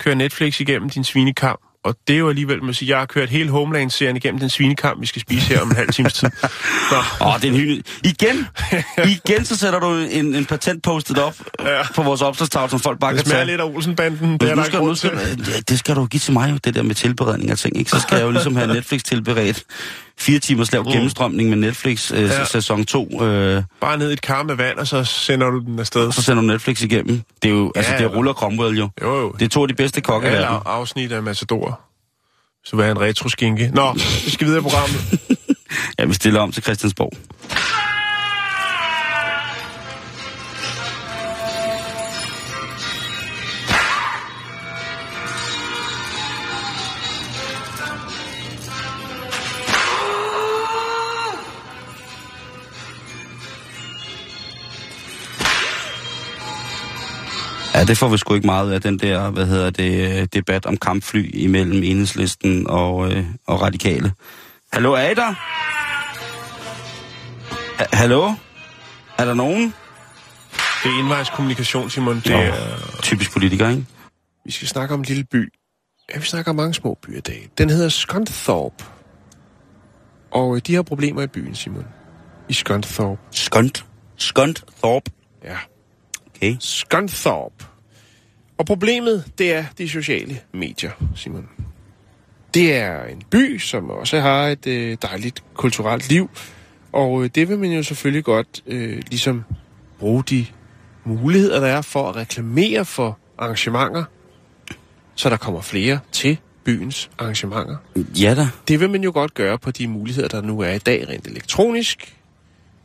køre 0.00 0.14
Netflix 0.14 0.60
igennem 0.60 0.90
din 0.90 1.04
svinekamp. 1.04 1.60
Og 1.84 1.96
det 2.08 2.14
er 2.14 2.18
jo 2.18 2.28
alligevel, 2.28 2.62
man 2.62 2.74
siger, 2.74 2.90
jeg 2.94 2.98
har 2.98 3.06
kørt 3.06 3.28
hele 3.30 3.50
Homeland-serien 3.50 4.16
igennem 4.16 4.40
den 4.40 4.50
svinekamp, 4.50 5.00
vi 5.00 5.06
skal 5.06 5.22
spise 5.22 5.40
her 5.46 5.60
om 5.60 5.70
en 5.70 5.76
halv 5.76 5.88
times 5.92 6.12
tid. 6.12 6.28
Åh, 7.20 7.40
det 7.42 7.48
er 7.50 7.52
en. 7.52 7.82
Igen, 8.04 8.46
igen 9.26 9.44
så 9.44 9.56
sætter 9.56 9.80
du 9.80 9.94
en, 10.10 10.34
en 10.34 10.44
patent-postet 10.44 11.18
op 11.18 11.34
Ja. 11.60 11.82
på 11.94 12.02
vores 12.02 12.22
opslagstavle, 12.22 12.70
som 12.70 12.80
folk 12.80 12.98
bare 13.00 13.10
det 13.12 13.18
kan 13.18 13.24
smager 13.26 13.38
tage. 13.38 13.46
lidt 13.50 13.60
af 13.60 13.64
Olsenbanden. 13.64 14.38
Det 14.38 14.50
er 14.50 14.54
der 14.54 14.64
skal, 14.64 14.80
nu 14.80 14.94
skal, 14.94 15.10
ja, 15.48 15.60
det 15.68 15.78
skal 15.78 15.94
du 15.96 16.06
give 16.06 16.20
til 16.20 16.32
mig, 16.32 16.50
jo, 16.50 16.58
det 16.64 16.74
der 16.74 16.82
med 16.82 16.94
tilberedning 16.94 17.50
af 17.50 17.58
ting. 17.58 17.78
Ikke? 17.78 17.90
Så 17.90 18.00
skal 18.00 18.16
jeg 18.16 18.24
jo 18.24 18.30
ligesom 18.30 18.56
have 18.56 18.74
Netflix 18.74 19.02
tilberedt. 19.02 19.62
Fire 20.18 20.38
timers 20.38 20.72
lav 20.72 20.84
gennemstrømning 20.84 21.48
med 21.48 21.56
Netflix 21.56 22.12
øh, 22.12 22.18
Mm. 22.20 22.26
Ja. 22.26 22.38
ja. 22.38 22.44
sæson 22.44 22.84
2. 22.84 23.22
Øh, 23.22 23.62
Bare 23.80 23.98
ned 23.98 24.10
i 24.10 24.12
et 24.12 24.20
kar 24.20 24.42
med 24.42 24.54
vand, 24.54 24.78
og 24.78 24.86
så 24.86 25.04
sender 25.04 25.50
du 25.50 25.58
den 25.60 25.78
afsted. 25.78 26.12
så 26.12 26.22
sender 26.22 26.42
du 26.42 26.46
Netflix 26.46 26.82
igennem. 26.82 27.22
Det 27.42 27.48
er 27.50 27.54
jo, 27.54 27.72
altså 27.76 27.92
Ja, 27.92 27.98
det 27.98 28.04
er 28.06 28.10
ja. 28.10 28.16
Ruller 28.16 28.32
Cromwell 28.32 28.78
jo. 28.78 28.88
Jo, 29.02 29.20
jo. 29.20 29.32
Det 29.38 29.44
er 29.44 29.48
to 29.48 29.62
af 29.62 29.68
de 29.68 29.74
bedste 29.74 30.00
kokke 30.00 30.26
i 30.26 30.30
Alle 30.30 30.40
verden. 30.42 30.56
af- 30.66 30.70
afsnit 30.78 31.12
af 31.12 31.22
Matador. 31.22 31.80
Så 32.64 32.76
vil 32.76 32.82
jeg 32.82 32.90
en 32.92 33.00
retroskinke. 33.00 33.70
Nå, 33.74 33.92
vi 34.24 34.30
skal 34.30 34.46
videre 34.46 34.60
i 34.60 34.62
programmet. 34.62 35.00
Ja, 35.98 36.04
vi 36.04 36.14
stiller 36.14 36.40
om 36.40 36.52
til 36.52 36.62
Christiansborg. 36.62 37.12
Ja, 57.74 57.84
det 57.84 57.98
får 57.98 58.08
vi 58.08 58.18
sgu 58.18 58.34
ikke 58.34 58.46
meget 58.46 58.72
af, 58.72 58.80
den 58.80 58.98
der, 58.98 59.30
hvad 59.30 59.46
hedder 59.46 59.70
det, 59.70 60.20
øh, 60.20 60.28
debat 60.32 60.66
om 60.66 60.76
kampfly 60.76 61.30
imellem 61.34 61.82
enhedslisten 61.82 62.66
og, 62.70 63.12
øh, 63.12 63.24
og 63.46 63.62
radikale. 63.62 64.12
Hallo, 64.72 64.92
er 64.92 65.10
I 65.10 65.14
der? 65.14 65.32
Ha- 67.78 67.96
Hallo? 67.96 68.32
Er 69.18 69.24
der 69.24 69.34
nogen? 69.34 69.74
Det 70.84 70.90
er 70.94 70.98
indvejskommunikation, 70.98 71.90
Simon. 71.90 72.16
Det 72.16 72.26
Nå. 72.30 72.36
er, 72.38 72.52
Typisk 73.02 73.32
politiker, 73.32 73.68
ikke? 73.68 73.86
vi 74.44 74.50
skal 74.52 74.68
snakke 74.68 74.94
om 74.94 75.00
en 75.00 75.06
lille 75.06 75.24
by. 75.24 75.52
Ja, 76.14 76.18
vi 76.18 76.24
snakker 76.26 76.50
om 76.50 76.56
mange 76.56 76.74
små 76.74 76.98
byer 77.02 77.16
i 77.16 77.20
dag. 77.20 77.48
Den 77.58 77.70
hedder 77.70 77.88
Scunthorpe. 77.88 78.84
Og 80.32 80.56
øh, 80.56 80.62
de 80.66 80.74
har 80.74 80.82
problemer 80.82 81.22
i 81.22 81.26
byen, 81.26 81.54
Simon. 81.54 81.84
I 82.48 82.52
Scunthorpe. 82.52 83.20
Skunt. 83.30 83.84
Skunt 84.16 84.64
Thorpe. 84.82 85.10
Ja. 85.44 85.56
Okay. 86.44 86.56
Scunthorpe. 86.60 87.64
Og 88.58 88.66
problemet, 88.66 89.24
det 89.38 89.54
er 89.54 89.64
de 89.78 89.88
sociale 89.88 90.40
medier, 90.52 90.90
Simon. 91.16 91.48
Det 92.54 92.74
er 92.74 93.04
en 93.04 93.22
by, 93.30 93.58
som 93.58 93.90
også 93.90 94.20
har 94.20 94.48
et 94.48 94.66
øh, 94.66 94.96
dejligt 95.02 95.44
kulturelt 95.54 96.08
liv. 96.08 96.30
Og 96.92 97.24
øh, 97.24 97.30
det 97.34 97.48
vil 97.48 97.58
man 97.58 97.72
jo 97.72 97.82
selvfølgelig 97.82 98.24
godt 98.24 98.62
øh, 98.66 99.02
ligesom 99.08 99.44
bruge 99.98 100.22
de 100.22 100.46
muligheder, 101.04 101.60
der 101.60 101.66
er 101.66 101.82
for 101.82 102.08
at 102.08 102.16
reklamere 102.16 102.84
for 102.84 103.18
arrangementer, 103.38 104.04
så 105.14 105.30
der 105.30 105.36
kommer 105.36 105.60
flere 105.60 105.98
til 106.12 106.38
byens 106.64 107.10
arrangementer. 107.18 107.76
Ja 107.96 108.34
da. 108.34 108.48
Det 108.68 108.80
vil 108.80 108.90
man 108.90 109.04
jo 109.04 109.10
godt 109.14 109.34
gøre 109.34 109.58
på 109.58 109.70
de 109.70 109.88
muligheder, 109.88 110.28
der 110.28 110.42
nu 110.42 110.60
er 110.60 110.70
i 110.70 110.78
dag 110.78 111.08
rent 111.08 111.26
elektronisk. 111.26 112.16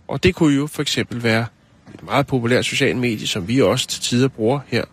Og 0.08 0.24
det 0.24 0.36
kunne 0.36 0.56
jo 0.56 0.68
for 0.68 0.82
eksempel 0.82 1.24
være 1.24 1.46
et 1.94 2.04
meget 2.04 2.28
populært 2.28 2.66
socialt 2.66 2.98
medie, 2.98 3.28
som 3.28 3.48
vi 3.48 3.62
også 3.62 3.88
til 3.88 4.02
tider 4.02 4.28
bruger 4.28 4.60
her 4.68 4.84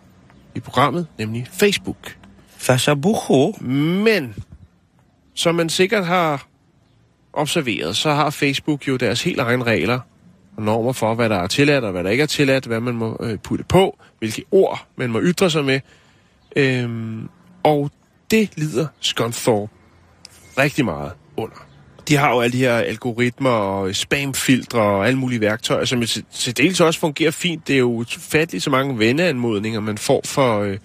i 0.55 0.59
programmet, 0.59 1.07
nemlig 1.17 1.47
Facebook. 1.51 2.15
Fashabucho. 2.57 3.51
Men, 3.61 4.35
som 5.33 5.55
man 5.55 5.69
sikkert 5.69 6.05
har 6.05 6.47
observeret, 7.33 7.97
så 7.97 8.11
har 8.13 8.29
Facebook 8.29 8.87
jo 8.87 8.95
deres 8.95 9.23
helt 9.23 9.39
egne 9.39 9.63
regler 9.63 9.99
og 10.57 10.63
normer 10.63 10.91
for, 10.91 11.13
hvad 11.13 11.29
der 11.29 11.35
er 11.35 11.47
tilladt 11.47 11.83
og 11.83 11.91
hvad 11.91 12.03
der 12.03 12.09
ikke 12.09 12.21
er 12.21 12.27
tilladt, 12.27 12.65
hvad 12.65 12.79
man 12.79 12.95
må 12.95 13.17
øh, 13.19 13.37
putte 13.39 13.63
på, 13.63 13.99
hvilke 14.19 14.43
ord 14.51 14.87
man 14.95 15.09
må 15.09 15.21
ytre 15.21 15.49
sig 15.49 15.65
med. 15.65 15.79
Øhm, 16.55 17.29
og 17.63 17.91
det 18.31 18.49
lider 18.55 18.87
Scunthorpe 18.99 19.73
rigtig 20.57 20.85
meget 20.85 21.11
under. 21.37 21.66
De 22.07 22.15
har 22.15 22.29
jo 22.29 22.39
alle 22.39 22.53
de 22.53 22.57
her 22.57 22.73
algoritmer 22.77 23.49
og 23.49 23.95
spamfiltre 23.95 24.81
og 24.81 25.07
alle 25.07 25.19
mulige 25.19 25.41
værktøjer, 25.41 25.85
som 25.85 26.05
til, 26.05 26.25
til 26.33 26.57
dels 26.57 26.79
også 26.81 26.99
fungerer 26.99 27.31
fint. 27.31 27.67
Det 27.67 27.73
er 27.73 27.79
jo 27.79 27.91
ufatteligt 27.91 28.63
så 28.63 28.69
mange 28.69 28.99
venneanmodninger, 28.99 29.79
man 29.79 29.97
får 29.97 30.21
for, 30.25 30.59
øh, 30.59 30.77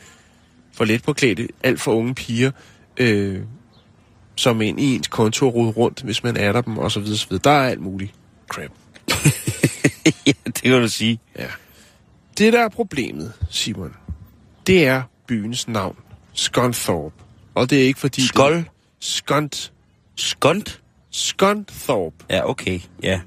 for 0.72 0.84
let 0.84 1.02
påklædte, 1.02 1.48
alt 1.62 1.80
for 1.80 1.92
unge 1.92 2.14
piger, 2.14 2.50
øh, 2.96 3.40
som 4.36 4.62
ind 4.62 4.80
i 4.80 4.94
ens 4.94 5.08
konto 5.08 5.46
og 5.46 5.76
rundt, 5.76 6.02
hvis 6.02 6.22
man 6.22 6.36
adder 6.36 6.60
dem 6.60 6.78
osv. 6.78 7.00
osv. 7.00 7.38
Der 7.44 7.50
er 7.50 7.68
alt 7.68 7.80
muligt 7.80 8.12
crap. 8.48 8.70
ja, 10.26 10.32
det 10.46 10.62
kan 10.62 10.80
du 10.80 10.88
sige. 10.88 11.18
Ja. 11.38 11.46
Det, 12.38 12.52
der 12.52 12.60
er 12.60 12.68
problemet, 12.68 13.32
Simon, 13.50 13.92
det 14.66 14.86
er 14.86 15.02
byens 15.26 15.68
navn. 15.68 15.96
Scunthorpe. 16.34 17.14
Og 17.54 17.70
det 17.70 17.82
er 17.82 17.86
ikke 17.86 18.00
fordi... 18.00 18.26
Skol? 18.26 18.54
Det, 18.54 18.64
Skunt. 19.00 19.72
Skont? 20.16 20.81
Scunthorpe. 21.12 22.16
Ja, 22.30 22.48
okay. 22.50 22.80
Ja. 23.02 23.20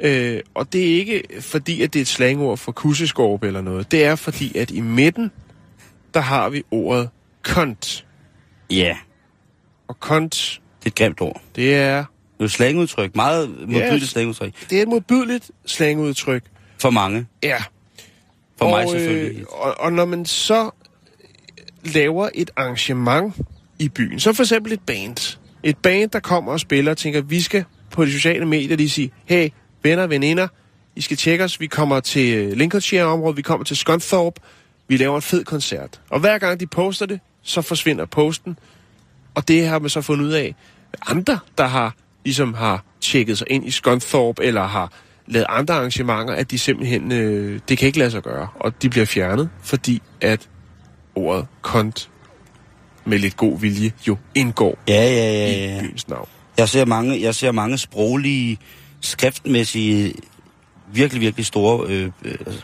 Øh, 0.00 0.40
og 0.54 0.72
det 0.72 0.80
er 0.90 0.94
ikke 0.98 1.22
fordi, 1.40 1.82
at 1.82 1.92
det 1.92 1.98
er 1.98 2.02
et 2.02 2.08
slangord 2.08 2.58
for 2.58 2.72
kusseskorpe 2.72 3.46
eller 3.46 3.60
noget. 3.60 3.90
Det 3.90 4.04
er 4.04 4.14
fordi, 4.16 4.58
at 4.58 4.70
i 4.70 4.80
midten, 4.80 5.30
der 6.14 6.20
har 6.20 6.48
vi 6.48 6.62
ordet 6.70 7.10
kont. 7.42 8.06
Ja, 8.70 8.96
Og 9.88 10.00
kont, 10.00 10.60
det 10.78 10.86
er 10.86 10.90
et 10.90 10.94
grimt 10.94 11.20
ord. 11.20 11.40
det 11.56 11.74
er, 11.74 11.96
Det 11.96 12.04
er 12.40 12.44
jo 12.44 12.48
slangudtryk. 12.48 13.16
Meget 13.16 13.48
modbydeligt 13.50 14.02
Yes. 14.02 14.08
slangudtryk. 14.10 14.70
det 14.70 14.78
er 14.78 14.82
et 14.82 14.88
modbydeligt 14.88 15.50
slangudtryk. 15.66 16.42
For 16.78 16.90
mange. 16.90 17.26
Ja. 17.42 17.62
For 18.58 18.64
og, 18.64 18.70
mig 18.70 18.88
selvfølgelig. 18.90 19.40
Øh, 19.40 19.46
og, 19.50 19.74
og 19.80 19.92
når 19.92 20.04
man 20.04 20.24
så 20.26 20.70
laver 21.84 22.28
et 22.34 22.50
arrangement 22.56 23.34
i 23.78 23.88
byen, 23.88 24.20
så 24.20 24.32
for 24.32 24.42
eksempel 24.42 24.72
et 24.72 24.80
band. 24.86 25.38
Et 25.62 25.76
band, 25.78 26.10
der 26.10 26.20
kommer 26.20 26.52
og 26.52 26.60
spiller 26.60 26.90
og 26.90 26.96
tænker, 26.96 27.20
vi 27.20 27.40
skal 27.40 27.64
på 27.90 28.04
de 28.04 28.12
sociale 28.12 28.46
medier 28.46 28.76
lige 28.76 28.90
sige, 28.90 29.12
hey, 29.24 29.48
venner, 29.82 30.06
veninder, 30.06 30.48
I 30.96 31.00
skal 31.00 31.16
tjekke 31.16 31.44
os, 31.44 31.60
vi 31.60 31.66
kommer 31.66 32.00
til 32.00 32.34
øh, 32.34 32.52
Lincolnshire-området, 32.52 33.36
vi 33.36 33.42
kommer 33.42 33.64
til 33.64 33.76
Scunthorpe, 33.76 34.40
vi 34.88 34.96
laver 34.96 35.16
en 35.16 35.22
fed 35.22 35.44
koncert. 35.44 36.00
Og 36.10 36.20
hver 36.20 36.38
gang 36.38 36.60
de 36.60 36.66
poster 36.66 37.06
det, 37.06 37.20
så 37.42 37.62
forsvinder 37.62 38.06
posten, 38.06 38.58
og 39.34 39.48
det 39.48 39.66
har 39.66 39.78
man 39.78 39.90
så 39.90 40.00
fundet 40.00 40.24
ud 40.24 40.32
af, 40.32 40.54
andre, 41.06 41.38
der 41.58 41.66
har 41.66 41.94
ligesom 42.24 42.54
har 42.54 42.84
tjekket 43.00 43.38
sig 43.38 43.46
ind 43.50 43.66
i 43.66 43.70
Scunthorpe, 43.70 44.44
eller 44.44 44.62
har 44.66 44.92
lavet 45.26 45.46
andre 45.48 45.74
arrangementer, 45.74 46.34
at 46.34 46.50
de 46.50 46.58
simpelthen, 46.58 47.12
øh, 47.12 47.60
det 47.68 47.78
kan 47.78 47.86
ikke 47.86 47.98
lade 47.98 48.10
sig 48.10 48.22
gøre, 48.22 48.48
og 48.54 48.82
de 48.82 48.90
bliver 48.90 49.06
fjernet, 49.06 49.50
fordi 49.62 50.02
at 50.20 50.48
ordet 51.14 51.46
kont 51.62 52.10
med 53.10 53.18
lidt 53.18 53.36
god 53.36 53.60
vilje 53.60 53.92
jo 54.08 54.16
indgår 54.34 54.78
Ja, 54.88 54.94
ja, 54.94 55.32
ja, 55.32 55.56
i 55.56 55.74
ja. 55.74 55.80
byens 55.80 56.08
navn. 56.08 56.28
Jeg 56.58 56.68
ser 56.68 56.84
mange, 56.84 57.22
jeg 57.22 57.34
ser 57.34 57.52
mange 57.52 57.78
sproglige, 57.78 58.58
skriftmæssige, 59.00 60.14
virkelig, 60.92 61.20
virkelig 61.20 61.46
store 61.46 61.86
øh, 61.88 62.10
øh, 62.24 62.34
altså, 62.46 62.62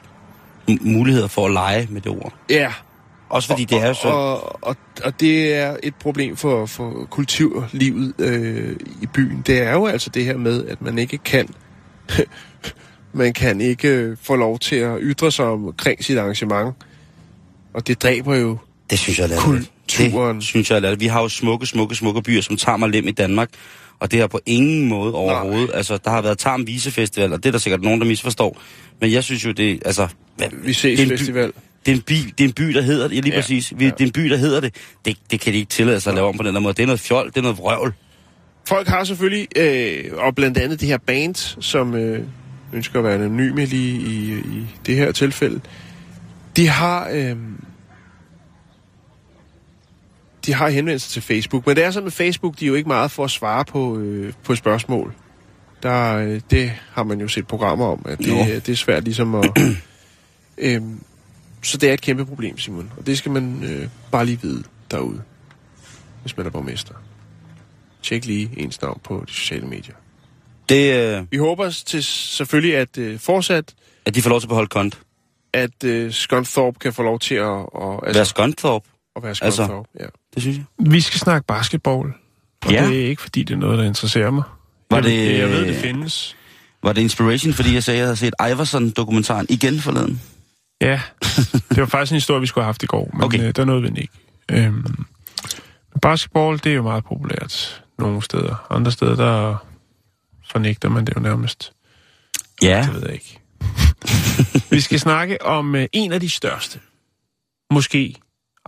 muligheder 0.80 1.28
for 1.28 1.46
at 1.46 1.52
lege 1.52 1.88
med 1.90 2.00
det 2.00 2.12
ord. 2.12 2.32
Ja, 2.50 2.72
Også 3.28 3.48
fordi 3.48 3.64
det 3.64 3.82
er 3.82 3.92
så... 3.92 4.08
og, 4.08 4.64
og, 4.64 4.76
og 5.04 5.20
det 5.20 5.54
er 5.54 5.76
et 5.82 5.94
problem 5.94 6.36
for, 6.36 6.66
for 6.66 7.06
kulturlivet 7.10 8.14
øh, 8.18 8.76
i 9.02 9.06
byen. 9.06 9.42
Det 9.46 9.62
er 9.62 9.72
jo 9.72 9.86
altså 9.86 10.10
det 10.10 10.24
her 10.24 10.36
med, 10.36 10.66
at 10.66 10.82
man 10.82 10.98
ikke 10.98 11.18
kan 11.18 11.48
man 13.12 13.32
kan 13.32 13.60
ikke 13.60 13.88
øh, 13.88 14.16
få 14.22 14.36
lov 14.36 14.58
til 14.58 14.76
at 14.76 14.98
ytre 15.00 15.32
sig 15.32 15.44
omkring 15.44 16.04
sit 16.04 16.18
arrangement. 16.18 16.74
Og 17.74 17.86
det 17.86 18.02
dræber 18.02 18.34
jo 18.36 18.58
Det 18.90 18.98
synes 18.98 19.18
jeg 19.18 19.30
er 19.30 19.62
Kulturen. 19.96 20.36
Det 20.36 20.44
synes 20.44 20.70
jeg 20.70 20.80
latterligt. 20.82 21.00
Vi 21.00 21.06
har 21.06 21.20
jo 21.22 21.28
smukke, 21.28 21.66
smukke, 21.66 21.94
smukke 21.94 22.22
byer, 22.22 22.40
som 22.40 22.56
tager 22.56 22.76
mig 22.76 22.88
lem 22.90 23.08
i 23.08 23.10
Danmark. 23.10 23.48
Og 24.00 24.10
det 24.12 24.20
har 24.20 24.26
på 24.26 24.40
ingen 24.46 24.88
måde 24.88 25.14
overhovedet. 25.14 25.70
Altså, 25.74 25.98
der 26.04 26.10
har 26.10 26.22
været 26.22 26.38
Tarm 26.38 26.66
Visefestival, 26.66 27.32
og 27.32 27.38
det 27.42 27.46
er 27.48 27.52
der 27.52 27.58
sikkert 27.58 27.82
nogen, 27.82 28.00
der 28.00 28.06
misforstår. 28.06 28.58
Men 29.00 29.12
jeg 29.12 29.24
synes 29.24 29.44
jo, 29.44 29.52
det 29.52 29.82
altså... 29.84 30.08
hvad- 30.36 30.48
Vi 30.64 30.72
ses 30.72 30.98
det 31.00 31.08
by- 31.08 31.12
festival. 31.18 31.52
Det 31.86 31.92
er, 31.92 31.96
en 31.96 32.02
by, 32.02 32.12
det 32.38 32.44
er 32.44 32.48
en 32.48 32.52
by, 32.52 32.62
der 32.64 32.80
hedder 32.80 33.08
det. 33.08 33.16
Ja, 33.16 33.20
lige 33.20 33.34
Ja, 33.34 33.40
præcis. 33.40 33.72
Vi, 33.76 33.84
ja. 33.84 33.90
Det 33.90 34.00
er 34.00 34.04
en 34.06 34.12
by, 34.12 34.20
der 34.30 34.36
hedder 34.36 34.60
det. 34.60 34.74
det. 35.04 35.16
Det 35.30 35.40
kan 35.40 35.52
de 35.52 35.58
ikke 35.58 35.68
tillade 35.68 36.00
sig 36.00 36.10
at 36.10 36.14
lave 36.14 36.28
om 36.28 36.36
på 36.36 36.42
den 36.42 36.54
der 36.54 36.60
måde. 36.60 36.74
Det 36.74 36.82
er 36.82 36.86
noget 36.86 37.00
fjol, 37.00 37.26
det 37.26 37.36
er 37.36 37.40
noget 37.42 37.58
vrøvl. 37.58 37.92
Folk 38.68 38.88
har 38.88 39.04
selvfølgelig, 39.04 39.48
øh, 39.56 40.04
og 40.12 40.34
blandt 40.34 40.58
andet 40.58 40.80
det 40.80 40.88
her 40.88 40.98
band, 40.98 41.34
som 41.60 41.94
øh, 41.94 42.22
ønsker 42.72 42.98
at 42.98 43.04
være 43.04 43.14
anonyme 43.14 43.64
lige 43.64 44.00
i, 44.00 44.32
i 44.32 44.66
det 44.86 44.96
her 44.96 45.12
tilfælde, 45.12 45.60
de 46.56 46.68
har, 46.68 47.08
øh, 47.12 47.36
de 50.46 50.54
har 50.54 50.68
henvendt 50.68 51.02
sig 51.02 51.10
til 51.12 51.22
Facebook. 51.22 51.66
Men 51.66 51.76
det 51.76 51.84
er 51.84 51.90
sådan 51.90 52.04
med 52.04 52.12
Facebook, 52.12 52.60
de 52.60 52.64
er 52.64 52.68
jo 52.68 52.74
ikke 52.74 52.88
meget 52.88 53.10
for 53.10 53.24
at 53.24 53.30
svare 53.30 53.64
på, 53.64 53.98
øh, 53.98 54.32
på 54.44 54.54
spørgsmål. 54.54 55.14
Der, 55.82 56.16
øh, 56.16 56.40
det 56.50 56.72
har 56.92 57.04
man 57.04 57.20
jo 57.20 57.28
set 57.28 57.46
programmer 57.46 57.86
om, 57.86 58.02
at 58.08 58.20
Jo. 58.28 58.34
det, 58.38 58.66
det 58.66 58.72
er 58.72 58.76
svært 58.76 59.04
ligesom 59.04 59.34
at... 59.34 59.50
øh, 60.58 60.80
så 61.62 61.76
det 61.78 61.88
er 61.88 61.94
et 61.94 62.00
kæmpe 62.00 62.26
problem, 62.26 62.58
Simon. 62.58 62.92
Og 62.98 63.06
det 63.06 63.18
skal 63.18 63.32
man 63.32 63.64
øh, 63.64 63.88
bare 64.12 64.26
lige 64.26 64.40
vide 64.42 64.62
derude, 64.90 65.22
hvis 66.22 66.36
man 66.36 66.46
er 66.46 66.50
borgmester. 66.50 66.94
Tjek 68.02 68.24
lige 68.24 68.50
ens 68.56 68.82
navn 68.82 69.00
på 69.04 69.24
de 69.26 69.32
sociale 69.32 69.66
medier. 69.66 69.94
Det, 70.68 71.16
øh, 71.18 71.24
Vi 71.30 71.36
håber 71.36 71.70
til 71.70 72.04
selvfølgelig, 72.04 72.76
at 72.76 72.98
øh, 72.98 73.18
fortsat, 73.18 73.74
at 74.06 74.14
de 74.14 74.22
får 74.22 74.30
lov 74.30 74.40
til 74.40 74.46
at 74.46 74.48
beholde 74.48 74.68
kont. 74.68 74.98
at 75.52 75.84
øh, 75.84 76.12
Scunthorpe 76.12 76.78
kan 76.78 76.92
få 76.92 77.02
lov 77.02 77.18
til 77.18 77.34
at, 77.34 77.44
at, 77.50 78.00
Altså, 78.06 78.18
Være 78.18 78.24
Skonthorpe, 78.24 78.88
at 79.16 79.22
være 79.22 79.30
altså- 79.30 79.50
Scunthorpe. 79.52 79.88
Ja. 80.00 80.06
Det 80.36 80.42
synes 80.42 80.56
jeg. 80.56 80.64
Vi 80.92 81.00
skal 81.00 81.20
snakke 81.20 81.46
basketball. 81.46 82.08
Og 82.66 82.72
Ja. 82.72 82.86
det 82.88 83.04
er 83.04 83.08
ikke, 83.08 83.22
fordi 83.22 83.42
det 83.42 83.54
er 83.54 83.58
noget, 83.58 83.78
der 83.78 83.84
interesserer 83.84 84.30
mig. 84.30 84.42
Var 84.90 84.96
jeg, 84.96 85.04
det- 85.04 85.38
jeg 85.38 85.48
ved, 85.48 85.66
det 85.66 85.76
findes. 85.76 86.36
Var 86.82 86.92
det 86.92 87.00
inspiration, 87.00 87.52
fordi 87.52 87.74
jeg 87.74 87.82
sagde, 87.84 87.96
at 87.98 88.00
jeg 88.00 88.06
havde 88.06 88.16
set 88.16 88.34
Iverson-dokumentaren 88.52 89.46
igen 89.48 89.80
forleden? 89.80 90.22
Ja, 90.80 91.00
det 91.70 91.76
var 91.76 91.86
faktisk 91.86 92.12
en 92.12 92.16
historie, 92.16 92.40
vi 92.40 92.46
skulle 92.46 92.62
have 92.64 92.68
haft 92.68 92.82
i 92.82 92.86
går, 92.86 93.10
men 93.14 93.22
Okay. 93.24 93.40
øh, 93.48 93.52
der 93.56 93.64
nåede 93.64 93.82
vi 93.82 93.88
den 93.88 93.96
ikke. 93.96 94.12
Øhm, 94.50 95.04
basketball, 96.02 96.58
det 96.58 96.66
er 96.66 96.74
jo 96.74 96.82
meget 96.82 97.04
populært 97.04 97.84
nogle 97.98 98.22
steder. 98.22 98.66
Andre 98.70 98.92
steder, 98.92 99.16
der 99.16 99.56
fornægter 100.50 100.88
man 100.88 101.04
det 101.04 101.16
jo 101.16 101.20
nærmest. 101.20 101.72
Ja. 102.62 102.82
Det 102.86 102.94
ved 102.94 103.02
jeg 103.02 103.12
ikke. 103.12 103.38
vi 104.70 104.80
skal 104.80 105.00
snakke 105.00 105.44
om 105.46 105.74
øh, 105.74 105.86
en 105.92 106.12
af 106.12 106.20
de 106.20 106.30
største. 106.30 106.80
Måske. 107.70 108.14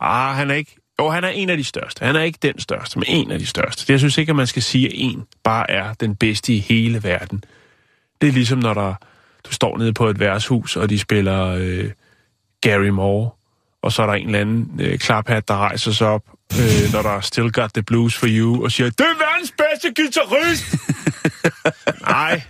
Ah, 0.01 0.37
han 0.37 0.51
er 0.51 0.55
ikke... 0.55 0.77
Jo, 1.01 1.09
han 1.09 1.25
er 1.25 1.29
en 1.29 1.51
af 1.51 1.57
de 1.57 1.65
største. 1.65 2.05
Han 2.05 2.17
er 2.17 2.23
ikke 2.23 2.39
den 2.43 2.59
største, 2.59 2.99
men 2.99 3.05
en 3.09 3.31
af 3.31 3.39
de 3.39 3.47
største. 3.47 3.93
Jeg 3.93 3.99
synes 3.99 4.19
ikke, 4.19 4.31
at 4.31 4.37
man 4.37 4.47
skal 4.47 4.63
sige, 4.63 4.87
at 4.87 4.93
en 4.95 5.25
bare 5.45 5.71
er 5.71 5.93
den 5.93 6.17
bedste 6.17 6.53
i 6.55 6.59
hele 6.59 7.03
verden. 7.03 7.45
Det 8.21 8.29
er 8.29 8.33
ligesom, 8.33 8.59
når 8.59 8.75
der, 8.75 8.95
du 9.47 9.53
står 9.53 9.79
nede 9.79 9.93
på 9.93 10.07
et 10.07 10.21
værtshus, 10.21 10.77
og 10.77 10.91
de 10.91 10.99
spiller 10.99 11.47
øh, 11.47 11.91
Gary 12.61 12.89
Moore, 12.89 13.31
og 13.83 13.93
så 13.93 14.03
er 14.03 14.07
der 14.07 14.15
en 14.15 14.27
eller 14.27 14.41
anden 14.41 14.81
øh, 14.81 14.99
klaphat, 14.99 15.49
der 15.49 15.55
rejser 15.55 15.93
sig 15.93 16.07
op, 16.07 16.23
øh, 16.53 16.93
når 16.93 17.03
der 17.03 17.11
er 17.11 17.21
Still 17.21 17.53
Got 17.53 17.71
the 17.75 17.83
Blues 17.83 18.17
for 18.17 18.27
You, 18.31 18.65
og 18.65 18.73
siger, 18.73 18.91
det 18.91 19.01
er 19.01 19.19
verdens 19.19 19.55
bedste 19.59 20.03
guitarist! 20.03 20.77
Nej, 22.09 22.43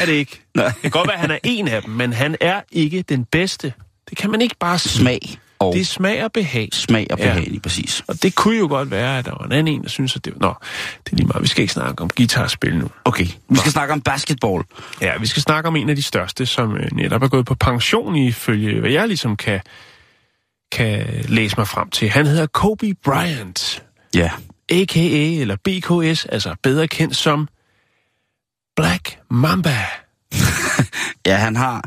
er 0.00 0.06
det 0.06 0.12
ikke. 0.12 0.42
Nej. 0.54 0.66
Det 0.66 0.82
kan 0.82 0.90
godt 0.90 1.08
være, 1.08 1.14
at 1.14 1.20
han 1.20 1.30
er 1.30 1.38
en 1.42 1.68
af 1.68 1.82
dem, 1.82 1.90
men 1.90 2.12
han 2.12 2.36
er 2.40 2.60
ikke 2.72 3.02
den 3.02 3.24
bedste. 3.24 3.72
Det 4.10 4.18
kan 4.18 4.30
man 4.30 4.40
ikke 4.40 4.56
bare 4.60 4.78
sige. 4.78 5.40
Og 5.60 5.72
Det 5.74 5.80
er 5.80 5.84
smag 5.84 6.24
og 6.24 6.32
behag. 6.32 6.68
smag 6.72 7.06
og 7.10 7.18
Ja. 7.18 7.24
behag, 7.24 7.42
lige 7.44 7.60
præcis. 7.60 8.02
Og 8.08 8.22
det 8.22 8.34
kunne 8.34 8.58
jo 8.58 8.66
godt 8.68 8.90
være, 8.90 9.18
at 9.18 9.24
der 9.24 9.30
var 9.30 9.44
en 9.46 9.52
anden 9.52 9.74
en, 9.74 9.82
der 9.82 9.88
synes, 9.88 10.16
at 10.16 10.24
det 10.24 10.32
var... 10.32 10.38
Nå, 10.48 10.54
det 11.04 11.12
er 11.12 11.16
lige 11.16 11.26
meget. 11.26 11.42
Vi 11.42 11.48
skal 11.48 11.62
ikke 11.62 11.72
snakke 11.74 12.02
om 12.02 12.10
guitarspil 12.16 12.76
nu. 12.78 12.90
Okay, 13.04 13.26
vi 13.48 13.56
skal 13.56 13.72
snakke 13.72 13.92
om 13.92 14.00
basketball. 14.00 14.64
Ja, 15.00 15.18
vi 15.18 15.26
skal 15.26 15.42
snakke 15.42 15.68
om 15.68 15.76
en 15.76 15.88
af 15.90 15.96
de 15.96 16.02
største, 16.02 16.46
som 16.46 16.76
øh, 16.76 16.88
netop 16.92 17.22
er 17.22 17.28
gået 17.28 17.46
på 17.46 17.54
pension 17.54 18.16
ifølge, 18.16 18.80
hvad 18.80 18.90
jeg 18.90 19.06
ligesom 19.08 19.36
kan, 19.36 19.60
kan 20.72 21.24
læse 21.28 21.56
mig 21.56 21.68
frem 21.68 21.90
til. 21.90 22.10
Han 22.10 22.26
hedder 22.26 22.46
Kobe 22.46 22.94
Bryant, 23.04 23.82
Ja. 24.14 24.30
a.k.a. 24.72 25.40
eller 25.40 25.56
BKS, 25.64 26.24
altså 26.24 26.54
bedre 26.62 26.88
kendt 26.88 27.16
som 27.16 27.48
Black 28.76 29.18
Mamba. 29.30 29.76
Ja, 31.26 31.36
han 31.36 31.56
har... 31.56 31.84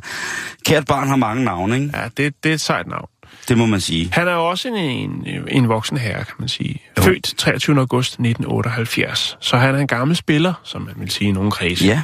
Kært 0.65 0.85
barn 0.85 1.07
har 1.07 1.15
mange 1.15 1.43
navne, 1.43 1.75
ikke? 1.75 1.97
Ja, 1.97 2.03
det, 2.17 2.43
det 2.43 2.49
er 2.49 2.53
et 2.53 2.61
sejt 2.61 2.87
navn. 2.87 3.07
Det 3.47 3.57
må 3.57 3.65
man 3.65 3.81
sige. 3.81 4.09
Han 4.13 4.27
er 4.27 4.33
jo 4.33 4.49
også 4.49 4.67
en, 4.67 4.75
en, 4.75 5.47
en 5.47 5.69
voksen 5.69 5.97
herre, 5.97 6.25
kan 6.25 6.35
man 6.39 6.49
sige. 6.49 6.81
Født 6.99 7.33
23. 7.37 7.79
august 7.79 8.11
1978. 8.11 9.37
Så 9.39 9.57
han 9.57 9.75
er 9.75 9.79
en 9.79 9.87
gammel 9.87 10.15
spiller, 10.15 10.53
som 10.63 10.81
man 10.81 10.93
vil 10.97 11.09
sige 11.09 11.29
i 11.29 11.31
nogle 11.31 11.51
kredse. 11.51 11.85
Ja. 11.85 12.01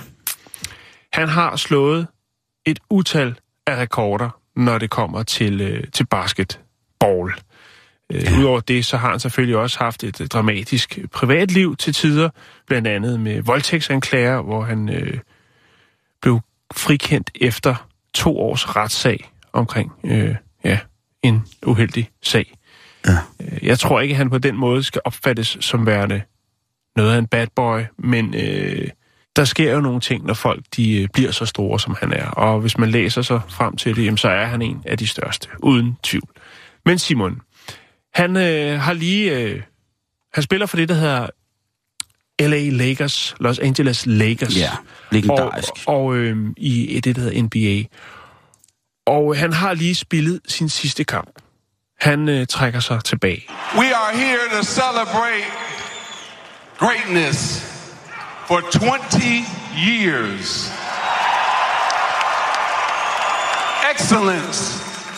Han 1.13 1.29
har 1.29 1.55
slået 1.55 2.07
et 2.65 2.79
utal 2.89 3.35
af 3.67 3.75
rekorder, 3.75 4.29
når 4.55 4.77
det 4.77 4.89
kommer 4.89 5.23
til, 5.23 5.61
øh, 5.61 5.83
til 5.93 6.05
basketball. 6.05 7.33
Øh, 8.13 8.23
ja. 8.23 8.39
Udover 8.39 8.59
det, 8.59 8.85
så 8.85 8.97
har 8.97 9.09
han 9.09 9.19
selvfølgelig 9.19 9.57
også 9.57 9.79
haft 9.79 10.03
et 10.03 10.21
øh, 10.21 10.27
dramatisk 10.27 10.99
privatliv 11.13 11.75
til 11.75 11.93
tider, 11.93 12.29
blandt 12.67 12.87
andet 12.87 13.19
med 13.19 13.41
voldtægtsanklager, 13.41 14.41
hvor 14.41 14.63
han 14.63 14.89
øh, 14.89 15.19
blev 16.21 16.39
frikendt 16.73 17.31
efter 17.35 17.87
to 18.13 18.39
års 18.39 18.75
retssag 18.75 19.31
omkring 19.53 19.91
øh, 20.03 20.35
ja, 20.63 20.79
en 21.23 21.41
uheldig 21.65 22.09
sag. 22.23 22.53
Ja. 23.07 23.17
Øh, 23.41 23.65
Jeg 23.65 23.79
tror 23.79 23.99
ikke, 23.99 24.11
at 24.13 24.17
han 24.17 24.29
på 24.29 24.37
den 24.37 24.55
måde 24.57 24.83
skal 24.83 25.01
opfattes 25.05 25.57
som 25.61 25.85
værende 25.85 26.21
noget 26.95 27.13
af 27.13 27.17
en 27.17 27.27
bad 27.27 27.47
boy, 27.55 27.81
men 27.97 28.35
øh, 28.35 28.87
der 29.35 29.45
sker 29.45 29.73
jo 29.73 29.81
nogle 29.81 29.99
ting, 29.99 30.25
når 30.25 30.33
folk 30.33 30.63
de, 30.75 31.01
øh, 31.01 31.07
bliver 31.13 31.31
så 31.31 31.45
store, 31.45 31.79
som 31.79 31.95
han 31.99 32.13
er. 32.13 32.25
Og 32.29 32.59
hvis 32.61 32.77
man 32.77 32.89
læser 32.91 33.21
sig 33.21 33.41
frem 33.49 33.75
til 33.77 33.95
det, 33.95 34.05
jamen, 34.05 34.17
så 34.17 34.29
er 34.29 34.45
han 34.45 34.61
en 34.61 34.81
af 34.85 34.97
de 34.97 35.07
største, 35.07 35.47
uden 35.63 35.97
tvivl. 36.03 36.29
Men 36.85 36.99
Simon, 36.99 37.41
han 38.13 38.37
øh, 38.37 38.79
har 38.79 38.93
lige... 38.93 39.37
Øh, 39.39 39.61
han 40.33 40.43
spiller 40.43 40.65
for 40.65 40.77
det, 40.77 40.89
der 40.89 40.95
hedder 40.95 41.27
LA 42.41 42.69
Lakers, 42.69 43.35
Los 43.39 43.59
Angeles 43.59 44.05
Lakers. 44.05 44.57
Ja, 44.57 44.69
legendarisk. 45.11 45.69
Og, 45.85 45.95
og 45.95 46.15
øh, 46.15 46.37
i 46.57 46.99
det, 47.03 47.15
der 47.15 47.21
hedder 47.21 47.43
NBA. 47.43 47.87
Og 49.15 49.35
han 49.37 49.53
har 49.53 49.73
lige 49.73 49.95
spillet 49.95 50.41
sin 50.47 50.69
sidste 50.69 51.03
kamp. 51.03 51.29
han 51.99 52.29
øh, 52.29 52.47
trækker 52.47 52.79
sig 52.79 53.03
tilbage. 53.03 53.43
We 53.77 53.95
are 54.01 54.11
here 54.17 54.45
to 54.55 54.63
celebrate 54.63 55.51
greatness 56.77 57.37
for 58.47 58.59
20 58.71 59.45
years. 59.75 60.71
Excellence 63.91 64.59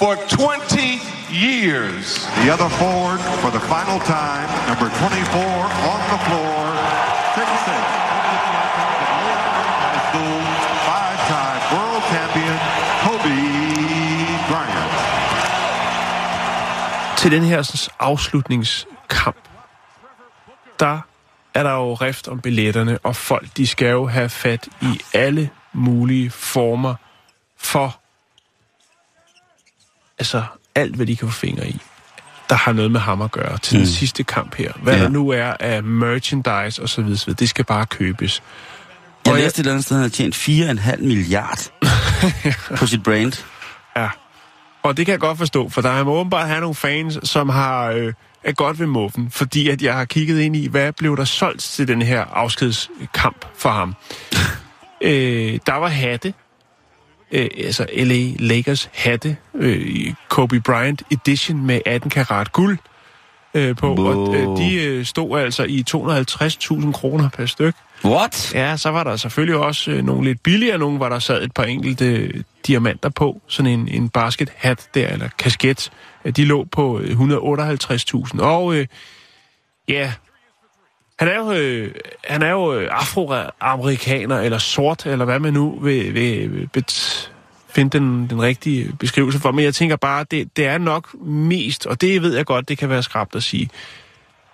for 0.01 0.13
20 0.29 0.99
years. 1.31 2.05
The 2.41 2.49
other 2.53 2.69
forward 2.81 3.19
for 3.43 3.51
the 3.57 3.63
final 3.73 3.99
time, 4.17 4.47
number 4.69 4.87
24 4.89 5.63
on 5.93 5.99
the 6.13 6.19
floor, 6.25 6.57
six 7.35 8.00
Til 17.21 17.31
den 17.31 17.43
her 17.43 17.61
sådan, 17.61 17.93
afslutningskamp, 17.99 19.35
der 20.79 20.99
er 21.53 21.63
der 21.63 21.71
jo 21.71 21.93
rift 21.93 22.27
om 22.27 22.39
billetterne, 22.39 22.97
og 23.03 23.15
folk 23.15 23.47
de 23.57 23.67
skal 23.67 23.89
jo 23.91 24.07
have 24.07 24.29
fat 24.29 24.67
i 24.81 24.99
alle 25.13 25.49
mulige 25.73 26.29
former 26.29 26.95
for 27.59 27.99
altså 30.19 30.43
alt, 30.75 30.95
hvad 30.95 31.05
de 31.05 31.15
kan 31.15 31.27
få 31.27 31.33
fingre 31.33 31.67
i, 31.67 31.81
der 32.49 32.55
har 32.55 32.73
noget 32.73 32.91
med 32.91 32.99
ham 32.99 33.21
at 33.21 33.31
gøre 33.31 33.57
til 33.57 33.77
mm. 33.77 33.79
den 33.83 33.87
sidste 33.93 34.23
kamp 34.23 34.55
her. 34.55 34.71
Hvad 34.83 34.95
Ja. 34.97 35.03
der 35.03 35.09
nu 35.09 35.29
er 35.29 35.53
af 35.59 35.83
merchandise 35.83 36.81
og 36.81 36.89
så 36.89 37.01
videre, 37.01 37.33
det 37.33 37.49
skal 37.49 37.65
bare 37.65 37.85
købes. 37.85 38.43
Jeg 39.25 39.31
Og 39.33 39.37
jeg- 39.37 39.43
læste 39.43 39.55
et 39.59 39.59
eller 39.59 39.71
andet 39.71 39.85
sted, 39.85 39.95
at 39.97 39.99
han 39.99 40.03
havde 40.03 40.31
tjent 40.31 40.35
4,5 40.99 41.01
milliard 41.07 41.71
på 42.79 42.85
sit 42.85 43.03
brand. 43.03 43.43
Ja. 43.95 44.09
Og 44.83 44.97
det 44.97 45.05
kan 45.05 45.11
jeg 45.11 45.19
godt 45.19 45.37
forstå, 45.37 45.69
for 45.69 45.81
der 45.81 46.03
må 46.03 46.11
åbenbart 46.11 46.47
have 46.47 46.61
nogle 46.61 46.75
fans, 46.75 47.29
som 47.29 47.49
har 47.49 47.91
øh, 47.91 48.13
er 48.43 48.51
godt 48.51 48.79
ved 48.79 48.87
muffen, 48.87 49.31
fordi 49.31 49.69
at 49.69 49.81
jeg 49.81 49.93
har 49.93 50.05
kigget 50.05 50.39
ind 50.39 50.55
i, 50.55 50.67
hvad 50.67 50.91
blev 50.91 51.17
der 51.17 51.25
solgt 51.25 51.61
til 51.61 51.87
den 51.87 52.01
her 52.01 52.21
afskedskamp 52.21 53.45
for 53.55 53.69
ham. 53.69 53.95
øh, 55.01 55.59
der 55.65 55.75
var 55.75 55.87
hatte, 55.87 56.33
øh, 57.31 57.49
altså 57.57 57.87
LA 57.93 58.31
Lakers 58.39 58.89
hatte, 58.93 59.37
øh, 59.55 59.77
i 59.77 60.13
Kobe 60.29 60.59
Bryant 60.59 61.03
Edition 61.11 61.65
med 61.65 61.81
18 61.85 62.09
karat 62.09 62.51
guld 62.51 62.77
øh, 63.53 63.75
på, 63.75 63.87
og 63.93 63.97
Wow. 63.99 64.35
øh, 64.35 64.57
de 64.57 64.83
øh, 64.83 65.05
stod 65.05 65.39
altså 65.39 65.63
i 65.63 65.83
250.000 65.89 66.91
kroner 66.91 67.29
per 67.29 67.45
styk. 67.45 67.75
What? 68.05 68.51
Ja, 68.55 68.77
så 68.77 68.89
var 68.89 69.03
der 69.03 69.15
selvfølgelig 69.15 69.55
også 69.55 69.91
øh, 69.91 70.03
nogle 70.05 70.23
lidt 70.23 70.43
billigere, 70.43 70.77
nogle 70.77 70.97
hvor 70.97 71.09
der 71.09 71.19
sad 71.19 71.43
et 71.43 71.53
par 71.53 71.63
enkelte 71.63 72.05
øh, 72.05 72.43
diamanter 72.67 73.09
på, 73.09 73.41
sådan 73.47 73.71
en, 73.79 73.87
en 73.87 74.09
basket 74.09 74.51
hat 74.55 74.87
der, 74.93 75.07
eller 75.07 75.29
kasket. 75.37 75.91
Øh, 76.25 76.31
De 76.35 76.45
lå 76.45 76.63
på 76.71 76.99
øh, 76.99 77.19
158.000. 77.19 78.41
Og 78.41 78.75
øh, 78.75 78.87
ja, 79.87 80.13
han 81.19 81.27
er 81.27 81.37
jo, 81.37 81.51
øh, 81.51 81.93
han 82.23 82.41
er 82.41 82.51
jo 82.51 82.73
øh, 82.73 82.89
afroamerikaner, 82.91 84.39
eller 84.39 84.57
sort, 84.57 85.05
eller 85.05 85.25
hvad 85.25 85.39
man 85.39 85.53
nu 85.53 85.79
vil, 85.79 86.13
vil 86.13 86.69
bet, 86.73 87.31
finde 87.71 87.99
den, 87.99 88.27
den 88.29 88.41
rigtige 88.41 88.95
beskrivelse 88.99 89.39
for. 89.39 89.51
Men 89.51 89.65
jeg 89.65 89.75
tænker 89.75 89.95
bare, 89.95 90.25
det, 90.31 90.57
det 90.57 90.65
er 90.65 90.77
nok 90.77 91.23
mest, 91.25 91.85
og 91.85 92.01
det 92.01 92.21
ved 92.21 92.35
jeg 92.35 92.45
godt, 92.45 92.69
det 92.69 92.77
kan 92.77 92.89
være 92.89 93.03
skrabt 93.03 93.35
at 93.35 93.43
sige, 93.43 93.69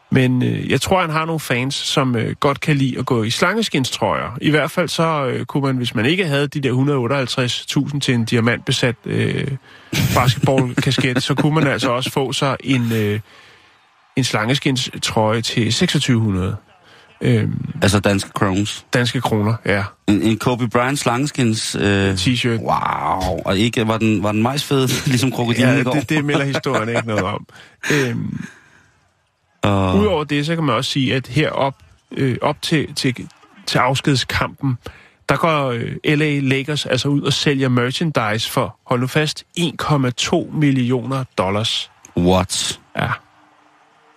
men 0.09 0.43
øh, 0.43 0.71
jeg 0.71 0.81
tror, 0.81 1.01
han 1.01 1.09
har 1.09 1.25
nogle 1.25 1.39
fans, 1.39 1.75
som 1.75 2.15
øh, 2.15 2.35
godt 2.39 2.59
kan 2.59 2.75
lide 2.75 2.99
at 2.99 3.05
gå 3.05 3.23
i 3.23 3.29
slangeskinstrøjer. 3.29 4.37
I 4.41 4.49
hvert 4.49 4.71
fald 4.71 4.89
så 4.89 5.25
øh, 5.25 5.45
kunne 5.45 5.63
man, 5.63 5.77
hvis 5.77 5.95
man 5.95 6.05
ikke 6.05 6.27
havde 6.27 6.47
de 6.47 6.61
der 6.61 7.91
158.000 7.93 7.99
til 7.99 8.13
en 8.13 8.25
diamantbesat 8.25 8.95
øh, 9.05 9.51
basketballkasket, 10.15 11.23
så 11.23 11.35
kunne 11.35 11.55
man 11.55 11.67
altså 11.67 11.91
også 11.91 12.11
få 12.11 12.33
sig 12.33 12.57
en, 12.63 12.91
øh, 12.91 13.19
en 14.15 14.23
slangeskinstrøje 14.23 15.41
til 15.41 15.63
2600 15.63 16.57
øh, 17.21 17.49
Altså 17.81 17.99
danske 17.99 18.29
crowns. 18.29 18.85
danske 18.93 19.21
kroner. 19.21 19.53
Ja, 19.65 19.83
En, 20.07 20.21
en 20.21 20.37
Kobe 20.37 20.67
Bryant 20.67 20.99
slangeskins... 20.99 21.75
Øh, 21.79 22.13
t-shirt. 22.13 22.47
wow. 22.61 23.39
Og 23.45 23.57
ikke, 23.57 23.87
var 23.87 23.97
den, 23.97 24.23
var 24.23 24.31
den 24.31 24.41
majsfed, 24.43 24.87
ligesom 25.11 25.31
krokodilen 25.31 25.69
Ja, 25.73 25.79
i 25.79 25.83
går? 25.83 25.91
det, 25.91 26.09
det 26.09 26.25
melder 26.25 26.45
historien 26.45 26.89
ikke 26.89 27.07
noget 27.07 27.23
om. 27.23 27.45
Øhm, 27.93 28.45
Og, 29.61 29.95
Udover 29.99 30.23
det, 30.23 30.45
så 30.45 30.55
kan 30.55 30.63
man 30.63 30.75
også 30.75 30.91
sige, 30.91 31.15
at 31.15 31.27
herop 31.27 31.75
øh, 32.11 32.37
op 32.41 32.61
til, 32.61 32.93
til, 32.95 33.15
til 33.67 33.77
afskedskampen, 33.77 34.77
der 35.29 35.35
går 35.37 35.65
øh, 35.71 35.91
LA 36.17 36.39
Lakers 36.39 36.85
altså 36.85 37.07
ud 37.07 37.21
og 37.21 37.33
sælger 37.33 37.69
merchandise 37.69 38.51
for, 38.51 38.79
hold 38.87 38.99
nu 39.01 39.07
fast, 39.07 39.43
1,2 39.59 40.55
millioner 40.55 41.23
dollars. 41.37 41.91
what? 42.17 42.79
Ja. 42.97 43.07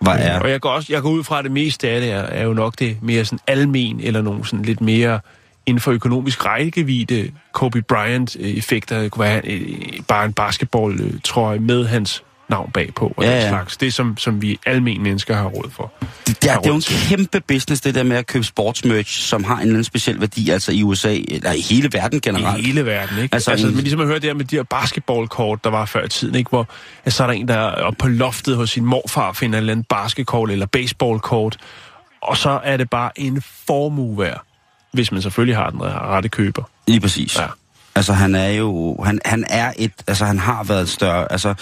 Hvad 0.01 0.13
er? 0.19 0.39
Og 0.39 0.49
jeg 0.49 0.61
går, 0.61 0.69
også, 0.69 0.93
jeg 0.93 1.01
går 1.01 1.09
ud 1.09 1.23
fra, 1.23 1.37
at 1.37 1.43
det 1.43 1.51
meste 1.51 1.89
af 1.89 2.01
det 2.01 2.11
er, 2.11 2.19
er 2.21 2.43
jo 2.43 2.53
nok 2.53 2.79
det 2.79 2.97
mere 3.01 3.25
sådan 3.25 3.39
almen, 3.47 3.99
eller 3.99 4.21
nogle 4.21 4.45
sådan 4.45 4.65
lidt 4.65 4.81
mere 4.81 5.19
inden 5.65 5.81
for 5.81 5.91
økonomisk 5.91 6.45
rækkevidde 6.45 7.31
Kobe 7.51 7.81
Bryant-effekter. 7.81 9.01
Det 9.01 9.11
kunne 9.11 9.23
være 9.23 9.41
øh, 9.43 9.77
bare 10.07 10.25
en 10.25 10.33
basketball-trøje 10.33 11.59
med 11.59 11.85
hans 11.85 12.23
navn 12.51 12.71
bagpå, 12.73 13.13
og 13.17 13.23
Ja, 13.23 13.31
den 13.33 13.41
ja. 13.41 13.49
slags. 13.49 13.77
Det, 13.77 13.93
som, 13.93 14.17
som 14.17 14.41
vi 14.41 14.59
almen 14.65 15.03
mennesker 15.03 15.35
har 15.35 15.45
råd 15.45 15.69
for. 15.71 15.91
Det, 16.27 16.43
det, 16.43 16.51
er, 16.51 16.57
det 16.57 16.65
er 16.65 16.69
jo 16.69 16.75
en 16.75 16.81
til. 16.81 16.95
kæmpe 17.09 17.41
business, 17.47 17.81
det 17.81 17.95
der 17.95 18.03
med 18.03 18.17
at 18.17 18.27
købe 18.27 18.43
sportsmerch, 18.43 19.19
som 19.21 19.43
har 19.43 19.55
en 19.55 19.61
eller 19.61 19.73
anden 19.73 19.83
speciel 19.83 20.19
værdi, 20.19 20.49
altså 20.49 20.71
i 20.71 20.83
USA, 20.83 21.15
eller 21.27 21.51
i 21.51 21.61
hele 21.61 21.89
verden 21.93 22.21
generelt. 22.21 22.59
I 22.59 22.65
hele 22.65 22.85
verden, 22.85 23.17
ikke? 23.17 23.35
Altså, 23.35 23.35
Altså, 23.35 23.51
altså 23.51 23.67
en- 23.67 23.73
men 23.73 23.81
ligesom 23.83 23.99
at 24.01 24.07
høre 24.07 24.15
det 24.19 24.23
her 24.23 24.33
med 24.33 24.45
de 24.45 24.55
her 24.55 24.63
basketballkort, 24.63 25.63
der 25.63 25.69
var 25.69 25.85
før 25.85 26.05
i 26.05 26.09
tiden, 26.09 26.35
ikke? 26.35 26.49
Hvor 26.49 26.67
at 27.05 27.13
så 27.13 27.23
er 27.23 27.27
der 27.27 27.33
en, 27.33 27.47
der 27.47 27.55
er 27.55 27.71
oppe 27.83 27.97
på 27.97 28.07
loftet 28.07 28.55
hos 28.55 28.69
sin 28.69 28.85
morfar, 28.85 29.33
finder 29.33 29.57
et 29.57 29.61
eller 29.61 29.73
andet 29.73 29.87
basketball 29.87 30.51
eller 30.51 30.65
baseballkort, 30.65 31.57
og 32.21 32.37
så 32.37 32.59
er 32.63 32.77
det 32.77 32.89
bare 32.89 33.11
en 33.19 33.41
formue 33.67 34.17
værd, 34.19 34.41
hvis 34.93 35.11
man 35.11 35.21
selvfølgelig 35.21 35.55
har 35.55 35.69
den 35.69 35.81
rette 35.83 36.29
køber. 36.29 36.63
Lige 36.87 36.99
præcis. 36.99 37.35
Ja. 37.39 37.45
Altså 37.95 38.13
han 38.13 38.35
er 38.35 38.47
jo, 38.49 38.97
han, 39.05 39.19
han 39.25 39.45
er 39.49 39.73
et, 39.77 39.91
altså 40.07 40.25
han 40.25 40.39
har 40.39 40.63
været 40.63 40.89
større, 40.89 41.31
altså 41.31 41.53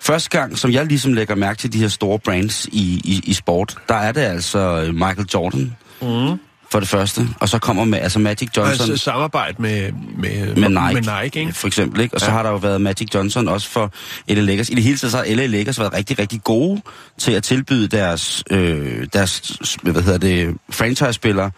første 0.00 0.30
gang, 0.30 0.58
som 0.58 0.70
jeg 0.72 0.86
ligesom 0.86 1.12
lægger 1.12 1.34
mærke 1.34 1.58
til 1.58 1.72
de 1.72 1.78
her 1.78 1.88
store 1.88 2.18
brands 2.18 2.66
i, 2.66 3.00
i, 3.04 3.20
i 3.24 3.32
sport, 3.32 3.74
der 3.88 3.94
er 3.94 4.12
det 4.12 4.20
altså 4.20 4.58
øh, 4.58 4.94
Michael 4.94 5.26
Jordan, 5.34 5.76
mm. 6.02 6.38
for 6.72 6.80
det 6.80 6.88
første, 6.88 7.22
og 7.40 7.48
så 7.48 7.58
kommer 7.58 7.84
med, 7.84 7.98
altså 7.98 8.18
Magic 8.18 8.48
Johnson. 8.56 8.90
Altså 8.90 9.04
samarbejde 9.04 9.62
med, 9.62 9.92
med, 10.18 10.54
med 10.54 10.68
Nike, 10.68 10.94
med 11.08 11.22
Nike 11.22 11.40
ikke? 11.40 11.52
for 11.52 11.66
eksempel, 11.66 12.00
ikke? 12.00 12.14
Og 12.14 12.20
så 12.20 12.26
Ja. 12.26 12.32
har 12.32 12.42
der 12.42 12.50
jo 12.50 12.56
været 12.56 12.80
Magic 12.80 13.08
Johnson 13.14 13.48
også 13.48 13.68
for 13.68 13.92
LA 14.28 14.40
Lakers. 14.40 14.68
I 14.70 14.74
det 14.74 14.82
hele 14.82 14.96
taget 14.98 15.12
så 15.12 15.18
har 15.18 15.24
LA 15.34 15.46
Lakers 15.46 15.78
været 15.80 15.92
rigtig, 15.92 16.18
rigtig 16.18 16.40
gode 16.44 16.82
til 17.18 17.32
at 17.32 17.42
tilbyde 17.42 17.88
deres, 17.88 18.44
øh, 18.50 19.06
deres 19.12 19.58
hvad 19.82 20.02
hedder 20.02 20.18
det, 20.18 20.56
franchise-spillere, 20.70 21.50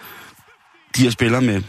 de 0.96 1.03
her 1.03 1.11
spillere 1.11 1.42
med 1.42 1.62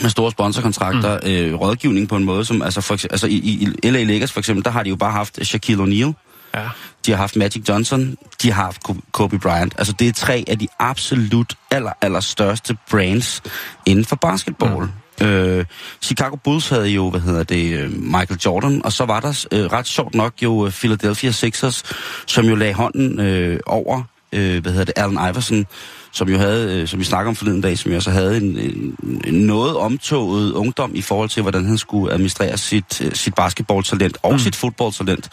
med 0.00 0.10
store 0.10 0.30
sponsorkontrakter, 0.30 1.20
mm. 1.22 1.28
øh, 1.30 1.54
rådgivning 1.60 2.08
på 2.08 2.16
en 2.16 2.24
måde, 2.24 2.44
som 2.44 2.62
altså, 2.62 2.80
for, 2.80 2.94
altså 3.10 3.26
i, 3.26 3.68
i 3.82 3.90
LA 3.90 4.02
Lakers 4.04 4.32
for 4.32 4.38
eksempel, 4.40 4.64
der 4.64 4.70
har 4.70 4.82
de 4.82 4.88
jo 4.90 4.96
bare 4.96 5.12
haft 5.12 5.46
Shaquille 5.46 5.84
O'Neal, 5.84 6.12
Ja. 6.54 6.68
de 7.06 7.10
har 7.10 7.18
haft 7.18 7.36
Magic 7.36 7.68
Johnson, 7.68 8.16
de 8.42 8.52
har 8.52 8.62
haft 8.62 8.82
Ko- 8.82 8.96
Kobe 9.12 9.38
Bryant. 9.38 9.74
Altså 9.78 9.92
det 9.98 10.08
er 10.08 10.12
tre 10.12 10.44
af 10.48 10.58
de 10.58 10.66
absolut 10.78 11.54
aller, 11.70 11.92
aller 12.00 12.20
største 12.20 12.76
brands 12.90 13.42
inden 13.86 14.04
for 14.04 14.16
basketball. 14.16 14.84
Mm. 15.20 15.26
Øh, 15.26 15.64
Chicago 16.02 16.36
Bulls 16.36 16.68
havde 16.68 16.88
jo, 16.88 17.10
hvad 17.10 17.20
hedder 17.20 17.42
det, 17.42 17.78
øh, 17.78 17.90
Michael 17.92 18.40
Jordan, 18.46 18.84
og 18.84 18.92
så 18.92 19.04
var 19.04 19.20
der 19.20 19.46
øh, 19.52 19.64
ret 19.64 19.86
sjovt 19.86 20.14
nok 20.14 20.34
jo 20.42 20.70
Philadelphia 20.72 21.30
Sixers, 21.30 21.82
som 22.26 22.44
jo 22.44 22.54
lagde 22.54 22.74
hånden 22.74 23.20
øh, 23.20 23.60
over, 23.66 24.02
øh, 24.32 24.62
hvad 24.62 24.72
hedder 24.72 24.84
det, 24.84 24.94
Allen 24.96 25.18
Iverson, 25.30 25.66
som 26.12 26.28
jo 26.28 26.38
havde, 26.38 26.80
øh, 26.80 26.88
som 26.88 27.00
vi 27.00 27.04
snakker 27.04 27.28
om 27.28 27.36
forleden 27.36 27.60
dag, 27.60 27.78
som 27.78 27.90
jo 27.90 27.96
også 27.96 28.10
havde 28.10 28.36
en, 28.36 28.58
en, 28.58 28.96
en 29.24 29.34
noget 29.34 29.76
omtoget 29.76 30.52
ungdom 30.52 30.90
i 30.94 31.02
forhold 31.02 31.28
til, 31.28 31.42
hvordan 31.42 31.64
han 31.66 31.78
skulle 31.78 32.12
administrere 32.12 32.58
sit, 32.58 33.00
øh, 33.00 33.12
sit 33.12 33.34
basketballtalent 33.34 34.18
og 34.22 34.32
mm. 34.32 34.38
sit 34.38 34.56
fodboldtalent. 34.56 35.30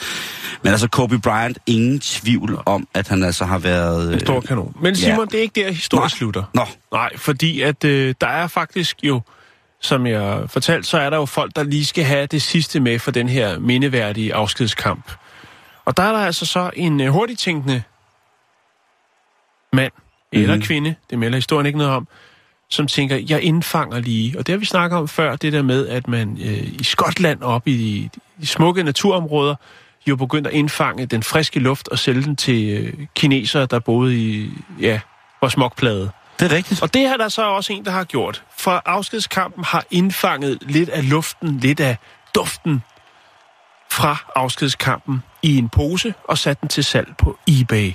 Men 0.63 0.71
altså 0.71 0.87
Kobe 0.87 1.19
Bryant, 1.19 1.59
ingen 1.65 1.99
tvivl 1.99 2.59
om, 2.65 2.87
at 2.93 3.07
han 3.07 3.23
altså 3.23 3.45
har 3.45 3.57
været... 3.57 4.13
En 4.13 4.19
stor 4.19 4.41
kanon. 4.41 4.75
Men 4.81 4.95
Simon, 4.95 5.19
ja. 5.19 5.25
det 5.25 5.33
er 5.33 5.41
ikke 5.41 5.61
der, 5.61 5.71
historien 5.71 6.01
Nej. 6.01 6.09
slutter. 6.09 6.43
Nå, 6.53 6.65
Nej, 6.91 7.17
fordi 7.17 7.61
at 7.61 7.83
øh, 7.83 8.15
der 8.21 8.27
er 8.27 8.47
faktisk 8.47 8.97
jo, 9.03 9.21
som 9.81 10.07
jeg 10.07 10.43
fortalte, 10.47 10.87
så 10.87 10.97
er 10.97 11.09
der 11.09 11.17
jo 11.17 11.25
folk, 11.25 11.55
der 11.55 11.63
lige 11.63 11.85
skal 11.85 12.03
have 12.03 12.25
det 12.25 12.41
sidste 12.41 12.79
med 12.79 12.99
for 12.99 13.11
den 13.11 13.29
her 13.29 13.59
mindeværdige 13.59 14.33
afskedskamp. 14.33 15.11
Og 15.85 15.97
der 15.97 16.03
er 16.03 16.11
der 16.11 16.19
altså 16.19 16.45
så 16.45 16.69
en 16.73 17.01
øh, 17.01 17.07
hurtigt 17.07 17.39
tænkende 17.39 17.83
mand, 19.73 19.91
eller 20.31 20.55
Mhm. 20.55 20.63
kvinde, 20.63 20.95
det 21.09 21.19
melder 21.19 21.37
historien 21.37 21.65
ikke 21.65 21.77
noget 21.77 21.93
om, 21.93 22.07
som 22.69 22.87
tænker, 22.87 23.19
jeg 23.29 23.41
indfanger 23.41 23.99
lige. 23.99 24.39
Og 24.39 24.47
det 24.47 24.53
har 24.53 24.57
vi 24.59 24.65
snakket 24.65 24.99
om 24.99 25.07
før, 25.07 25.35
det 25.35 25.53
der 25.53 25.61
med, 25.61 25.87
at 25.87 26.07
man 26.07 26.37
øh, 26.45 26.73
i 26.79 26.83
Skotland 26.83 27.41
op 27.41 27.67
i 27.67 27.77
de, 27.77 28.19
de 28.41 28.47
smukke 28.47 28.83
naturområder, 28.83 29.55
jo 30.07 30.15
begyndt 30.15 30.47
at 30.47 30.53
indfange 30.53 31.05
den 31.05 31.23
friske 31.23 31.59
luft 31.59 31.87
og 31.87 31.99
sælge 31.99 32.23
den 32.23 32.35
til 32.35 32.69
øh, 32.69 32.93
kinesere, 33.15 33.65
der 33.65 33.79
boede 33.79 34.15
i, 34.17 34.49
ja, 34.81 34.99
var 35.41 35.49
smokplade. 35.49 36.09
det 36.39 36.51
er 36.51 36.55
rigtigt. 36.55 36.81
Og 36.81 36.93
det 36.93 37.01
er 37.01 37.17
der 37.17 37.29
så 37.29 37.43
også 37.49 37.73
en, 37.73 37.85
der 37.85 37.91
har 37.91 38.03
gjort. 38.03 38.43
For 38.57 38.81
afskedskampen 38.85 39.63
har 39.63 39.83
indfanget 39.91 40.57
lidt 40.61 40.89
af 40.89 41.09
luften, 41.09 41.57
lidt 41.59 41.79
af 41.79 41.97
duften 42.35 42.83
fra 43.91 44.17
afskedskampen 44.35 45.23
i 45.43 45.57
en 45.57 45.69
pose 45.69 46.13
og 46.23 46.37
satte 46.37 46.61
den 46.61 46.69
til 46.69 46.83
salg 46.83 47.07
på 47.17 47.37
eBay. 47.47 47.91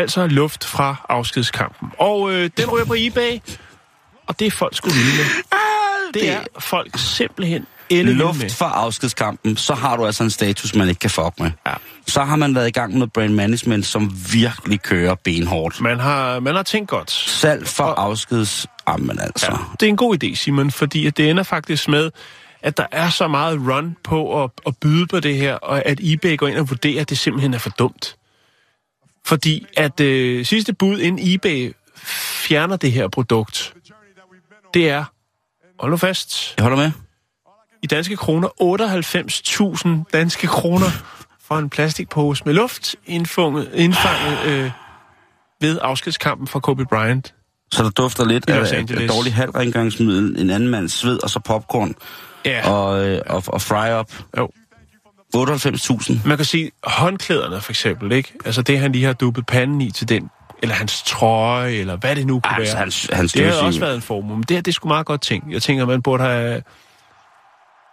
Altså 0.00 0.26
luft 0.26 0.64
fra 0.64 1.06
afskedskampen. 1.08 1.88
Og 1.98 2.32
øh, 2.32 2.50
den 2.56 2.70
ryger 2.70 2.84
på 2.84 2.94
eBay, 2.98 3.38
og 4.26 4.38
det 4.38 4.46
er 4.46 4.50
folk 4.50 4.76
skulle 4.76 4.94
vilde 4.94 5.16
med. 5.16 5.24
Det 6.14 6.30
er 6.30 6.40
folk 6.58 6.98
simpelthen 6.98 7.66
elle 7.92 8.04
med. 8.04 8.14
Luft 8.14 8.54
for 8.54 8.64
afskedskampen, 8.64 9.56
så 9.56 9.74
har 9.74 9.96
du 9.96 10.06
altså 10.06 10.24
en 10.24 10.30
status, 10.30 10.74
man 10.74 10.88
ikke 10.88 10.98
kan 10.98 11.10
fuck 11.10 11.40
med. 11.40 11.50
Ja. 11.66 11.72
Så 12.06 12.24
har 12.24 12.36
man 12.36 12.54
været 12.54 12.68
i 12.68 12.70
gang 12.70 12.98
med 12.98 13.06
brand 13.06 13.34
management, 13.34 13.86
som 13.86 14.12
virkelig 14.32 14.82
kører 14.82 15.14
benhårdt. 15.14 15.80
Man 15.80 16.00
har, 16.00 16.40
man 16.40 16.54
har 16.54 16.62
tænkt 16.62 16.90
godt. 16.90 17.10
Salg 17.10 17.66
for 17.66 17.84
Og- 17.84 18.04
afskeds... 18.04 18.66
Jamen 18.88 19.20
altså. 19.20 19.46
Ja, 19.50 19.56
det 19.80 19.86
er 19.86 19.90
en 19.90 19.96
god 19.96 20.24
idé, 20.24 20.34
Simon, 20.34 20.70
fordi 20.70 21.10
det 21.10 21.30
ender 21.30 21.42
faktisk 21.42 21.88
med, 21.88 22.10
at 22.62 22.76
der 22.76 22.86
er 22.92 23.10
så 23.10 23.28
meget 23.28 23.58
run 23.68 23.96
på 24.04 24.44
at, 24.44 24.50
at 24.66 24.74
byde 24.80 25.06
på 25.06 25.20
det 25.20 25.36
her, 25.36 25.54
og 25.54 25.86
at 25.86 26.00
eBay 26.02 26.36
går 26.36 26.48
ind 26.48 26.58
og 26.58 26.70
vurderer, 26.70 27.00
at 27.00 27.10
det 27.10 27.18
simpelthen 27.18 27.54
er 27.54 27.58
for 27.58 27.70
dumt. 27.70 28.16
Fordi 29.26 29.66
at 29.76 30.00
øh, 30.00 30.44
sidste 30.46 30.72
bud, 30.72 30.98
inden 30.98 31.34
eBay 31.34 31.72
fjerner 32.46 32.76
det 32.76 32.92
her 32.92 33.08
produkt, 33.08 33.74
det 34.74 34.88
er, 34.90 35.04
hold 35.80 35.90
nu 35.90 35.96
fast, 35.96 36.54
Jeg 36.56 36.62
holder 36.62 36.78
med. 36.78 36.90
i 37.82 37.86
danske 37.86 38.16
kroner 38.16 38.48
98.000 40.06 40.10
danske 40.12 40.46
kroner 40.46 40.86
for 41.42 41.58
en 41.58 41.70
plastikpose 41.70 42.42
med 42.46 42.54
luft 42.54 42.96
indfunget, 43.06 43.70
indfanget 43.74 44.44
øh, 44.46 44.70
ved 45.60 45.78
afskedskampen 45.82 46.46
fra 46.46 46.60
Kobe 46.60 46.84
Bryant. 46.84 47.34
Så 47.72 47.82
der 47.82 47.90
dufter 47.90 48.24
lidt 48.24 48.50
af, 48.50 48.72
af, 48.72 49.08
dårlig 49.08 49.34
halvrengøringsmiddel, 49.34 50.40
en 50.40 50.50
anden 50.50 50.68
mands 50.68 50.92
sved, 50.92 51.22
og 51.22 51.30
så 51.30 51.40
popcorn 51.40 51.94
Ja, 52.44 52.70
og, 52.70 53.06
øh, 53.08 53.20
og, 53.26 53.42
og 53.46 53.60
fry-up. 53.62 54.12
jo. 54.38 54.50
98.000. 55.36 56.28
Man 56.28 56.36
kan 56.36 56.44
sige, 56.46 56.70
håndklæderne 56.84 57.60
for 57.60 57.72
eksempel, 57.72 58.12
ikke? 58.12 58.32
Altså 58.44 58.62
det, 58.62 58.78
han 58.78 58.92
lige 58.92 59.04
har 59.04 59.12
duppet 59.12 59.46
panden 59.46 59.80
i 59.80 59.90
til 59.90 60.08
den, 60.08 60.30
eller 60.62 60.74
hans 60.74 61.02
trøje, 61.02 61.72
eller 61.72 61.96
hvad 61.96 62.16
det 62.16 62.26
nu 62.26 62.40
kunne 62.40 62.56
Altså, 62.56 62.74
være. 62.74 62.80
hans, 62.80 63.08
hans 63.12 63.32
det 63.32 63.46
har 63.46 63.52
også 63.62 63.80
været 63.80 63.94
en 63.94 64.02
formue, 64.02 64.36
men 64.36 64.42
det 64.42 64.56
her, 64.56 64.62
det 64.62 64.70
er 64.70 64.72
sgu 64.74 64.88
meget 64.88 65.06
godt 65.06 65.20
ting. 65.22 65.52
Jeg 65.52 65.62
tænker, 65.62 65.86
man 65.86 66.02
burde 66.02 66.24
have, 66.24 66.62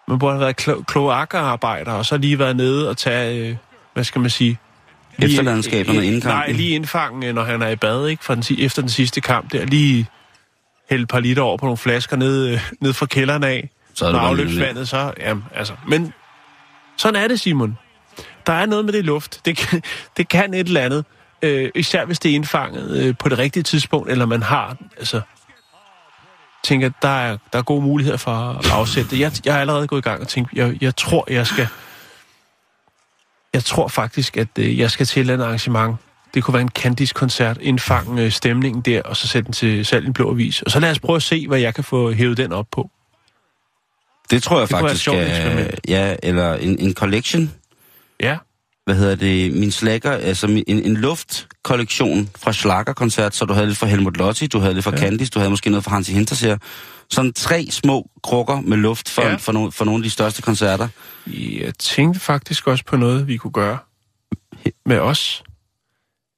man 0.08 0.20
burde 0.20 0.34
have 0.34 0.42
været 0.42 0.62
klo- 0.62 0.84
kloakkerarbejder, 0.84 1.92
og 1.92 2.06
så 2.06 2.18
lige 2.18 2.40
været 2.40 2.56
nede 2.56 2.90
og 2.90 2.98
tage, 2.98 3.50
øh, 3.50 3.56
hvad 3.94 4.04
skal 4.04 4.22
man 4.22 4.30
sige... 4.30 4.58
Efterladenskaberne 5.22 6.06
inden 6.06 6.22
kampen. 6.22 6.38
Nej, 6.40 6.52
lige 6.52 6.70
indfange, 6.70 7.34
når 7.34 7.44
han 7.44 7.62
er 7.62 7.68
i 7.70 7.76
bad, 7.76 8.08
ikke? 8.08 8.26
For 8.26 8.36
den, 8.36 8.44
efter 8.60 8.82
den 8.82 8.90
sidste 8.90 9.22
kamp 9.22 9.52
der, 9.52 9.66
lige 9.66 10.08
hælde 10.90 11.02
et 11.04 11.10
par 11.10 11.20
liter 11.20 11.42
over 11.42 11.58
på 11.58 11.66
nogle 11.66 11.78
flasker 11.78 12.18
ned, 12.18 12.48
øh, 12.48 12.60
ned 12.82 12.94
fra 12.94 13.06
kælderen 13.06 13.44
af. 13.44 13.70
Så 13.94 14.06
er 14.06 14.12
det 14.12 14.20
afløbsvandet, 14.20 14.90
så... 14.90 15.14
Jamen, 15.20 15.44
altså... 15.56 15.74
Men 15.88 16.14
sådan 16.98 17.24
er 17.24 17.28
det, 17.28 17.40
Simon. 17.40 17.78
Der 18.48 18.54
er 18.54 18.66
noget 18.66 18.86
med 18.86 18.94
det 18.94 19.06
luft. 19.06 19.42
Det 19.46 19.58
kan, 19.58 19.82
det 20.18 20.30
kan 20.30 20.54
et 20.54 20.68
eller 20.68 20.82
andet. 20.82 21.06
Øh, 21.42 21.72
især 21.76 22.06
hvis 22.06 22.20
det 22.20 22.32
er 22.32 22.36
indfanget 22.36 22.98
øh, 22.98 23.16
på 23.20 23.30
det 23.30 23.38
rigtige 23.38 23.64
tidspunkt, 23.64 24.12
eller 24.12 24.26
man 24.26 24.44
har... 24.44 24.78
Altså, 24.98 25.22
tænker, 26.64 26.90
der 27.02 27.10
er, 27.10 27.38
der 27.54 27.60
er 27.60 27.64
gode 27.64 27.82
muligheder 27.82 28.18
for 28.18 28.32
at 28.32 28.72
afsætte 28.72 29.10
det. 29.10 29.20
Jeg, 29.20 29.32
jeg 29.46 29.56
er 29.56 29.60
allerede 29.60 29.88
gået 29.88 30.00
i 30.00 30.10
gang 30.10 30.22
og 30.22 30.28
tænkt, 30.28 30.54
jeg, 30.54 30.78
jeg 30.82 30.96
tror, 30.96 31.26
jeg 31.32 31.48
skal... 31.48 31.68
Jeg 33.54 33.64
tror 33.64 33.88
faktisk, 33.88 34.38
at 34.38 34.48
øh, 34.60 34.80
jeg 34.80 34.92
skal 34.92 35.06
til 35.06 35.20
et 35.20 35.22
eller 35.22 35.34
andet 35.34 35.46
arrangement. 35.46 35.98
Det 36.34 36.44
kunne 36.44 36.54
være 36.54 36.62
en 36.62 36.70
Candice-koncert, 36.70 37.58
indfange 37.62 38.24
øh, 38.24 38.32
stemningen 38.32 38.82
der, 38.82 39.02
og 39.02 39.18
så 39.18 39.28
sætte 39.28 39.46
den 39.46 39.54
til 39.54 39.86
salg 39.86 40.08
i 40.08 40.12
blå 40.12 40.32
avis. 40.32 40.62
Og 40.62 40.72
så 40.72 40.80
lad 40.80 40.92
os 40.92 41.00
prøve 41.00 41.16
at 41.16 41.24
se, 41.24 41.48
hvad 41.48 41.60
jeg 41.60 41.76
kan 41.76 41.84
få 41.84 42.12
hævet 42.12 42.38
den 42.38 42.52
op 42.52 42.68
på. 42.72 42.92
Det 44.32 44.44
tror 44.44 44.60
jeg 44.60 44.68
Det 44.68 44.76
kunne 44.76 44.84
være 44.84 44.92
et 44.92 45.00
faktisk 45.00 45.08
er, 45.08 45.78
ja, 45.88 46.16
eller 46.24 46.54
en, 46.54 46.80
en 46.80 46.94
collection. 46.94 47.54
Ja, 48.20 48.38
Hvad 48.86 48.96
hedder 48.96 49.16
det? 49.16 49.54
Min 49.54 49.72
slacker, 49.72 50.12
altså 50.12 50.48
min- 50.48 50.64
en, 50.68 50.80
en 50.84 50.98
luftkollektion 50.98 52.30
fra 52.38 52.54
Schlagerkoncert, 52.54 53.36
så 53.36 53.46
du 53.46 53.54
havde 53.54 53.68
lidt 53.68 53.78
fra 53.78 53.88
Helmut 53.88 54.18
Lotti, 54.18 54.48
du 54.48 54.60
havde 54.60 54.74
lidt 54.74 54.84
fra 54.84 54.92
ja. 54.92 54.98
Candice, 54.98 55.30
du 55.32 55.40
havde 55.40 55.50
måske 55.50 55.70
noget 55.70 55.84
fra 55.84 55.92
Hansi 55.92 56.14
Hinterseer. 56.14 56.58
Sådan 57.10 57.34
tre 57.34 57.68
små 57.72 58.10
krukker 58.24 58.62
med 58.62 58.78
luft 58.78 59.10
for, 59.10 59.22
Ja. 59.22 59.36
for, 59.36 59.52
no, 59.52 59.70
for 59.70 59.86
nogle 59.86 60.00
af 60.00 60.04
de 60.04 60.10
største 60.10 60.42
koncerter. 60.42 60.88
Jeg 61.62 61.74
tænkte 61.80 62.20
faktisk 62.20 62.68
også 62.68 62.86
på 62.86 62.98
noget, 62.98 63.28
vi 63.28 63.38
kunne 63.38 63.52
gøre 63.52 63.78
med 64.86 65.00
os. 65.00 65.44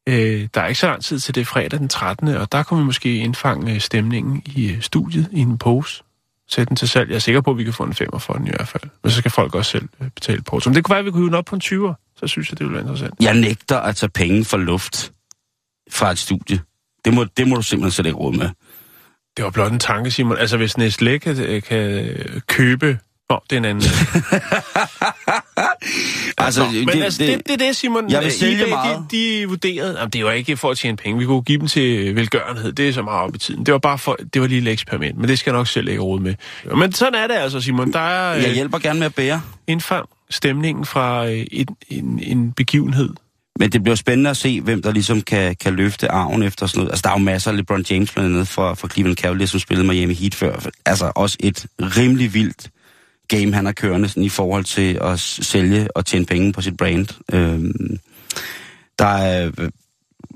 Øh, 0.09 0.47
der 0.53 0.61
er 0.61 0.67
ikke 0.67 0.79
så 0.79 0.87
lang 0.87 1.03
tid 1.03 1.19
til 1.19 1.35
det 1.35 1.47
fredag 1.47 1.79
den 1.79 1.89
13. 1.89 2.27
Og 2.27 2.51
der 2.51 2.63
kunne 2.63 2.79
vi 2.79 2.85
måske 2.85 3.15
indfange 3.17 3.73
øh, 3.73 3.81
stemningen 3.81 4.43
i 4.45 4.69
øh, 4.71 4.81
studiet 4.81 5.29
i 5.31 5.39
en 5.39 5.57
pose. 5.57 6.03
Sætte 6.49 6.69
den 6.69 6.75
til 6.75 6.89
salg. 6.89 7.09
Jeg 7.09 7.15
er 7.15 7.19
sikker 7.19 7.41
på, 7.41 7.51
at 7.51 7.57
vi 7.57 7.63
kan 7.63 7.73
få 7.73 7.83
en 7.83 7.93
femmer 7.93 8.19
for 8.19 8.33
den 8.33 8.47
i 8.47 8.49
hvert 8.49 8.67
fald. 8.67 8.83
Men 9.03 9.11
så 9.11 9.17
skal 9.17 9.31
folk 9.31 9.55
også 9.55 9.71
selv 9.71 9.89
øh, 10.01 10.09
betale 10.09 10.41
på. 10.41 10.59
Så 10.59 10.69
det 10.69 10.83
kunne 10.83 10.93
være, 10.93 10.99
at 10.99 11.05
vi 11.05 11.11
kunne 11.11 11.19
hive 11.19 11.27
den 11.27 11.35
op 11.35 11.45
på 11.45 11.55
en 11.55 11.61
20'er. 11.63 12.15
Så 12.19 12.27
synes 12.27 12.51
jeg, 12.51 12.59
det 12.59 12.65
ville 12.65 12.73
være 12.73 12.81
interessant. 12.81 13.13
Jeg 13.21 13.33
nægter 13.33 13.79
at 13.79 13.95
tage 13.95 14.09
penge 14.09 14.45
for 14.45 14.57
luft 14.57 15.11
fra 15.91 16.11
et 16.11 16.19
studie. 16.19 16.59
Det 17.05 17.13
må, 17.13 17.23
det 17.23 17.47
må 17.47 17.55
du 17.55 17.61
simpelthen 17.61 17.91
slet 17.91 18.05
ikke 18.05 18.17
råd 18.17 18.33
med. 18.33 18.49
Det 19.37 19.45
var 19.45 19.51
blot 19.51 19.71
en 19.71 19.79
tanke, 19.79 20.11
Simon. 20.11 20.37
Altså, 20.37 20.57
hvis 20.57 20.77
Nestlé 20.77 21.17
kan, 21.17 21.39
øh, 21.39 21.61
kan 21.61 22.41
købe... 22.47 22.99
Nå, 23.29 23.39
det 23.49 23.55
er 23.55 23.57
en 23.57 23.65
anden. 23.65 23.83
Altså, 26.39 26.63
Nå, 26.63 26.71
men 26.71 26.87
det, 26.87 27.03
altså, 27.03 27.23
det, 27.23 27.41
det 27.47 27.53
er 27.53 27.57
det, 27.67 27.75
Simon. 27.75 28.09
Jeg 28.11 28.23
vil 28.23 28.31
sælge 28.31 28.61
eBay, 28.61 28.69
meget. 28.69 29.05
De, 29.11 29.17
de 29.17 29.47
vurderede... 29.47 29.95
Jamen, 29.99 30.09
det 30.09 30.25
var 30.25 30.31
ikke 30.31 30.57
for 30.57 30.71
at 30.71 30.77
tjene 30.77 30.97
penge. 30.97 31.19
Vi 31.19 31.25
kunne 31.25 31.41
give 31.41 31.59
dem 31.59 31.67
til 31.67 32.15
velgørenhed. 32.15 32.71
Det 32.71 32.89
er 32.89 32.93
så 32.93 33.01
meget 33.01 33.21
op 33.21 33.35
i 33.35 33.37
tiden. 33.37 33.65
Det 33.65 33.71
var 33.71 33.77
bare 33.77 33.97
for... 33.97 34.17
Det 34.33 34.41
var 34.41 34.47
lige 34.47 34.61
et 34.61 34.67
eksperiment. 34.67 35.17
Men 35.17 35.29
det 35.29 35.39
skal 35.39 35.51
jeg 35.51 35.57
nok 35.57 35.67
selv 35.67 35.87
ikke 35.87 36.01
råde 36.01 36.21
med. 36.23 36.35
Men 36.75 36.91
sådan 36.93 37.15
er 37.15 37.27
det 37.27 37.33
altså, 37.35 37.61
Simon. 37.61 37.93
Der 37.93 37.99
er 37.99 38.33
Jeg 38.35 38.47
øh, 38.47 38.53
hjælper 38.53 38.77
gerne 38.79 38.99
med 38.99 39.05
at 39.05 39.15
bære. 39.15 39.41
indfang 39.67 40.05
stemningen 40.29 40.85
fra 40.85 41.27
øh, 41.27 41.45
en, 41.51 41.67
en, 41.89 42.19
en 42.23 42.51
begivenhed. 42.51 43.09
Men 43.59 43.69
det 43.71 43.83
bliver 43.83 43.95
spændende 43.95 44.29
at 44.29 44.37
se, 44.37 44.61
hvem 44.61 44.81
der 44.81 44.91
ligesom 44.91 45.21
kan, 45.21 45.55
kan 45.55 45.73
løfte 45.73 46.11
arven 46.11 46.43
efter 46.43 46.67
sådan 46.67 46.79
noget. 46.79 46.91
Altså, 46.91 47.01
der 47.03 47.09
er 47.09 47.13
jo 47.13 47.23
masser 47.23 47.51
af 47.51 47.57
LeBron 47.57 47.85
James 47.89 48.11
blandt 48.11 48.33
andet 48.33 48.47
fra, 48.47 48.73
fra 48.73 48.87
Cleveland 48.87 49.17
Cavaliers, 49.17 49.49
som 49.49 49.59
spillede 49.59 49.87
Miami 49.87 50.13
Heat 50.13 50.35
før. 50.35 50.59
Altså, 50.85 51.11
også 51.15 51.37
et 51.39 51.65
rimelig 51.81 52.33
vildt 52.33 52.69
game, 53.29 53.53
han 53.53 53.65
har 53.65 53.71
kørende 53.71 54.09
sådan, 54.09 54.23
i 54.23 54.29
forhold 54.29 54.63
til 54.63 54.99
at 55.01 55.19
sælge 55.19 55.97
og 55.97 56.05
tjene 56.05 56.25
penge 56.25 56.53
på 56.53 56.61
sit 56.61 56.77
brand. 56.77 57.07
Øhm, 57.33 57.99
der 58.99 59.05
er, 59.05 59.51
øh, 59.57 59.69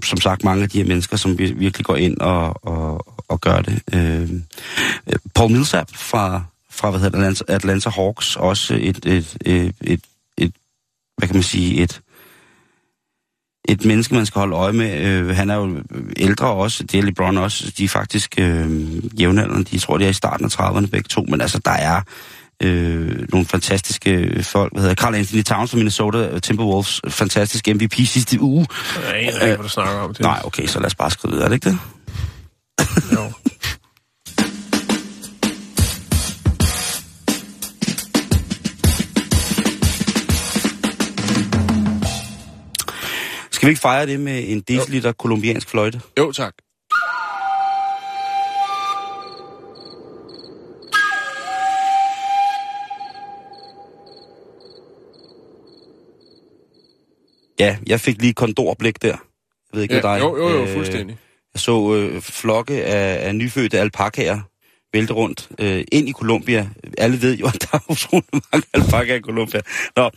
som 0.03 0.21
sagt, 0.21 0.43
mange 0.43 0.63
af 0.63 0.69
de 0.69 0.77
her 0.77 0.87
mennesker, 0.87 1.17
som 1.17 1.37
virkelig 1.37 1.85
går 1.85 1.95
ind 1.95 2.17
og, 2.17 2.67
og, 2.67 3.05
og 3.27 3.41
gør 3.41 3.61
det. 3.61 3.81
Øhm, 3.93 4.43
øh, 5.07 5.15
Paul 5.35 5.51
Millsap 5.51 5.89
fra, 5.95 6.43
fra 6.71 6.89
hvad 6.89 6.99
hedder 6.99 7.17
Atlanta, 7.17 7.43
Atlanta 7.47 7.89
Hawks, 7.89 8.35
også 8.35 8.73
et, 8.81 9.05
et, 9.05 9.37
et, 9.45 9.75
et, 9.81 10.01
et, 10.37 10.51
hvad 11.17 11.27
kan 11.27 11.35
man 11.35 11.43
sige, 11.43 11.81
et, 11.81 12.01
et 13.65 13.85
menneske, 13.85 14.15
man 14.15 14.25
skal 14.25 14.39
holde 14.39 14.55
øje 14.55 14.73
med. 14.73 15.01
Øh, 15.01 15.27
han 15.27 15.49
er 15.49 15.55
jo 15.55 15.83
ældre 16.17 16.47
også, 16.47 16.83
det 16.83 16.99
er 16.99 17.03
LeBron 17.03 17.37
også. 17.37 17.73
De 17.77 17.83
er 17.83 17.89
faktisk 17.89 18.35
øh, 18.39 19.21
jævnaldrende. 19.21 19.63
De 19.63 19.79
tror, 19.79 19.97
de 19.97 20.05
er 20.05 20.09
i 20.09 20.13
starten 20.13 20.45
af 20.45 20.59
30'erne 20.59 20.85
begge 20.85 21.07
to. 21.07 21.21
Men 21.21 21.41
altså, 21.41 21.59
der 21.65 21.71
er 21.71 22.01
øh, 22.63 23.27
nogle 23.29 23.45
fantastiske 23.47 24.43
folk. 24.43 24.73
Hvad 24.73 24.81
hedder 24.81 24.95
Carl 24.95 25.15
Anthony 25.15 25.43
Towns 25.43 25.71
fra 25.71 25.77
Minnesota 25.77 26.39
Timberwolves. 26.39 27.01
Fantastisk 27.07 27.67
MVP 27.67 27.93
sidste 27.93 28.41
uge. 28.41 28.67
Jeg 28.95 29.15
aner 29.15 29.27
ikke, 29.27 29.39
hvad 29.39 29.57
du 29.57 29.69
snakker 29.69 29.93
om. 29.93 30.13
Det. 30.13 30.19
Nej, 30.21 30.41
okay, 30.43 30.65
så 30.65 30.79
lad 30.79 30.85
os 30.85 30.95
bare 30.95 31.11
skrive 31.11 31.31
videre, 31.31 31.45
er 31.45 31.49
det 31.49 31.55
ikke 31.55 31.69
det? 31.69 31.77
Jo. 33.13 33.31
Skal 43.51 43.67
vi 43.67 43.71
ikke 43.71 43.81
fejre 43.81 44.05
det 44.05 44.19
med 44.19 44.43
en 44.47 44.61
deciliter 44.61 45.11
kolumbiansk 45.11 45.69
fløjte? 45.69 46.01
jo, 46.17 46.31
tak. 46.31 46.53
Ja, 57.59 57.77
jeg 57.87 57.99
fik 57.99 58.21
lige 58.21 58.33
kondorblik 58.33 59.01
der. 59.01 59.07
Jeg 59.07 59.17
ved 59.73 59.81
ikke, 59.83 59.95
Ja, 59.95 60.01
dig. 60.01 60.19
jo, 60.19 60.37
jo, 60.37 60.49
jo, 60.49 60.63
Øh, 60.63 60.73
fuldstændig. 60.73 61.17
Jeg 61.53 61.59
så 61.59 61.95
øh, 61.95 62.21
flokke 62.21 62.85
af, 62.85 63.27
af 63.27 63.35
nyfødte 63.35 63.79
alpakaer 63.79 64.39
vælte 64.93 65.13
rundt 65.13 65.49
øh, 65.59 65.83
ind 65.91 66.09
i 66.09 66.11
Colombia. 66.11 66.69
Alle 66.97 67.21
ved 67.21 67.37
jo, 67.37 67.47
at 67.53 67.61
der 67.61 67.67
er 67.77 67.91
utrolig 67.91 68.25
mange 68.33 68.67
alpakaer 68.73 69.15
i 69.15 69.21
Colombia. 69.21 69.61
Nå, 69.95 70.09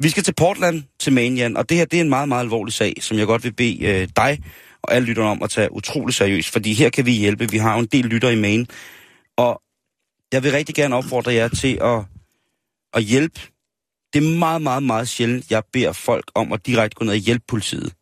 vi 0.00 0.08
skal 0.08 0.22
til 0.22 0.34
Portland, 0.34 0.82
til 1.00 1.12
Manian, 1.12 1.56
og 1.56 1.68
det 1.68 1.76
her 1.76 1.84
det 1.84 1.96
er 1.96 2.00
en 2.00 2.08
meget, 2.08 2.28
meget 2.28 2.42
alvorlig 2.42 2.74
sag, 2.74 2.94
som 3.00 3.18
jeg 3.18 3.26
godt 3.26 3.44
vil 3.44 3.52
bede 3.52 3.84
øh, 3.84 4.08
dig 4.16 4.38
og 4.82 4.94
alle 4.94 5.08
lytterne 5.08 5.28
om 5.28 5.42
at 5.42 5.50
tage 5.50 5.72
utrolig 5.72 6.14
seriøst, 6.14 6.48
fordi 6.52 6.72
her 6.74 6.90
kan 6.90 7.06
vi 7.06 7.12
hjælpe. 7.12 7.50
Vi 7.50 7.58
har 7.58 7.74
jo 7.74 7.80
en 7.80 7.86
del 7.86 8.04
lytter 8.04 8.30
i 8.30 8.36
Maine, 8.36 8.66
og 9.36 9.62
jeg 10.32 10.42
vil 10.42 10.52
rigtig 10.52 10.74
gerne 10.74 10.96
opfordre 10.96 11.32
jer 11.32 11.48
til 11.48 11.78
at, 11.82 12.00
at 12.94 13.02
hjælpe. 13.02 13.40
Det 14.12 14.24
er 14.26 14.38
meget, 14.38 14.62
meget, 14.62 14.82
meget 14.82 15.08
sjældent, 15.08 15.50
jeg 15.50 15.62
beder 15.72 15.92
folk 15.92 16.30
om 16.34 16.52
at 16.52 16.66
direkte 16.66 16.94
gå 16.94 17.04
ned 17.04 17.12
og 17.12 17.18
hjælpe 17.18 17.44
politiet. 17.48 17.92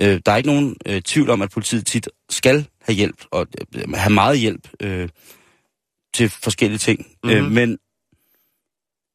Øh, 0.00 0.20
der 0.26 0.32
er 0.32 0.36
ikke 0.36 0.46
nogen 0.48 0.76
øh, 0.86 1.02
tvivl 1.02 1.30
om, 1.30 1.42
at 1.42 1.50
politiet 1.50 1.86
tit 1.86 2.08
skal 2.30 2.68
have 2.80 2.96
hjælp, 2.96 3.24
og 3.30 3.46
øh, 3.74 3.92
have 3.92 4.12
meget 4.12 4.38
hjælp 4.38 4.68
øh, 4.80 5.08
til 6.14 6.28
forskellige 6.30 6.78
ting. 6.78 6.98
Mm-hmm. 6.98 7.30
Øh, 7.30 7.44
Mhm. 7.44 7.52
men 7.52 7.78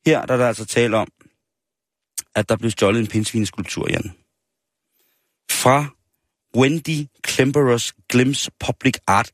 her 0.06 0.26
der 0.26 0.34
er 0.34 0.38
der 0.38 0.48
altså 0.48 0.66
tale 0.66 0.98
om, 0.98 1.08
at 2.36 2.50
der 2.50 2.56
blev 2.58 2.72
stjålet 2.72 3.00
en 3.00 3.08
pindsvineskulptur, 3.08 3.88
Jan. 3.90 4.12
Fra 5.52 5.86
Wendy 6.56 7.08
Klemperers 7.22 7.94
Glims 8.10 8.50
Public 8.60 8.94
Art. 9.08 9.32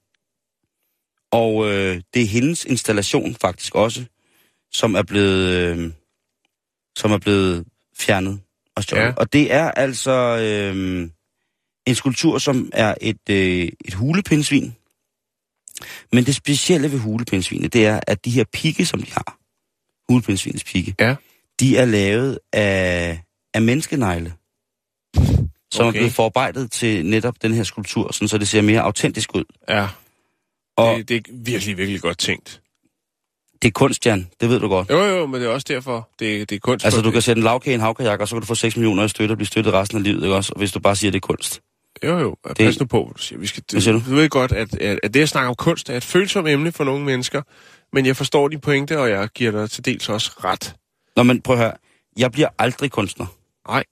Og 1.32 1.66
øh, 1.72 2.02
det 2.14 2.22
er 2.22 2.26
hendes 2.28 2.66
installation 2.66 3.36
faktisk 3.36 3.76
også, 3.76 4.06
som 4.72 4.96
er 4.96 5.04
blevet, 5.04 5.50
øh, 5.50 5.92
som 6.96 7.12
er 7.12 7.18
blevet 7.18 7.66
fjernet 7.98 8.40
og 8.76 8.84
stjålet. 8.84 9.04
Ja. 9.06 9.14
Og 9.18 9.34
det 9.34 9.54
er 9.54 9.72
altså 9.72 10.12
øh, 10.12 11.10
en 11.86 11.96
skulptur, 11.96 12.38
som 12.38 12.70
er 12.74 12.96
et, 13.02 13.30
øh, 13.30 13.70
et 13.86 13.94
hulepindsvin. 13.94 14.76
Men 16.12 16.24
det 16.24 16.36
specielle 16.36 16.92
ved 16.92 17.00
hulepindsvinet, 17.00 17.74
det 17.74 17.86
er, 17.86 18.00
at 18.08 18.26
de 18.26 18.30
her 18.30 18.44
pigge, 18.54 18.86
som 18.86 19.02
de 19.02 19.12
har, 19.12 19.38
hulepindsvinets 20.10 20.64
pigge, 20.64 20.96
Ja. 21.00 21.16
de 21.60 21.78
er 21.78 21.86
lavet 21.86 22.40
af, 22.54 23.22
af 23.54 23.62
menneskenegle, 23.62 24.34
som 25.72 25.88
okay. 25.88 25.88
er 25.88 25.92
blevet 25.92 26.14
forarbejdet 26.14 26.72
til 26.72 27.06
netop 27.06 27.36
den 27.42 27.54
her 27.54 27.64
skulptur, 27.64 28.12
sådan, 28.12 28.28
så 28.28 28.38
det 28.38 28.48
ser 28.48 28.62
mere 28.62 28.82
autentisk 28.82 29.36
ud. 29.36 29.44
Ja, 29.70 29.88
Og 30.78 30.98
det, 30.98 31.10
det 31.10 31.18
er 31.18 31.22
virkelig, 31.32 31.78
virkelig 31.78 32.02
godt 32.02 32.18
tænkt. 32.18 32.62
Det 33.62 33.68
er 33.68 33.72
kunst, 33.72 34.06
Jan. 34.06 34.28
Det 34.42 34.50
ved 34.50 34.60
du 34.60 34.68
godt. 34.68 34.90
Jo, 34.90 35.04
jo, 35.04 35.26
men 35.26 35.42
det 35.42 35.48
er 35.48 35.52
også 35.54 35.66
derfor, 35.70 36.10
det, 36.20 36.50
det 36.50 36.56
er 36.56 36.60
kunst. 36.60 36.86
Altså, 36.86 37.00
du 37.02 37.06
det. 37.06 37.14
kan 37.14 37.22
sætte 37.22 37.40
en 37.40 37.44
lavkage 37.44 37.72
i 37.72 37.76
en 37.76 37.82
havkajak, 37.82 38.20
og 38.20 38.28
så 38.28 38.36
kan 38.36 38.42
du 38.42 38.46
få 38.48 38.56
6 38.56 38.76
millioner 38.78 39.04
i 39.04 39.08
støtte 39.10 39.34
og 39.34 39.38
blive 39.38 39.48
støttet 39.48 39.74
resten 39.74 39.98
af 39.98 40.04
livet, 40.04 40.24
ikke 40.24 40.36
også? 40.36 40.52
Og 40.54 40.58
hvis 40.58 40.72
du 40.72 40.80
bare 40.80 40.96
siger, 40.96 41.12
det 41.12 41.18
er 41.18 41.28
kunst. 41.28 41.62
Jo, 42.04 42.18
jo, 42.20 42.36
pas 42.48 42.56
Det- 42.58 42.80
nu 42.80 42.86
på, 42.86 43.04
hvad 43.06 43.14
du 43.14 43.22
siger. 43.22 43.40
Vi 43.40 43.48
skal, 43.48 43.64
Hvad 43.72 43.82
siger 43.82 43.94
du? 43.94 44.02
du? 44.10 44.16
ved 44.16 44.30
godt, 44.30 44.52
at, 44.52 44.76
at, 44.82 45.00
at 45.04 45.14
det 45.14 45.22
at 45.22 45.30
snakke 45.30 45.50
om 45.50 45.56
kunst 45.56 45.90
er 45.90 45.98
et 45.98 46.04
følsomt 46.04 46.48
emne 46.48 46.72
for 46.72 46.84
nogle 46.84 47.06
mennesker, 47.06 47.42
men 47.94 48.06
jeg 48.06 48.18
forstår 48.18 48.48
din 48.48 48.60
pointe, 48.60 49.00
og 49.00 49.10
jeg 49.10 49.30
giver 49.36 49.52
dig 49.52 49.70
til 49.72 49.86
dels 49.86 50.10
også 50.10 50.32
ret. 50.44 50.76
Nå, 51.16 51.24
men 51.24 51.42
prøv 51.42 51.56
at 51.56 51.62
høre. 51.62 51.74
Jeg 52.18 52.32
bliver 52.32 52.48
aldrig 52.60 52.92
kunstner. 52.92 53.26
Nej, 53.68 53.84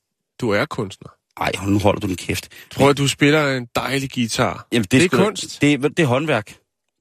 du 0.42 0.50
er 0.50 0.66
kunstner. 0.66 1.10
Ej, 1.42 1.52
hold 1.58 1.72
nu 1.72 1.80
holder 1.80 2.00
du 2.00 2.08
din 2.08 2.16
kæft. 2.16 2.50
Prøv 2.76 2.90
at 2.90 2.98
du 2.98 3.08
spiller 3.08 3.58
en 3.58 3.68
dejlig 3.76 4.12
guitar. 4.12 4.68
Jamen, 4.72 4.86
det 4.92 5.04
er 5.04 5.08
sgu 5.08 5.18
kunst. 5.18 5.62
Det, 5.62 5.74
er- 5.74 5.78
det 5.78 6.00
er 6.00 6.06
håndværk. 6.06 6.56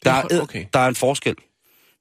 Der 0.05 0.11
er 0.11 0.15
er, 0.15 0.23
hå- 0.23 0.29
ed- 0.37 0.41
okay. 0.43 0.65
der 0.73 0.79
er 0.81 0.89
en 0.89 0.95
forskel. 0.95 1.35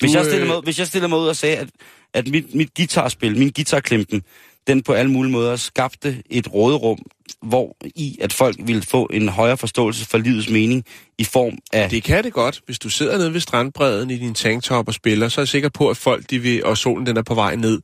Hvis, 0.02 0.16
jeg 0.16 0.26
stiller 0.26 0.42
øh, 0.42 0.48
mig, 0.48 0.58
ud- 0.58 0.64
hvis 0.64 0.80
jeg 0.80 0.88
stiller 0.88 1.08
mig 1.08 1.20
ud 1.20 1.28
og 1.28 1.36
sagde, 1.36 1.58
at, 1.58 1.70
at 2.14 2.28
mit, 2.28 2.56
mit 2.56 2.70
guitarspil, 2.78 3.38
min 3.38 3.52
guitarklimpen, 3.56 4.24
den 4.68 4.84
på 4.84 4.94
alle 4.94 5.12
mulige 5.12 5.32
måder 5.32 5.56
skabte 5.56 6.24
et 6.30 6.54
råderum, 6.54 7.00
hvor 7.42 7.78
i 7.96 8.18
at 8.22 8.34
folk 8.34 8.56
ville 8.60 8.82
få 8.82 9.10
en 9.14 9.30
højere 9.30 9.58
forståelse 9.58 10.06
for 10.06 10.18
livets 10.18 10.50
mening 10.50 10.86
i 11.18 11.24
form 11.24 11.58
af... 11.74 11.90
Det 11.90 12.04
kan 12.04 12.24
det 12.24 12.34
godt. 12.34 12.62
Hvis 12.66 12.80
du 12.80 12.90
sidder 12.90 13.18
nede 13.18 13.34
ved 13.34 13.40
strandbredden 13.40 14.10
i 14.10 14.18
din 14.18 14.34
tanktop 14.34 14.88
og 14.88 14.94
spiller, 14.94 15.30
så 15.30 15.42
er 15.42 15.44
jeg 15.44 15.48
sikker 15.48 15.70
på, 15.70 15.90
at 15.90 15.98
folk, 15.98 16.30
de 16.30 16.40
vil, 16.40 16.66
og 16.66 16.78
solen 16.78 17.06
den 17.06 17.18
er 17.18 17.22
på 17.22 17.36
vej 17.36 17.56
ned 17.56 17.82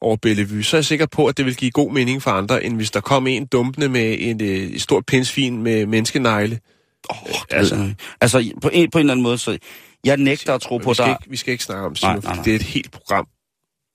over 0.00 0.16
Bellevue, 0.16 0.62
så 0.62 0.76
er 0.76 0.78
jeg 0.78 0.84
sikker 0.84 1.06
på, 1.06 1.26
at 1.26 1.36
det 1.36 1.44
vil 1.46 1.56
give 1.56 1.70
god 1.70 1.92
mening 1.92 2.22
for 2.22 2.30
andre, 2.30 2.64
end 2.64 2.76
hvis 2.76 2.90
der 2.90 3.00
kom 3.00 3.26
en 3.26 3.46
dumpende 3.46 3.88
med 3.88 4.16
en, 4.20 4.42
øh, 4.42 4.48
et 4.48 4.82
stort 4.82 5.06
pindsvin 5.06 5.62
med 5.62 5.86
menneskenegle. 5.86 6.60
Oh, 7.08 7.16
altså. 7.50 7.74
altså, 7.74 7.94
altså 8.20 8.50
på, 8.62 8.70
en, 8.72 8.90
på 8.90 8.98
en 8.98 9.00
eller 9.00 9.12
anden 9.12 9.22
måde, 9.22 9.38
så 9.38 9.58
jeg 10.06 10.16
nægter 10.16 10.54
at 10.54 10.60
tro 10.60 10.78
på, 10.78 10.92
der... 10.92 11.08
ikke, 11.08 11.30
vi 11.30 11.36
skal 11.36 11.52
ikke 11.52 11.64
snakke 11.64 11.84
om 11.86 11.94
det, 11.94 12.02
Nej, 12.02 12.12
Simon, 12.12 12.24
nej, 12.24 12.34
fordi 12.34 12.36
nej. 12.38 12.44
det 12.44 12.50
er 12.52 12.56
et 12.56 12.62
helt 12.62 12.90
program. 12.92 13.26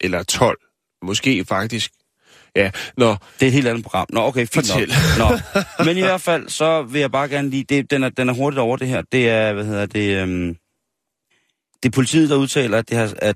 Eller 0.02 0.24
12. 0.24 0.58
Måske 1.04 1.46
faktisk. 1.46 1.92
Ja, 2.56 2.72
nå, 2.98 3.10
Det 3.10 3.18
er 3.42 3.48
et 3.48 3.54
helt 3.54 3.68
andet 3.68 3.84
program. 3.84 4.06
Nå, 4.10 4.22
okay, 4.22 4.48
fint 4.48 4.54
Fortæl. 4.54 4.94
nok. 5.20 5.32
Nå. 5.56 5.62
Men 5.86 5.98
i 5.98 6.02
hvert 6.02 6.22
fald, 6.22 6.50
så 6.50 6.82
vil 6.84 7.00
jeg 7.02 7.12
bare 7.12 7.28
gerne 7.30 7.50
lige... 7.50 7.64
Det, 7.64 7.92
den, 7.92 8.04
er, 8.04 8.10
den 8.10 8.30
er 8.30 8.34
hurtigt 8.34 8.60
over 8.60 8.78
det 8.78 8.88
her. 8.88 9.02
Det 9.12 9.30
er, 9.30 9.54
hvad 9.54 9.66
hedder 9.66 9.86
det... 9.86 10.18
Øhm, 10.22 10.56
det 11.84 11.90
er 11.90 11.94
politiet, 11.94 12.30
der 12.30 12.36
udtaler, 12.36 12.78
at, 12.78 12.90
det 12.90 12.98
her, 12.98 13.14
at 13.18 13.36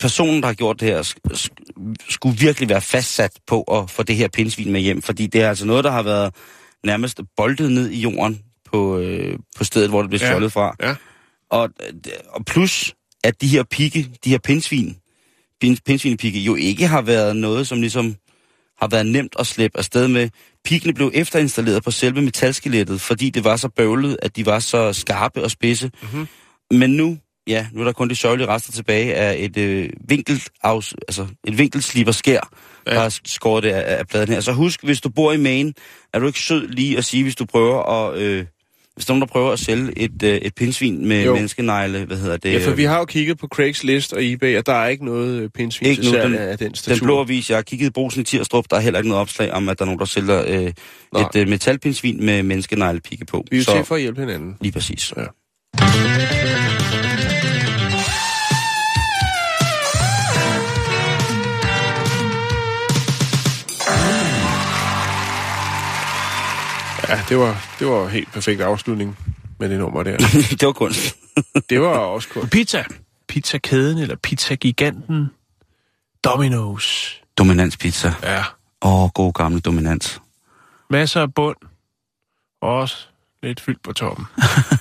personen, 0.00 0.40
der 0.40 0.46
har 0.46 0.54
gjort 0.54 0.80
det 0.80 0.88
her, 0.88 1.02
sk- 1.02 1.34
sk- 1.34 1.94
skulle 2.08 2.38
virkelig 2.38 2.68
være 2.68 2.80
fastsat 2.80 3.32
på 3.46 3.62
at 3.62 3.90
få 3.90 4.02
det 4.02 4.16
her 4.16 4.28
pindsvin 4.28 4.72
med 4.72 4.80
hjem. 4.80 5.02
Fordi 5.02 5.26
det 5.26 5.42
er 5.42 5.48
altså 5.48 5.66
noget, 5.66 5.84
der 5.84 5.90
har 5.90 6.02
været 6.02 6.34
nærmest 6.84 7.20
boldet 7.36 7.72
ned 7.72 7.90
i 7.90 8.00
jorden 8.00 8.42
på, 8.72 8.98
øh, 8.98 9.38
på 9.56 9.64
stedet, 9.64 9.88
hvor 9.90 10.00
det 10.02 10.10
blev 10.10 10.20
Ja. 10.20 10.26
stjålet 10.26 10.52
fra. 10.52 10.76
ja. 10.82 10.94
Og, 11.52 11.68
og 12.28 12.44
plus, 12.44 12.94
at 13.24 13.40
de 13.40 13.46
her 13.46 13.62
pigge, 13.62 14.10
de 14.24 14.30
her 14.30 14.38
pindsvin, 14.38 14.96
pin, 15.60 15.78
pindsvinepigge, 15.86 16.40
jo 16.40 16.54
ikke 16.54 16.86
har 16.86 17.02
været 17.02 17.36
noget, 17.36 17.68
som 17.68 17.80
ligesom 17.80 18.14
har 18.80 18.88
været 18.88 19.06
nemt 19.06 19.36
at 19.38 19.46
slippe 19.46 19.78
afsted 19.78 20.08
med. 20.08 20.28
Piggene 20.64 20.94
blev 20.94 21.10
efterinstalleret 21.14 21.84
på 21.84 21.90
selve 21.90 22.22
metalskelettet, 22.22 23.00
fordi 23.00 23.30
det 23.30 23.44
var 23.44 23.56
så 23.56 23.68
bøvlet, 23.68 24.16
at 24.22 24.36
de 24.36 24.46
var 24.46 24.58
så 24.58 24.92
skarpe 24.92 25.42
og 25.42 25.50
spidse. 25.50 25.90
Mhm. 26.02 26.28
Men 26.70 26.90
nu, 26.90 27.18
ja, 27.46 27.66
nu 27.72 27.80
er 27.80 27.84
der 27.84 27.92
kun 27.92 28.10
de 28.10 28.14
sørgelige 28.14 28.48
rester 28.48 28.72
tilbage 28.72 29.14
af 29.14 29.36
et 29.38 29.56
øh, 29.56 29.90
vinkelafs, 30.08 30.94
altså 31.08 31.26
et 31.44 31.58
vinkelsliber 31.58 32.12
skær, 32.12 32.50
ja. 32.86 32.94
der 32.94 33.00
har 33.00 33.18
skåret 33.24 33.62
det 33.62 33.70
af, 33.70 33.98
af 33.98 34.06
pladen 34.06 34.28
her. 34.28 34.40
Så 34.40 34.52
husk, 34.52 34.84
hvis 34.84 35.00
du 35.00 35.08
bor 35.08 35.32
i 35.32 35.36
Maine, 35.36 35.72
er 36.14 36.18
du 36.18 36.26
ikke 36.26 36.40
sød 36.40 36.68
lige 36.68 36.98
at 36.98 37.04
sige, 37.04 37.22
hvis 37.22 37.36
du 37.36 37.44
prøver 37.44 37.82
at... 37.82 38.18
Øh, 38.18 38.46
hvis 38.94 39.08
nogen, 39.08 39.20
der 39.20 39.26
prøver 39.26 39.52
at 39.52 39.58
sælge 39.58 39.92
et, 39.98 40.22
øh, 40.22 40.34
et 40.34 40.54
pindsvin 40.54 41.08
med 41.08 41.24
Jo. 41.24 41.34
menneskenegle, 41.34 42.04
hvad 42.04 42.16
hedder 42.16 42.36
det? 42.36 42.52
ja, 42.52 42.66
for 42.66 42.70
vi 42.74 42.84
har 42.84 42.98
jo 42.98 43.04
kigget 43.04 43.38
på 43.38 43.46
Craigslist 43.48 44.12
og 44.12 44.18
eBay, 44.32 44.58
og 44.58 44.66
der 44.66 44.72
er 44.72 44.88
ikke 44.88 45.04
noget 45.04 45.42
øh, 45.42 45.48
pindsvin 45.48 45.88
Ikke 45.88 46.02
til 46.02 46.10
salg 46.10 46.24
den- 46.24 46.34
af 46.34 46.58
den 46.58 46.66
Den 46.68 46.74
statur. 46.74 47.04
blå 47.06 47.20
avis, 47.20 47.50
jeg 47.50 47.56
har 47.56 47.62
kigget 47.62 47.86
i 47.86 47.90
brusen 47.90 48.20
i 48.20 48.24
Tirstrup, 48.24 48.64
der 48.70 48.76
er 48.76 48.80
heller 48.80 48.98
ikke 49.00 49.08
noget 49.08 49.20
opslag 49.20 49.52
om, 49.52 49.68
at 49.68 49.78
der 49.78 49.84
er 49.84 49.86
nogen, 49.86 49.98
der 49.98 50.04
sælger 50.04 50.44
øh, 50.46 50.72
Nej. 51.12 51.22
et 51.34 51.36
øh, 51.40 51.48
metalpindsvin 51.48 52.24
med 52.26 52.42
menneskeneglepigge 52.42 53.24
på. 53.24 53.44
Vi 53.50 53.56
er 53.56 53.64
jo 53.68 53.72
til 53.76 53.84
for 53.84 53.94
at 53.94 54.00
hjælpe 54.00 54.20
hinanden. 54.20 54.56
lige 54.60 54.72
præcis. 54.72 55.12
Ja. 55.16 55.22
Ja, 67.12 67.20
det 67.28 67.38
var, 67.38 67.76
det 67.78 67.86
var 67.86 68.08
helt 68.08 68.32
perfekt 68.32 68.60
afslutning 68.60 69.18
med 69.58 69.68
det 69.68 69.78
nummer 69.78 70.02
der. 70.02 70.16
det 70.60 70.66
var 70.66 70.72
kunst. 70.72 71.16
Det 71.70 71.80
var 71.80 71.96
også 71.96 72.28
kun. 72.28 72.48
Pizza. 72.48 72.84
Pizzakæden 73.28 73.98
eller 73.98 74.16
pizzagiganten. 74.16 75.30
Domino's. 76.26 77.18
Dominanspizza. 77.38 78.12
Ja. 78.22 78.42
Åh, 78.82 79.10
god 79.10 79.32
gamle 79.32 79.60
dominans. 79.60 80.20
Masser 80.90 81.20
af 81.20 81.34
bund. 81.34 81.56
Og 82.62 82.68
også 82.78 82.96
lidt 83.42 83.60
fyldt 83.60 83.82
på 83.82 83.92
toppen. 83.92 84.26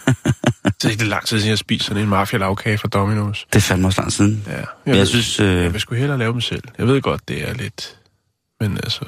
det 0.64 0.86
er 0.86 0.90
ikke 0.90 1.06
lang 1.06 1.26
tid 1.26 1.40
siden, 1.40 1.50
jeg 1.50 1.58
spiser 1.58 1.86
sådan 1.86 2.04
en 2.04 2.10
mafia 2.10 2.40
lavkage 2.40 2.78
fra 2.78 2.90
Domino's. 2.96 3.46
Det 3.54 3.56
er 3.56 3.62
fandme 3.62 3.88
også 3.88 4.02
lang 4.02 4.12
siden. 4.12 4.44
Ja. 4.48 4.52
Jeg, 4.52 4.66
Men 4.86 4.96
jeg 4.96 5.08
synes, 5.08 5.40
øh, 5.40 5.64
Jeg 5.64 5.74
vil 5.74 5.82
sgu 5.82 5.96
hellere 5.96 6.18
lave 6.18 6.34
dem 6.34 6.42
selv. 6.42 6.64
Jeg 6.78 6.88
ved 6.88 7.02
godt, 7.02 7.28
det 7.28 7.50
er 7.50 7.54
lidt... 7.54 8.00
Men 8.60 8.78
altså... 8.78 9.06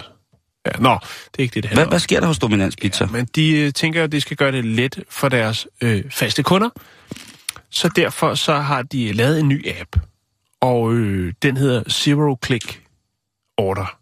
Ja, 0.66 0.72
nå, 0.80 0.98
det 1.32 1.40
er 1.40 1.44
ikke 1.44 1.54
det, 1.54 1.64
det 1.64 1.66
handler 1.66 1.84
hvad, 1.84 1.92
hvad 1.92 2.00
sker 2.00 2.20
der 2.20 2.28
hos 2.28 2.40
Dominanspizza? 2.40 3.04
Ja, 3.04 3.12
men 3.12 3.26
de 3.36 3.50
øh, 3.52 3.74
tænker, 3.74 4.04
at 4.04 4.12
det 4.12 4.22
skal 4.22 4.38
gøre 4.38 4.52
det 4.52 4.66
let 4.66 5.04
for 5.10 5.30
deres 5.30 5.68
øh, 5.82 6.04
faste 6.12 6.44
kunder. 6.44 6.70
Så 7.70 7.90
derfor 7.96 8.36
så 8.36 8.54
har 8.56 8.82
de 8.82 9.14
lavet 9.14 9.40
en 9.40 9.48
ny 9.48 9.68
app. 9.80 9.96
Og 10.62 10.94
øh, 10.94 11.34
den 11.42 11.58
hedder 11.58 11.84
Zero 11.90 12.38
Click 12.46 12.82
Order. 13.58 13.98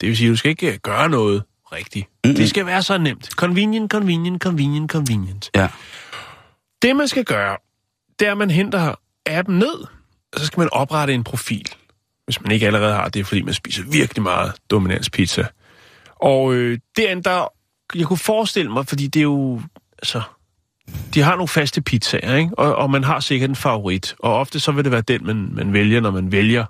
Det 0.00 0.08
vil 0.08 0.16
sige, 0.16 0.28
at 0.28 0.30
du 0.30 0.36
skal 0.36 0.50
ikke 0.50 0.72
øh, 0.72 0.78
gøre 0.82 1.08
noget 1.08 1.42
rigtigt. 1.72 2.08
Mm-mm. 2.24 2.36
Det 2.36 2.50
skal 2.50 2.66
være 2.66 2.82
så 2.82 2.98
nemt. 2.98 3.30
Convenient, 3.32 3.90
convenient, 3.90 4.42
convenient, 4.42 4.90
convenient. 4.90 5.50
Ja. 5.54 5.68
Det, 6.82 6.96
man 6.96 7.08
skal 7.08 7.24
gøre, 7.24 7.56
det 8.18 8.28
er, 8.28 8.32
at 8.32 8.38
man 8.38 8.50
henter 8.50 8.94
appen 9.26 9.58
ned, 9.58 9.84
og 10.32 10.40
så 10.40 10.46
skal 10.46 10.60
man 10.60 10.68
oprette 10.72 11.14
en 11.14 11.24
profil. 11.24 11.68
Hvis 12.24 12.40
man 12.40 12.52
ikke 12.52 12.66
allerede 12.66 12.94
har 12.94 13.08
det, 13.08 13.26
fordi 13.26 13.42
man 13.42 13.54
spiser 13.54 13.82
virkelig 13.90 14.22
meget 14.22 14.52
dominanspizza. 14.70 15.44
Og 16.20 16.54
øh, 16.54 16.78
derinde, 16.96 17.22
der, 17.22 17.52
jeg 17.94 18.06
kunne 18.06 18.18
forestille 18.18 18.72
mig, 18.72 18.86
fordi 18.86 19.06
det 19.06 19.20
er 19.20 19.24
jo, 19.24 19.60
altså, 19.98 20.22
de 21.14 21.22
har 21.22 21.32
nogle 21.32 21.48
faste 21.48 21.82
pizzaer, 21.82 22.36
ikke? 22.36 22.58
Og, 22.58 22.76
og 22.76 22.90
man 22.90 23.04
har 23.04 23.20
sikkert 23.20 23.50
en 23.50 23.56
favorit. 23.56 24.14
Og 24.18 24.34
ofte 24.34 24.60
så 24.60 24.72
vil 24.72 24.84
det 24.84 24.92
være 24.92 25.00
den, 25.00 25.26
man, 25.26 25.50
man 25.52 25.72
vælger, 25.72 26.00
når 26.00 26.10
man 26.10 26.32
vælger 26.32 26.64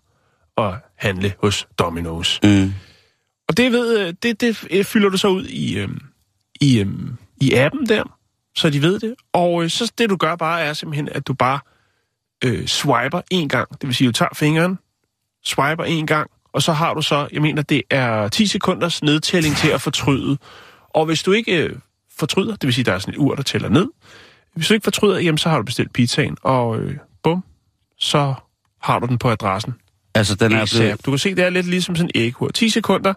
at 0.59 0.75
handle 0.97 1.35
hos 1.43 1.69
Domino's. 1.83 2.39
Mm. 2.43 2.73
Og 3.49 3.57
det, 3.57 3.73
ved, 3.73 3.99
øh, 3.99 4.15
det, 4.23 4.41
det 4.41 4.67
øh, 4.71 4.85
fylder 4.85 5.09
du 5.09 5.17
så 5.17 5.29
ud 5.29 5.45
i, 5.45 5.79
øhm, 5.79 6.01
i, 6.61 6.79
øhm, 6.79 7.17
i 7.41 7.55
appen 7.55 7.89
der, 7.89 8.19
så 8.57 8.71
de 8.71 8.83
ved 8.83 9.01
det. 9.01 9.15
Og 9.33 9.65
øh, 9.65 9.71
så 9.71 9.93
det 9.99 10.11
du 10.11 10.17
gør 10.17 10.37
bare 10.37 10.61
er 10.61 10.73
simpelthen, 10.73 11.09
at 11.13 11.27
du 11.27 11.35
bare 11.35 11.61
øh, 12.45 12.67
swiper 12.67 13.21
en 13.31 13.49
gang. 13.49 13.71
Det 13.71 13.87
vil 13.87 13.95
sige, 13.95 14.09
du 14.09 14.13
tager 14.13 14.35
fingeren, 14.35 14.79
swiper 15.45 15.85
en 15.85 16.07
gang, 16.07 16.31
og 16.57 16.63
så 16.63 16.73
har 16.73 16.95
du 16.95 17.03
så, 17.03 17.29
jeg 17.33 17.43
mener, 17.43 17.63
det 17.63 17.83
er 17.91 18.29
10 18.29 18.47
sekunders 18.47 19.03
nedtælling 19.03 19.57
til 19.57 19.69
at 19.69 19.81
fortryde. 19.81 20.39
Og 20.89 21.07
hvis 21.07 21.23
du 21.23 21.33
ikke 21.33 21.63
øh, 21.63 21.77
fortryder, 22.19 22.53
det 22.53 22.63
vil 22.63 22.75
sige, 22.75 22.85
der 22.85 22.93
er 22.93 22.99
sådan 22.99 23.15
et 23.15 23.19
ur, 23.19 23.35
der 23.35 23.43
tæller 23.43 23.69
ned. 23.69 23.87
Hvis 24.55 24.69
du 24.69 24.75
ikke 24.75 24.85
fortryder, 24.85 25.19
jamen, 25.19 25.39
så 25.39 25.49
har 25.49 25.57
du 25.57 25.65
bestilt 25.65 25.93
pizzaen, 25.93 26.37
og 26.43 26.79
øh, 26.79 26.97
bum, 27.23 27.45
så 27.99 28.35
har 28.83 28.99
du 28.99 29.07
den 29.07 29.19
på 29.19 29.31
adressen. 29.31 29.75
Altså, 30.15 30.35
den 30.35 30.53
er 30.53 30.67
blevet... 30.73 31.07
Du 31.07 31.11
kan 31.11 31.19
se, 31.19 31.35
det 31.35 31.45
er 31.45 31.51
lidt 31.51 31.67
ligesom 31.67 31.97
sådan 31.97 32.11
en 32.15 32.23
æghur. 32.23 32.49
10 32.49 32.69
sekunder, 32.69 33.15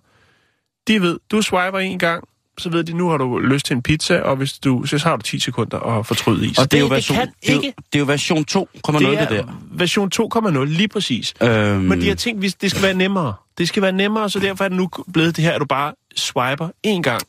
de 0.87 1.01
ved, 1.01 1.19
du 1.31 1.41
swiper 1.41 1.79
en 1.79 1.99
gang, 1.99 2.27
så 2.59 2.69
ved 2.69 2.83
de, 2.83 2.93
nu 2.93 3.09
har 3.09 3.17
du 3.17 3.37
lyst 3.39 3.65
til 3.65 3.75
en 3.75 3.81
pizza, 3.81 4.19
og 4.19 4.35
hvis 4.35 4.53
du, 4.53 4.85
så 4.85 4.97
har 5.03 5.15
du 5.15 5.21
10 5.21 5.39
sekunder 5.39 5.79
at 5.79 6.05
fortryde 6.05 6.47
i. 6.47 6.53
Så 6.53 6.61
Og 6.61 6.71
det, 6.71 6.77
er 6.77 6.81
jo 6.81 6.87
version, 6.87 7.17
det 7.17 7.25
kan 7.43 7.61
det, 7.61 7.67
er 7.67 7.71
det 7.93 7.95
er 7.95 7.99
jo 7.99 8.05
version 8.05 8.45
2,0 8.51 8.61
det, 8.99 9.19
Det 9.19 9.29
det 9.29 9.37
er 9.37 9.43
der. 9.45 9.53
version 9.71 10.11
2,0, 10.59 10.63
lige 10.65 10.87
præcis. 10.87 11.33
Øhm, 11.41 11.51
Men 11.81 12.01
de 12.01 12.07
har 12.07 12.15
tænkt, 12.15 12.39
hvis 12.41 12.55
det 12.55 12.71
skal 12.71 12.83
være 12.83 12.93
nemmere. 12.93 13.33
Det 13.57 13.67
skal 13.67 13.81
være 13.83 13.91
nemmere, 13.91 14.29
så 14.29 14.39
derfor 14.39 14.63
er 14.63 14.67
det 14.67 14.77
nu 14.77 14.89
blevet 15.13 15.35
det 15.35 15.43
her, 15.43 15.51
at 15.51 15.59
du 15.59 15.65
bare 15.65 15.93
swiper 16.15 16.69
en 16.83 17.03
gang, 17.03 17.21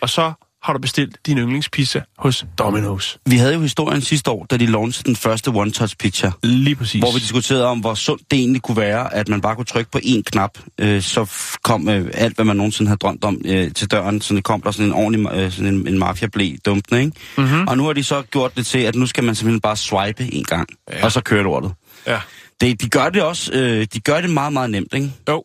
og 0.00 0.08
så 0.10 0.32
har 0.62 0.72
du 0.72 0.78
bestilt 0.78 1.16
din 1.26 1.38
yndlingspizza 1.38 2.00
hos 2.18 2.46
Domino's. 2.60 3.16
Vi 3.26 3.36
havde 3.36 3.54
jo 3.54 3.60
historien 3.60 4.00
sidste 4.02 4.30
år, 4.30 4.46
da 4.50 4.56
de 4.56 4.66
launchede 4.66 5.06
den 5.06 5.16
første 5.16 5.50
one-touch 5.50 5.94
picture, 5.98 6.32
Lige 6.42 6.76
præcis. 6.76 7.00
hvor 7.00 7.12
vi 7.12 7.18
diskuterede 7.18 7.66
om, 7.66 7.80
hvor 7.80 7.94
sundt 7.94 8.22
det 8.30 8.38
egentlig 8.38 8.62
kunne 8.62 8.76
være, 8.76 9.14
at 9.14 9.28
man 9.28 9.40
bare 9.40 9.56
kunne 9.56 9.64
trykke 9.64 9.90
på 9.90 9.98
én 10.04 10.22
knap, 10.22 10.58
øh, 10.78 11.02
så 11.02 11.30
kom 11.62 11.88
øh, 11.88 12.10
alt, 12.14 12.34
hvad 12.34 12.44
man 12.44 12.56
nogensinde 12.56 12.88
havde 12.88 12.98
drømt 12.98 13.24
om 13.24 13.40
øh, 13.44 13.72
til 13.72 13.90
døren, 13.90 14.20
så 14.20 14.34
det 14.34 14.44
kom 14.44 14.60
der 14.60 14.70
sådan 14.70 14.86
en 14.86 14.92
ordentlig 14.92 15.32
øh, 15.32 15.52
sådan 15.52 15.74
en, 15.74 15.88
en 15.88 15.98
mafia 15.98 16.28
blæ 16.28 16.50
dumpende, 16.66 17.00
ikke? 17.04 17.16
Mm-hmm. 17.38 17.68
Og 17.68 17.76
nu 17.76 17.84
har 17.84 17.92
de 17.92 18.04
så 18.04 18.22
gjort 18.22 18.56
det 18.56 18.66
til, 18.66 18.78
at 18.78 18.94
nu 18.94 19.06
skal 19.06 19.24
man 19.24 19.34
simpelthen 19.34 19.60
bare 19.60 19.76
swipe 19.76 20.32
en 20.32 20.44
gang, 20.44 20.68
ja. 20.92 21.04
og 21.04 21.12
så 21.12 21.20
kører 21.20 21.42
lortet. 21.42 21.72
Ja. 22.06 22.20
Det, 22.60 22.82
de 22.82 22.88
gør 22.88 23.08
det 23.08 23.22
også, 23.22 23.52
øh, 23.52 23.86
de 23.94 24.00
gør 24.00 24.20
det 24.20 24.30
meget, 24.30 24.52
meget 24.52 24.70
nemt, 24.70 24.94
ikke? 24.94 25.12
Jo. 25.28 25.44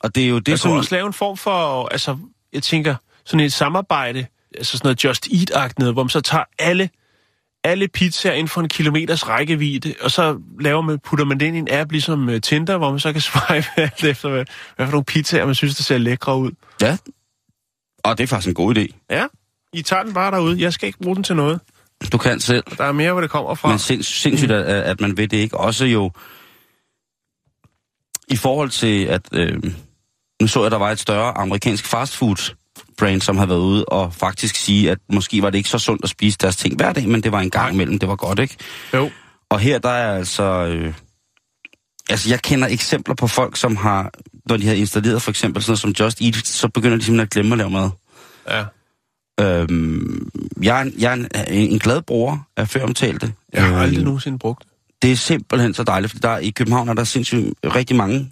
Og 0.00 0.14
det 0.14 0.24
er 0.24 0.28
jo 0.28 0.38
det, 0.38 0.48
Jeg 0.48 0.58
som... 0.58 0.70
kunne 0.70 0.80
også 0.80 0.94
lave 0.94 1.06
en 1.06 1.12
form 1.12 1.36
for, 1.36 1.88
altså, 1.88 2.16
jeg 2.52 2.62
tænker, 2.62 2.94
sådan 3.26 3.46
et 3.46 3.52
samarbejde, 3.52 4.26
altså 4.54 4.78
sådan 4.78 4.86
noget 4.86 5.04
Just 5.04 5.26
Eat-agt 5.26 5.78
noget, 5.78 5.94
hvor 5.94 6.02
man 6.02 6.10
så 6.10 6.20
tager 6.20 6.44
alle, 6.58 6.90
alle 7.64 7.88
pizzaer 7.88 8.32
inden 8.32 8.48
for 8.48 8.60
en 8.60 8.68
kilometers 8.68 9.28
rækkevidde, 9.28 9.94
og 10.00 10.10
så 10.10 10.38
laver 10.60 10.80
man, 10.80 10.98
putter 10.98 11.24
man 11.24 11.40
det 11.40 11.46
ind 11.46 11.56
i 11.56 11.58
en 11.58 11.68
app, 11.70 11.92
ligesom 11.92 12.28
uh, 12.28 12.40
Tinder, 12.40 12.78
hvor 12.78 12.90
man 12.90 13.00
så 13.00 13.12
kan 13.12 13.20
swipe 13.30 13.66
alt 13.76 14.04
efter, 14.04 14.28
hvad, 14.28 14.44
hvad 14.76 14.86
for 14.86 14.90
nogle 14.90 15.04
pizzaer, 15.04 15.46
man 15.46 15.54
synes, 15.54 15.76
der 15.76 15.82
ser 15.82 15.98
lækre 15.98 16.36
ud. 16.36 16.50
Ja. 16.82 16.96
Og 18.04 18.18
det 18.18 18.24
er 18.24 18.28
faktisk 18.28 18.48
en 18.48 18.54
god 18.54 18.76
idé. 18.76 18.86
Ja, 19.10 19.26
I 19.72 19.82
tager 19.82 20.02
den 20.02 20.14
bare 20.14 20.30
derude. 20.30 20.60
Jeg 20.60 20.72
skal 20.72 20.86
ikke 20.86 20.98
bruge 20.98 21.16
den 21.16 21.24
til 21.24 21.36
noget. 21.36 21.60
Du 22.12 22.18
kan 22.18 22.40
selv. 22.40 22.64
Der 22.78 22.84
er 22.84 22.92
mere, 22.92 23.12
hvor 23.12 23.20
det 23.20 23.30
kommer 23.30 23.54
fra. 23.54 23.68
Men 23.68 23.78
sinds, 23.78 24.06
sindssygt, 24.06 24.50
at, 24.50 24.64
at 24.64 25.00
man 25.00 25.16
ved 25.16 25.28
det 25.28 25.36
ikke. 25.36 25.56
Også 25.56 25.84
jo 25.84 26.10
i 28.28 28.36
forhold 28.36 28.70
til, 28.70 29.04
at 29.04 29.28
øh, 29.32 29.62
nu 30.40 30.48
så 30.48 30.58
jeg, 30.60 30.66
at 30.66 30.72
der 30.72 30.78
var 30.78 30.90
et 30.90 30.98
større 30.98 31.38
amerikansk 31.38 31.86
fastfood 31.86 32.54
brand, 32.98 33.20
som 33.20 33.36
har 33.36 33.46
været 33.46 33.58
ude 33.58 33.84
og 33.84 34.14
faktisk 34.14 34.56
sige, 34.56 34.90
at 34.90 34.98
måske 35.12 35.42
var 35.42 35.50
det 35.50 35.58
ikke 35.58 35.70
så 35.70 35.78
sundt 35.78 36.04
at 36.04 36.10
spise 36.10 36.38
deres 36.40 36.56
ting 36.56 36.76
hver 36.76 36.92
dag, 36.92 37.08
men 37.08 37.22
det 37.22 37.32
var 37.32 37.40
en 37.40 37.50
gang 37.50 37.74
imellem, 37.74 37.98
det 37.98 38.08
var 38.08 38.16
godt, 38.16 38.38
ikke? 38.38 38.56
Jo. 38.94 39.10
Og 39.50 39.60
her 39.60 39.78
der 39.78 39.88
er 39.88 40.16
altså... 40.18 40.42
Øh, 40.44 40.94
altså, 42.10 42.30
jeg 42.30 42.42
kender 42.42 42.68
eksempler 42.68 43.14
på 43.14 43.26
folk, 43.26 43.56
som 43.56 43.76
har, 43.76 44.10
når 44.48 44.56
de 44.56 44.66
har 44.66 44.74
installeret 44.74 45.22
for 45.22 45.30
eksempel 45.30 45.62
sådan 45.62 45.70
noget 45.70 45.96
som 45.96 46.04
Just 46.04 46.20
Eat, 46.20 46.46
så 46.46 46.68
begynder 46.68 46.96
de 46.96 47.04
simpelthen 47.04 47.20
at 47.26 47.30
glemme 47.30 47.52
at 47.54 47.58
lave 47.58 47.70
mad. 47.70 47.90
Ja. 48.50 48.64
Øhm, 49.40 50.28
jeg 50.62 50.78
er, 50.78 50.82
en, 50.82 50.94
jeg 50.98 51.12
er 51.34 51.44
en, 51.44 51.72
en 51.72 51.78
glad 51.78 52.02
bruger 52.02 52.38
af 52.56 52.68
føromtalte. 52.68 53.32
Jeg 53.52 53.62
har 53.62 53.78
aldrig 53.82 53.98
Øhm, 53.98 54.04
nogensinde 54.04 54.38
brugt 54.38 54.62
det. 54.62 54.68
det 55.02 55.12
er 55.12 55.16
simpelthen 55.16 55.74
så 55.74 55.82
dejligt, 55.84 56.10
fordi 56.12 56.20
der 56.20 56.38
i 56.38 56.50
København 56.50 56.88
er 56.88 56.94
der 56.94 57.04
sindssygt 57.04 57.48
rigtig 57.64 57.96
mange 57.96 58.30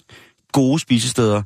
gode 0.53 0.79
spisesteder 0.79 1.43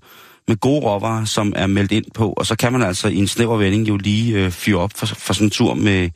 med 0.49 0.57
gode 0.57 0.81
råvarer, 0.81 1.25
som 1.25 1.53
er 1.57 1.67
meldt 1.67 1.93
ind 1.93 2.05
på, 2.15 2.33
og 2.33 2.47
så 2.47 2.57
kan 2.57 2.73
man 2.73 2.83
altså 2.83 3.09
i 3.09 3.17
en 3.17 3.29
snæver 3.29 3.57
vending 3.57 3.89
jo 3.89 3.97
lige 3.97 4.45
øh, 4.45 4.51
fyre 4.51 4.79
op 4.79 4.91
for, 4.97 5.07
for 5.07 5.33
sådan 5.33 5.47
en 5.47 5.51
tur 5.51 5.75
med, 5.75 6.11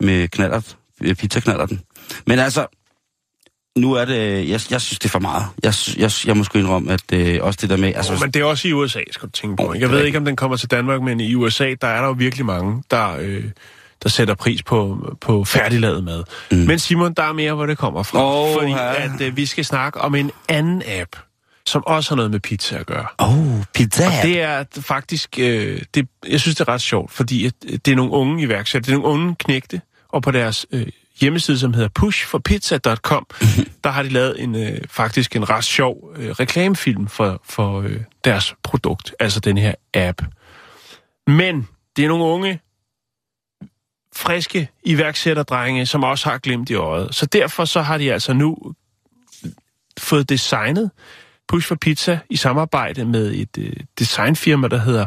med 0.00 0.28
knallert, 0.28 0.76
øh, 1.02 1.14
pizzaknallerten. 1.14 1.80
Men 2.26 2.38
altså, 2.38 2.66
nu 3.76 3.92
er 3.92 4.04
det, 4.04 4.48
jeg, 4.48 4.60
jeg 4.70 4.80
synes 4.80 4.98
det 4.98 5.04
er 5.04 5.08
for 5.08 5.18
meget. 5.18 5.44
Jeg, 5.62 5.74
jeg, 5.96 6.10
jeg 6.26 6.36
må 6.36 6.44
sgu 6.44 6.58
indrømme, 6.58 6.92
at 6.92 7.12
øh, 7.12 7.38
også 7.42 7.58
det 7.62 7.70
der 7.70 7.76
med, 7.76 7.92
altså, 7.94 8.12
Oh, 8.12 8.20
men 8.20 8.30
det 8.30 8.42
er 8.42 8.44
også 8.44 8.68
i 8.68 8.72
USA, 8.72 9.00
skal 9.10 9.26
du 9.26 9.32
tænke 9.32 9.56
på. 9.56 9.72
Ikke? 9.72 9.82
Jeg 9.86 9.90
ved 9.90 10.04
ikke, 10.04 10.18
om 10.18 10.24
den 10.24 10.36
kommer 10.36 10.56
til 10.56 10.70
Danmark, 10.70 11.02
men 11.02 11.20
i 11.20 11.34
USA, 11.34 11.74
der 11.80 11.88
er 11.88 12.00
der 12.00 12.06
jo 12.06 12.14
virkelig 12.18 12.46
mange, 12.46 12.82
der, 12.90 13.16
øh, 13.20 13.44
der 14.02 14.08
sætter 14.08 14.34
pris 14.34 14.62
på, 14.62 15.08
på 15.20 15.44
færdiglavet 15.44 16.04
mad. 16.04 16.24
Mm. 16.50 16.58
Men 16.58 16.78
Simon, 16.78 17.14
der 17.14 17.22
er 17.22 17.32
mere, 17.32 17.54
hvor 17.54 17.66
det 17.66 17.78
kommer 17.78 18.02
fra. 18.02 18.24
Åh, 18.24 18.54
fordi 18.54 18.70
ja. 18.70 19.04
at, 19.04 19.20
øh, 19.20 19.36
vi 19.36 19.46
skal 19.46 19.64
snakke 19.64 20.00
om 20.00 20.14
en 20.14 20.30
anden 20.48 20.82
app, 20.86 21.16
som 21.66 21.82
også 21.86 22.10
har 22.10 22.16
noget 22.16 22.30
med 22.30 22.40
pizza 22.40 22.76
at 22.76 22.86
gøre. 22.86 23.06
oh, 23.18 23.64
pizza. 23.74 24.06
Og 24.06 24.12
det 24.22 24.40
er 24.40 24.64
faktisk, 24.80 25.38
øh, 25.38 25.82
det, 25.94 26.08
jeg 26.28 26.40
synes, 26.40 26.56
det 26.56 26.68
er 26.68 26.72
ret 26.72 26.80
sjovt, 26.80 27.12
fordi 27.12 27.46
at, 27.46 27.54
øh, 27.66 27.78
det 27.84 27.92
er 27.92 27.96
nogle 27.96 28.12
unge 28.12 28.42
iværksættere, 28.42 28.92
det 28.92 28.98
er 28.98 29.02
nogle 29.02 29.20
unge 29.20 29.36
knægte, 29.38 29.80
og 30.08 30.22
på 30.22 30.30
deres 30.30 30.66
øh, 30.72 30.86
hjemmeside, 31.20 31.58
som 31.58 31.74
hedder 31.74 31.88
pushforpizza.com, 31.88 33.26
der 33.84 33.90
har 33.90 34.02
de 34.02 34.08
lavet 34.08 34.42
en 34.42 34.54
øh, 34.54 34.80
faktisk 34.90 35.36
en 35.36 35.50
ret 35.50 35.64
sjov 35.64 36.12
øh, 36.16 36.30
reklamefilm 36.30 37.08
for, 37.08 37.40
for 37.44 37.80
øh, 37.80 38.00
deres 38.24 38.54
produkt, 38.62 39.14
altså 39.20 39.40
den 39.40 39.58
her 39.58 39.74
app. 39.94 40.22
Men 41.26 41.68
det 41.96 42.04
er 42.04 42.08
nogle 42.08 42.24
unge, 42.24 42.60
friske 44.14 44.68
iværksætterdrenge, 44.84 45.86
som 45.86 46.04
også 46.04 46.30
har 46.30 46.38
glemt 46.38 46.70
i 46.70 46.74
øjet. 46.74 47.14
Så 47.14 47.26
derfor 47.26 47.64
så 47.64 47.82
har 47.82 47.98
de 47.98 48.12
altså 48.12 48.32
nu 48.32 48.56
fået 49.98 50.28
designet 50.28 50.90
Push 51.52 51.68
for 51.68 51.74
Pizza 51.74 52.18
i 52.30 52.36
samarbejde 52.36 53.04
med 53.04 53.34
et 53.34 53.58
øh, 53.58 53.72
designfirma, 53.98 54.68
der 54.68 54.78
hedder 54.78 55.06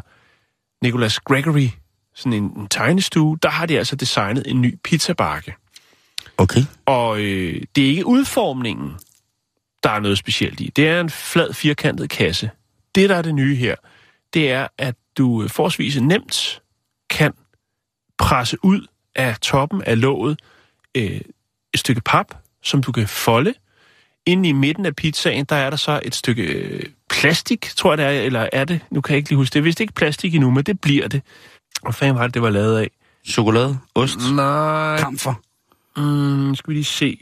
Nicholas 0.83 1.19
Gregory, 1.19 1.67
sådan 2.15 2.33
en, 2.33 2.43
en 2.43 2.67
tegnestue. 2.67 3.37
Der 3.43 3.49
har 3.49 3.65
de 3.65 3.77
altså 3.77 3.95
designet 3.95 4.43
en 4.47 4.61
ny 4.61 4.79
pizzabakke. 4.83 5.55
Okay. 6.37 6.61
Og 6.85 7.19
øh, 7.19 7.61
det 7.75 7.85
er 7.85 7.89
ikke 7.89 8.05
udformningen, 8.05 8.93
der 9.83 9.89
er 9.89 9.99
noget 9.99 10.17
specielt 10.17 10.59
i. 10.59 10.71
Det 10.75 10.87
er 10.87 11.01
en 11.01 11.09
flad, 11.09 11.53
firkantet 11.53 12.09
kasse. 12.09 12.49
Det, 12.95 13.09
der 13.09 13.15
er 13.15 13.21
det 13.21 13.35
nye 13.35 13.55
her, 13.55 13.75
det 14.33 14.51
er, 14.51 14.67
at 14.77 14.95
du 15.17 15.43
øh, 15.43 15.49
forholdsvis 15.49 16.01
nemt 16.01 16.61
kan 17.09 17.33
presse 18.17 18.57
ud 18.63 18.87
af 19.15 19.37
toppen 19.37 19.83
af 19.83 20.01
låget 20.01 20.39
øh, 20.95 21.21
et 21.73 21.79
stykke 21.79 22.01
pap, 22.01 22.35
som 22.63 22.83
du 22.83 22.91
kan 22.91 23.07
folde. 23.07 23.53
Inde 24.25 24.49
i 24.49 24.51
midten 24.51 24.85
af 24.85 24.95
pizzaen, 24.95 25.45
der 25.45 25.55
er 25.55 25.69
der 25.69 25.77
så 25.77 25.99
et 26.03 26.15
stykke 26.15 26.43
øh, 26.43 26.83
plastik, 27.09 27.71
tror 27.75 27.91
jeg 27.91 27.97
det 27.97 28.05
er, 28.05 28.09
eller 28.21 28.49
er 28.53 28.65
det? 28.65 28.79
Nu 28.91 29.01
kan 29.01 29.13
jeg 29.13 29.17
ikke 29.17 29.29
lige 29.29 29.37
huske 29.37 29.53
det. 29.53 29.61
Hvis 29.61 29.75
det 29.75 29.81
ikke 29.81 29.91
er 29.91 29.99
plastik 29.99 30.35
endnu, 30.35 30.51
men 30.51 30.63
det 30.63 30.81
bliver 30.81 31.07
det. 31.07 31.21
Hvad 31.81 31.93
fanden 31.93 32.15
var 32.15 32.23
det, 32.23 32.33
det 32.33 32.41
var 32.41 32.49
lavet 32.49 32.79
af? 32.79 32.89
Chokolade, 33.27 33.77
ost, 33.95 34.17
Nej. 34.35 34.97
kamfer. 34.99 35.33
Mm, 35.97 36.55
skal 36.55 36.69
vi 36.69 36.73
lige 36.73 36.83
se. 36.83 37.17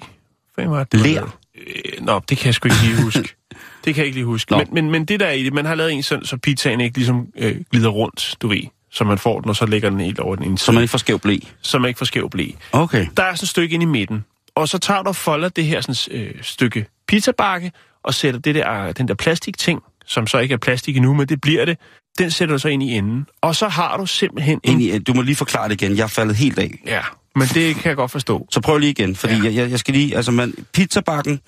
Hvad 0.55 0.67
var 0.67 0.79
det? 0.83 0.91
det 0.91 0.99
var 0.99 1.05
Ler. 1.05 1.13
lavet? 1.13 1.31
Øh, 1.55 2.05
nå, 2.05 2.21
det 2.29 2.37
kan 2.37 2.45
jeg 2.45 2.53
sgu 2.53 2.67
ikke 2.67 2.81
lige 2.83 3.03
huske. 3.03 3.35
det 3.85 3.95
kan 3.95 3.97
jeg 3.97 4.05
ikke 4.05 4.17
lige 4.17 4.25
huske. 4.25 4.51
Nå. 4.51 4.57
Men, 4.57 4.67
men, 4.71 4.91
men 4.91 5.05
det 5.05 5.19
der 5.19 5.25
er 5.25 5.31
i 5.31 5.43
det, 5.43 5.53
man 5.53 5.65
har 5.65 5.75
lavet 5.75 5.93
en 5.93 6.03
sådan, 6.03 6.25
så 6.25 6.37
pizzaen 6.37 6.81
ikke 6.81 6.97
ligesom 6.97 7.27
øh, 7.37 7.55
glider 7.71 7.89
rundt, 7.89 8.35
du 8.41 8.47
ved. 8.47 8.61
Så 8.91 9.03
man 9.03 9.17
får 9.17 9.39
den, 9.41 9.49
og 9.49 9.55
så 9.55 9.65
lægger 9.65 9.89
den 9.89 9.99
helt 9.99 10.19
over 10.19 10.35
den 10.35 10.45
ene 10.45 10.57
Så 10.57 10.71
man 10.71 10.81
ikke 10.81 10.91
får 10.91 10.97
skæv 10.97 11.19
blæ. 11.19 11.37
Så 11.61 11.79
man 11.79 11.87
ikke 11.87 11.97
får 11.97 12.05
skæv 12.05 12.29
blæ. 12.29 12.47
Okay. 12.71 13.07
Der 13.17 13.23
er 13.23 13.35
sådan 13.35 13.45
et 13.45 13.49
stykke 13.49 13.73
ind 13.73 13.83
i 13.83 13.85
midten. 13.85 14.25
Og 14.55 14.69
så 14.69 14.77
tager 14.77 15.03
du 15.03 15.07
og 15.07 15.15
folder 15.15 15.49
det 15.49 15.65
her 15.65 15.81
sådan, 15.81 16.21
øh, 16.21 16.31
stykke 16.41 16.85
pizzabakke, 17.07 17.71
og 18.03 18.13
sætter 18.13 18.39
det 18.39 18.55
der, 18.55 18.91
den 18.91 19.07
der 19.07 19.13
plastikting, 19.13 19.81
som 20.05 20.27
så 20.27 20.37
ikke 20.39 20.53
er 20.53 20.57
plastik 20.57 20.97
endnu, 20.97 21.13
men 21.13 21.27
det 21.27 21.41
bliver 21.41 21.65
det, 21.65 21.77
den 22.17 22.31
sætter 22.31 22.55
du 22.55 22.59
så 22.59 22.67
ind 22.67 22.83
i 22.83 22.91
enden. 22.97 23.25
Og 23.41 23.55
så 23.55 23.67
har 23.67 23.97
du 23.97 24.05
simpelthen 24.05 24.59
en... 24.63 24.81
Ind 24.81 24.81
i, 24.81 24.99
du 24.99 25.13
må 25.13 25.21
lige 25.21 25.35
forklare 25.35 25.69
det 25.69 25.81
igen. 25.81 25.97
Jeg 25.97 26.03
er 26.03 26.07
faldet 26.07 26.35
helt 26.35 26.59
af. 26.59 26.71
Ja, 26.85 27.01
men 27.35 27.47
det 27.47 27.75
kan 27.75 27.89
jeg 27.89 27.95
godt 27.95 28.11
forstå. 28.11 28.47
Så 28.51 28.61
prøv 28.61 28.77
lige 28.77 28.89
igen, 28.89 29.15
fordi 29.15 29.33
Ja. 29.35 29.53
jeg, 29.53 29.71
jeg, 29.71 29.79
skal 29.79 29.93
lige... 29.93 30.15
Altså, 30.15 30.31
man, 30.31 30.53
pizzabakken... 30.73 31.39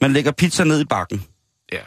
Man 0.00 0.12
lægger 0.12 0.32
pizza 0.32 0.64
ned 0.64 0.80
i 0.80 0.84
bakken. 0.84 1.22
Ja. 1.72 1.78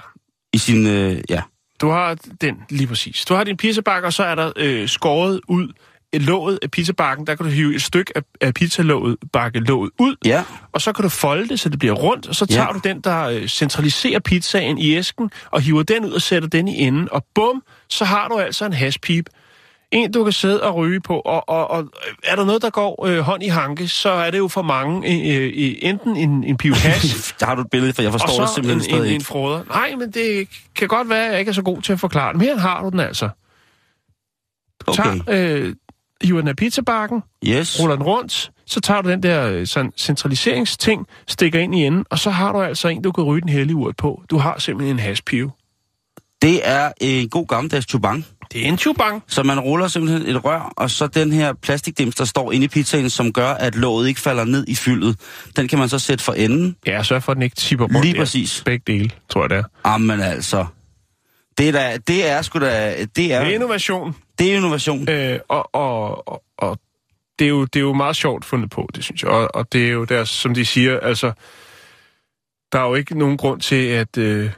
I 0.53 0.57
sin... 0.57 0.87
Øh, 0.87 1.21
ja. 1.29 1.41
Du 1.81 1.89
har 1.89 2.17
den, 2.41 2.55
lige 2.69 2.87
præcis. 2.87 3.25
Du 3.25 3.33
har 3.33 3.43
din 3.43 3.57
pizzabakke, 3.57 4.07
og 4.07 4.13
så 4.13 4.23
er 4.23 4.35
der 4.35 4.51
øh, 4.55 4.89
skåret 4.89 5.41
ud 5.47 5.67
låget 6.13 6.59
af 6.61 6.71
pizzabakken. 6.71 7.27
Der 7.27 7.35
kan 7.35 7.45
du 7.45 7.51
hive 7.51 7.75
et 7.75 7.81
stykke 7.81 8.17
af, 8.17 8.21
af 8.41 8.53
pizzalåget, 8.53 9.17
bakke 9.33 9.59
låget 9.59 9.91
ud, 9.99 10.15
Ja. 10.25 10.43
og 10.71 10.81
så 10.81 10.93
kan 10.93 11.03
du 11.03 11.09
folde 11.09 11.47
det, 11.49 11.59
så 11.59 11.69
det 11.69 11.79
bliver 11.79 11.93
rundt, 11.95 12.27
og 12.27 12.35
så 12.35 12.45
tager 12.45 12.67
Ja. 12.67 12.73
du 12.73 12.79
den, 12.83 13.01
der 13.01 13.23
øh, 13.27 13.47
centraliserer 13.47 14.19
pizzaen 14.19 14.77
i 14.77 14.93
æsken, 14.95 15.31
og 15.51 15.61
hiver 15.61 15.83
den 15.83 16.05
ud 16.05 16.11
og 16.11 16.21
sætter 16.21 16.49
den 16.49 16.67
i 16.67 16.79
enden, 16.81 17.07
og 17.11 17.25
bum, 17.35 17.63
så 17.89 18.05
har 18.05 18.27
du 18.27 18.37
altså 18.37 18.65
en 18.65 18.73
hashpip. 18.73 19.29
En, 19.91 20.11
du 20.11 20.23
kan 20.23 20.33
sidde 20.33 20.63
og 20.63 20.75
ryge 20.75 21.01
på, 21.01 21.19
og, 21.19 21.49
og, 21.49 21.71
og 21.71 21.89
er 22.23 22.35
der 22.35 22.45
noget, 22.45 22.61
der 22.61 22.69
går 22.69 23.05
øh, 23.05 23.19
hånd 23.19 23.43
i 23.43 23.47
hanke, 23.47 23.87
så 23.87 24.09
er 24.09 24.31
det 24.31 24.37
jo 24.37 24.47
for 24.47 24.61
mange 24.61 25.11
øh, 25.11 25.43
øh, 25.45 25.75
enten 25.81 26.15
en, 26.17 26.43
en 26.43 26.57
piv 26.57 26.73
hash, 26.73 27.33
Der 27.39 27.45
har 27.45 27.55
du 27.55 27.61
et 27.61 27.69
billede, 27.71 27.93
for 27.93 28.01
jeg 28.01 28.11
forstår 28.11 28.39
det 28.39 28.49
simpelthen 28.49 28.79
en, 28.79 28.83
stadig 28.83 29.09
en, 29.09 29.15
en 29.15 29.21
froder. 29.21 29.63
Nej, 29.69 29.95
men 29.99 30.11
det 30.11 30.47
kan 30.75 30.87
godt 30.87 31.09
være, 31.09 31.25
at 31.25 31.31
jeg 31.31 31.39
ikke 31.39 31.49
er 31.49 31.53
så 31.53 31.61
god 31.61 31.81
til 31.81 31.93
at 31.93 31.99
forklare 31.99 32.33
det. 32.33 32.37
Men 32.39 32.47
her 32.47 32.57
har 32.57 32.83
du 32.83 32.89
den 32.89 32.99
altså. 32.99 33.29
Du 34.87 34.91
Okay. 34.91 35.03
tager, 35.03 35.57
øh, 35.67 35.73
hiver 36.23 36.39
den 36.39 36.47
af 36.47 36.55
pizzabakken, 36.55 37.23
Yes. 37.47 37.79
ruller 37.79 37.95
den 37.95 38.03
rundt, 38.05 38.51
så 38.65 38.81
tager 38.81 39.01
du 39.01 39.09
den 39.09 39.23
der 39.23 39.49
øh, 39.49 39.67
sådan, 39.67 39.91
centraliseringsting, 39.97 41.07
stikker 41.27 41.59
ind 41.59 41.75
i 41.75 41.83
enden, 41.85 42.05
og 42.09 42.19
så 42.19 42.29
har 42.29 42.51
du 42.51 42.61
altså 42.61 42.87
en, 42.87 43.01
du 43.01 43.11
kan 43.11 43.23
ryge 43.23 43.41
den 43.41 43.49
hellige 43.49 43.75
urt 43.75 43.95
på. 43.97 44.23
Du 44.29 44.37
har 44.37 44.59
simpelthen 44.59 44.95
en 44.95 44.99
hashpive. 44.99 45.51
Det 46.41 46.67
er 46.69 46.91
en 47.01 47.29
god 47.29 47.47
gammeldags 47.47 47.85
chubang. 47.89 48.25
Det 48.53 48.63
er 48.63 48.67
en 48.67 48.77
chubang. 48.77 49.23
Så 49.27 49.43
man 49.43 49.59
ruller 49.59 49.87
simpelthen 49.87 50.35
et 50.35 50.45
rør, 50.45 50.73
og 50.77 50.89
så 50.91 51.07
den 51.07 51.31
her 51.31 51.53
plastikdims, 51.53 52.15
der 52.15 52.25
står 52.25 52.51
inde 52.51 52.65
i 52.65 52.67
pizzaen, 52.67 53.09
som 53.09 53.33
gør, 53.33 53.49
at 53.49 53.75
låget 53.75 54.07
ikke 54.07 54.21
falder 54.21 54.45
ned 54.45 54.65
i 54.67 54.75
fyldet, 54.75 55.19
den 55.55 55.67
kan 55.67 55.79
man 55.79 55.89
så 55.89 55.99
sætte 55.99 56.23
for 56.23 56.33
enden. 56.33 56.75
Ja, 56.85 57.03
sørg 57.03 57.23
for, 57.23 57.31
at 57.31 57.35
den 57.35 57.41
ikke 57.41 57.55
tipper 57.55 57.85
rundt. 57.85 58.01
Lige 58.05 58.15
præcis. 58.15 58.61
Begge 58.65 58.83
dele, 58.87 59.09
tror 59.29 59.43
jeg 59.43 59.49
det 59.49 59.57
er. 59.57 59.89
Jamen 59.89 60.19
altså. 60.19 60.65
Det 61.57 61.67
er, 61.67 61.71
da, 61.71 61.97
det 62.07 62.29
er 62.29 62.41
sgu 62.41 62.59
da... 62.59 62.95
Det 62.99 63.15
Det 63.15 63.33
er, 63.33 63.41
innovation. 63.41 64.15
Det 64.39 64.51
er 64.51 64.55
innovation. 64.55 65.09
Øh, 65.09 65.39
og, 65.49 65.75
og, 65.75 66.27
og, 66.27 66.43
og 66.57 66.79
det, 67.39 67.45
er 67.45 67.49
jo, 67.49 67.65
det 67.65 67.75
er 67.75 67.83
jo 67.83 67.93
meget 67.93 68.15
sjovt 68.15 68.45
fundet 68.45 68.69
på, 68.69 68.89
det 68.95 69.03
synes 69.03 69.23
jeg. 69.23 69.31
Og, 69.31 69.55
og 69.55 69.73
det 69.73 69.87
er 69.87 69.91
jo 69.91 70.03
der, 70.03 70.23
som 70.23 70.53
de 70.53 70.65
siger, 70.65 70.99
altså, 70.99 71.31
der 72.71 72.79
er 72.79 72.87
jo 72.87 72.95
ikke 72.95 73.19
nogen 73.19 73.37
grund 73.37 73.61
til, 73.61 73.85
at, 73.85 74.17
øh, 74.17 74.49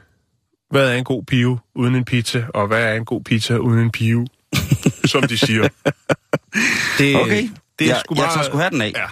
hvad 0.70 0.90
er 0.90 0.94
en 0.96 1.04
god 1.04 1.22
pive 1.24 1.58
uden 1.74 1.94
en 1.94 2.04
pizza, 2.04 2.44
og 2.54 2.66
hvad 2.66 2.82
er 2.84 2.94
en 2.94 3.04
god 3.04 3.22
pizza 3.24 3.56
uden 3.56 3.80
en 3.80 3.90
pive, 3.90 4.26
som 5.04 5.22
de 5.22 5.38
siger. 5.38 5.68
Det, 6.98 7.16
Okay, 7.16 7.48
det 7.78 7.84
er 7.84 7.88
jeg, 7.90 8.00
sgu 8.04 8.14
jeg 8.14 8.20
meget- 8.22 8.32
tager 8.34 8.44
sgu 8.44 8.56
have 8.58 8.70
den 8.70 8.80
af. 8.80 8.92
Ja. 8.96 9.04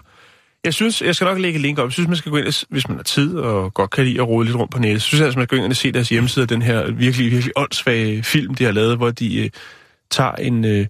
Jeg 0.65 0.75
synes, 0.75 1.03
jeg 1.03 1.15
skal 1.15 1.25
nok 1.25 1.39
lægge 1.39 1.57
et 1.57 1.61
link 1.63 1.79
op. 1.79 1.85
Jeg 1.87 1.93
synes, 1.93 2.09
man 2.09 2.17
skal 2.17 2.31
gå 2.33 2.39
ind, 2.39 2.67
hvis 2.71 2.89
man 2.89 2.97
har 2.97 3.03
tid 3.05 3.37
og 3.37 3.75
godt 3.75 3.91
kan 3.91 4.05
lide 4.05 4.17
at 4.21 4.29
rode 4.29 4.45
lidt 4.47 4.57
rundt 4.57 4.73
på 4.73 4.79
nettet, 4.79 5.03
så 5.03 5.09
synes 5.09 5.21
jeg, 5.21 5.29
at 5.29 5.37
man 5.37 5.47
skal 5.47 5.59
gå 5.59 5.65
ind 5.65 5.73
og 5.73 5.77
se 5.77 5.93
deres 5.93 6.09
hjemmeside 6.09 6.47
den 6.47 6.63
her 6.63 6.91
virkelig, 6.91 7.31
virkelig 7.33 7.53
åndssvage 7.57 8.23
film, 8.23 8.55
de 8.55 8.65
har 8.65 8.73
lavet, 8.73 8.97
hvor 8.97 9.11
de 9.11 9.45
øh, 9.45 9.51
tager 10.11 10.33
en... 10.33 10.65
Øh, 10.65 10.87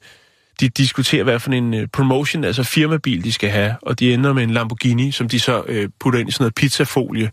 de 0.60 0.68
diskuterer, 0.68 1.24
hvad 1.24 1.38
for 1.38 1.50
en 1.50 1.74
øh, 1.74 1.88
promotion, 1.92 2.44
altså 2.44 2.62
firmabil, 2.62 3.24
de 3.24 3.32
skal 3.32 3.50
have, 3.50 3.74
og 3.82 4.00
de 4.00 4.14
ender 4.14 4.32
med 4.32 4.42
en 4.42 4.50
Lamborghini, 4.50 5.10
som 5.12 5.28
de 5.28 5.40
så 5.40 5.62
øh, 5.66 5.88
putter 6.00 6.20
ind 6.20 6.28
i 6.28 6.32
sådan 6.32 6.42
noget 6.42 6.54
pizzafolie. 6.54 7.30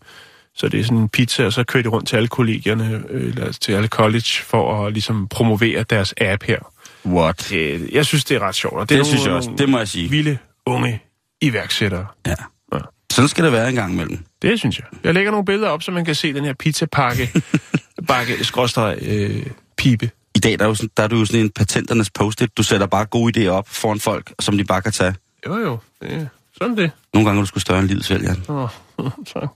Så 0.55 0.67
det 0.67 0.79
er 0.79 0.83
sådan 0.83 0.97
en 0.97 1.09
pizza, 1.09 1.45
og 1.45 1.53
så 1.53 1.63
kører 1.63 1.83
de 1.83 1.89
rundt 1.89 2.07
til 2.07 2.15
alle 2.15 2.27
kollegierne, 2.27 3.03
øh, 3.09 3.29
eller 3.29 3.51
til 3.51 3.73
alle 3.73 3.87
college, 3.87 4.41
for 4.43 4.85
at 4.85 4.93
ligesom 4.93 5.27
promovere 5.27 5.83
deres 5.83 6.13
app 6.17 6.43
her. 6.43 6.59
What? 7.05 7.47
Det, 7.49 7.89
jeg 7.91 8.05
synes, 8.05 8.25
det 8.25 8.35
er 8.35 8.39
ret 8.39 8.55
sjovt. 8.55 8.75
og 8.75 8.89
Det 8.89 8.99
er 8.99 9.03
synes 9.03 9.25
jeg 9.25 9.33
også. 9.33 9.51
Det 9.57 9.69
må 9.69 9.77
jeg 9.77 9.87
sige. 9.87 10.09
Vilde, 10.09 10.37
unge 10.65 11.01
iværksættere. 11.41 12.05
Ja. 12.27 12.35
Ja. 12.73 12.79
Sådan 13.11 13.29
skal 13.29 13.43
det 13.43 13.51
være 13.51 13.69
en 13.69 13.75
gang 13.75 13.93
imellem. 13.93 14.19
Det 14.41 14.59
synes 14.59 14.79
jeg. 14.79 14.85
Jeg 15.03 15.13
lægger 15.13 15.31
nogle 15.31 15.45
billeder 15.45 15.69
op, 15.69 15.83
så 15.83 15.91
man 15.91 16.05
kan 16.05 16.15
se 16.15 16.33
den 16.33 16.45
her 16.45 16.53
pizzapakke, 16.53 17.31
bakke, 18.07 18.43
skråstreg, 18.43 18.97
øh, 19.01 19.45
pibe. 19.77 20.09
Dag 20.43 20.59
der 20.59 20.65
er, 20.65 20.69
jo 20.69 20.75
sådan, 20.75 20.89
der 20.97 21.03
er 21.03 21.07
du 21.07 21.17
jo 21.17 21.25
sådan 21.25 21.41
en 21.41 21.49
patenternes 21.49 22.09
post-it. 22.09 22.57
Du 22.57 22.63
sætter 22.63 22.87
bare 22.87 23.05
gode 23.05 23.47
idéer 23.47 23.49
op 23.49 23.67
foran 23.67 23.99
folk, 23.99 24.33
som 24.39 24.57
de 24.57 24.63
bare 24.63 24.81
kan 24.81 24.91
tage. 24.91 25.15
Jo, 25.47 25.57
jo. 25.57 25.77
Det 26.01 26.13
er 26.13 26.25
sådan 26.57 26.77
det. 26.77 26.91
Nogle 27.13 27.25
gange 27.27 27.39
er 27.39 27.43
du 27.43 27.47
sgu 27.47 27.59
større 27.59 27.79
end 27.79 27.87
livet 27.87 28.05
selv, 28.05 28.23
Jan. 28.23 28.43
Åh, 28.49 28.69
tak. 29.33 29.49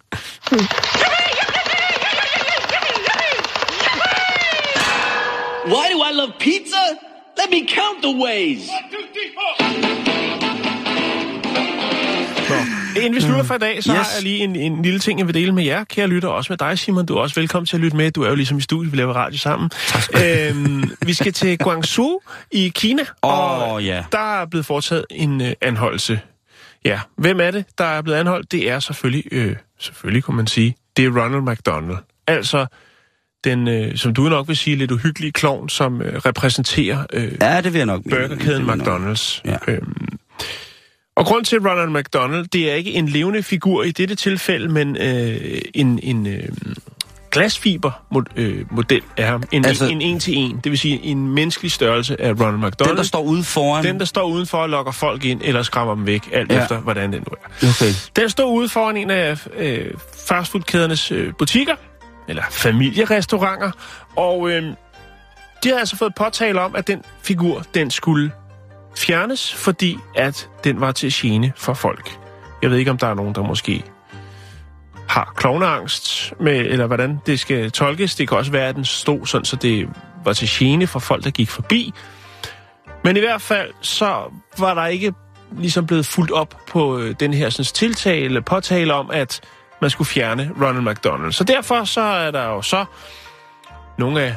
Why 5.66 5.86
do 5.94 5.98
I 6.10 6.12
love 6.14 6.32
pizza? 6.40 6.84
Let 7.38 7.50
me 7.52 7.68
count 7.68 8.04
the 8.04 8.14
ways. 8.26 8.70
Inden 12.98 13.16
vi 13.16 13.22
slutter 13.22 13.44
for 13.44 13.56
i 13.56 13.58
dag, 13.58 13.84
så 13.84 13.92
Yes. 13.92 13.98
har 13.98 14.08
jeg 14.16 14.24
lige 14.24 14.38
en, 14.44 14.56
en 14.56 14.82
lille 14.82 15.00
ting, 15.00 15.20
jeg 15.20 15.28
vil 15.28 15.36
dele 15.36 15.52
med 15.52 15.64
jer, 15.64 15.84
kære 15.84 16.08
lytter, 16.08 16.30
også 16.30 16.52
med 16.54 16.58
dig, 16.58 16.80
Simon. 16.80 17.06
Du 17.06 17.16
er 17.16 17.22
også 17.22 17.40
velkommen 17.40 17.66
til 17.66 17.76
at 17.78 17.82
lytte 17.82 17.98
med. 17.98 18.12
Du 18.12 18.24
er 18.24 18.30
jo 18.30 18.36
ligesom 18.36 18.58
i 18.58 18.62
studiet, 18.62 18.92
vi 18.92 18.98
laver 18.98 19.14
radio 19.14 19.38
sammen. 19.38 19.70
øhm, 20.24 20.92
vi 21.06 21.14
skal 21.14 21.34
til 21.34 21.58
Guangzhou 21.58 22.20
i 22.52 22.72
Kina, 22.76 23.02
Åh, 23.24 23.62
og 23.72 23.84
ja. 23.84 24.04
der 24.12 24.42
er 24.42 24.46
blevet 24.46 24.66
foretaget 24.66 25.06
en 25.12 25.42
øh, 25.42 25.52
anholdelse. 25.62 26.20
Ja, 26.86 27.00
hvem 27.18 27.40
er 27.40 27.52
det, 27.52 27.66
der 27.78 27.86
er 27.86 28.02
blevet 28.02 28.18
anholdt? 28.18 28.52
Det 28.52 28.70
er 28.70 28.80
selvfølgelig, 28.80 29.24
øh, 29.32 29.56
selvfølgelig 29.80 30.24
kunne 30.24 30.38
man 30.38 30.48
sige, 30.48 30.76
det 30.98 31.06
er 31.06 31.10
Ronald 31.24 31.42
McDonald. 31.42 31.98
Altså 32.28 32.66
den, 33.44 33.68
øh, 33.68 33.98
som 33.98 34.14
du 34.14 34.22
nok 34.22 34.48
vil 34.48 34.58
sige, 34.58 34.76
lidt 34.76 34.92
uhyggelige 34.92 35.32
klovn, 35.32 35.70
som 35.70 36.02
øh, 36.02 36.16
repræsenterer 36.26 37.06
øh, 37.14 37.32
Ja, 37.42 37.62
det 37.62 37.74
vil 37.74 37.80
jeg 37.80 37.86
nok 37.86 38.02
burgerkæden. 38.10 38.70
McDonald's. 38.70 39.42
Ja. 39.46 39.58
Øhm, 39.68 40.08
og 41.16 41.26
grund 41.26 41.46
til 41.46 41.60
Ronald 41.70 41.90
McDonald, 41.90 42.46
det 42.48 42.72
er 42.72 42.76
ikke 42.76 42.94
en 42.94 43.10
levende 43.10 43.44
figur 43.44 43.84
i 43.84 43.92
dette 43.92 44.16
tilfælde, 44.16 44.68
men 44.70 44.98
øh, 44.98 45.62
en, 45.74 46.00
en 46.04 46.28
øh, 46.28 46.44
glasfiber-model 47.32 48.66
model 48.72 49.02
af 49.18 49.26
ham. 49.28 49.44
En, 49.52 49.66
Altså- 49.66 49.84
altså, 49.86 49.96
en 49.96 50.02
en 50.02 50.20
til 50.20 50.38
en, 50.38 50.60
det 50.64 50.72
vil 50.72 50.80
sige 50.80 51.04
en 51.04 51.28
menneskelig 51.28 51.72
størrelse 51.72 52.22
af 52.22 52.32
Ronald 52.32 52.58
McDonald. 52.58 52.90
Den, 52.90 52.98
der 52.98 53.04
står 53.04 53.22
ude 53.22 53.44
foran... 53.44 53.84
den, 53.86 54.00
der 54.00 54.06
står 54.06 54.24
udenfor 54.24 54.58
og 54.58 54.70
lokker 54.70 54.92
folk 54.92 55.26
ind, 55.26 55.42
eller 55.44 55.64
skræmmer 55.64 55.96
dem 55.96 56.06
væk, 56.06 56.30
alt 56.34 56.52
Ja. 56.52 56.62
efter, 56.62 56.78
hvordan 56.80 57.12
det 57.14 57.20
nu 57.20 57.36
er. 57.44 57.70
Okay. 57.70 57.92
Den 58.16 58.30
står 58.30 58.46
ude 58.52 58.70
foran 58.70 58.98
en 58.98 59.12
af 59.12 59.48
øh, 59.58 59.86
fastfoodkædernes 60.28 61.12
øh, 61.12 61.34
butikker, 61.40 61.76
eller 62.28 62.44
familierestauranter, 62.52 63.72
og 64.16 64.50
øh, 64.50 64.64
de 65.64 65.70
har 65.70 65.78
altså 65.80 65.96
fået 65.98 66.16
påtale 66.16 66.62
om, 66.62 66.76
at 66.76 66.88
den 66.88 67.02
figur, 67.24 67.64
den 67.74 67.92
skulle 67.92 68.32
fjernes, 68.98 69.54
fordi 69.54 69.98
at 70.16 70.50
den 70.64 70.82
var 70.82 70.92
til 70.92 71.14
gene 71.14 71.54
for 71.56 71.74
folk. 71.74 72.18
Jeg 72.62 72.72
ved 72.72 72.78
ikke, 72.78 72.92
om 72.92 72.98
der 72.98 73.08
er 73.08 73.14
nogen, 73.14 73.36
der 73.36 73.44
måske 73.44 73.84
har 75.10 75.34
klovneangst, 75.36 76.34
med, 76.40 76.54
eller 76.56 76.88
hvordan 76.88 77.20
det 77.26 77.40
skal 77.40 77.72
tolkes. 77.72 78.16
Det 78.16 78.28
kan 78.28 78.38
også 78.38 78.52
være, 78.52 78.68
at 78.68 78.76
den 78.76 78.86
stod 78.86 79.26
sådan, 79.26 79.46
så 79.46 79.56
det 79.56 79.90
var 80.26 80.34
til 80.34 80.48
gene 80.52 80.88
for 80.88 81.00
folk, 81.00 81.24
der 81.24 81.30
gik 81.30 81.50
forbi. 81.50 81.94
Men 83.04 83.18
i 83.18 83.20
hvert 83.20 83.42
fald, 83.42 83.72
så 83.82 84.32
var 84.58 84.74
der 84.74 84.86
ikke 84.86 85.14
ligesom 85.58 85.86
blevet 85.86 86.06
fuldt 86.06 86.32
op 86.32 86.62
på 86.68 87.00
øh, 87.00 87.16
den 87.20 87.34
her 87.34 87.50
sådan, 87.50 87.66
tiltag 87.66 88.26
eller 88.26 88.42
påtale 88.42 88.94
om, 88.94 89.12
at 89.12 89.42
man 89.82 89.90
skulle 89.90 90.08
fjerne 90.08 90.52
Ronald 90.62 90.90
McDonald. 90.90 91.32
Så 91.32 91.44
derfor 91.44 91.84
så 91.84 92.02
er 92.02 92.32
der 92.32 92.46
jo 92.46 92.62
så 92.62 92.86
nogle 93.98 94.22
af 94.22 94.36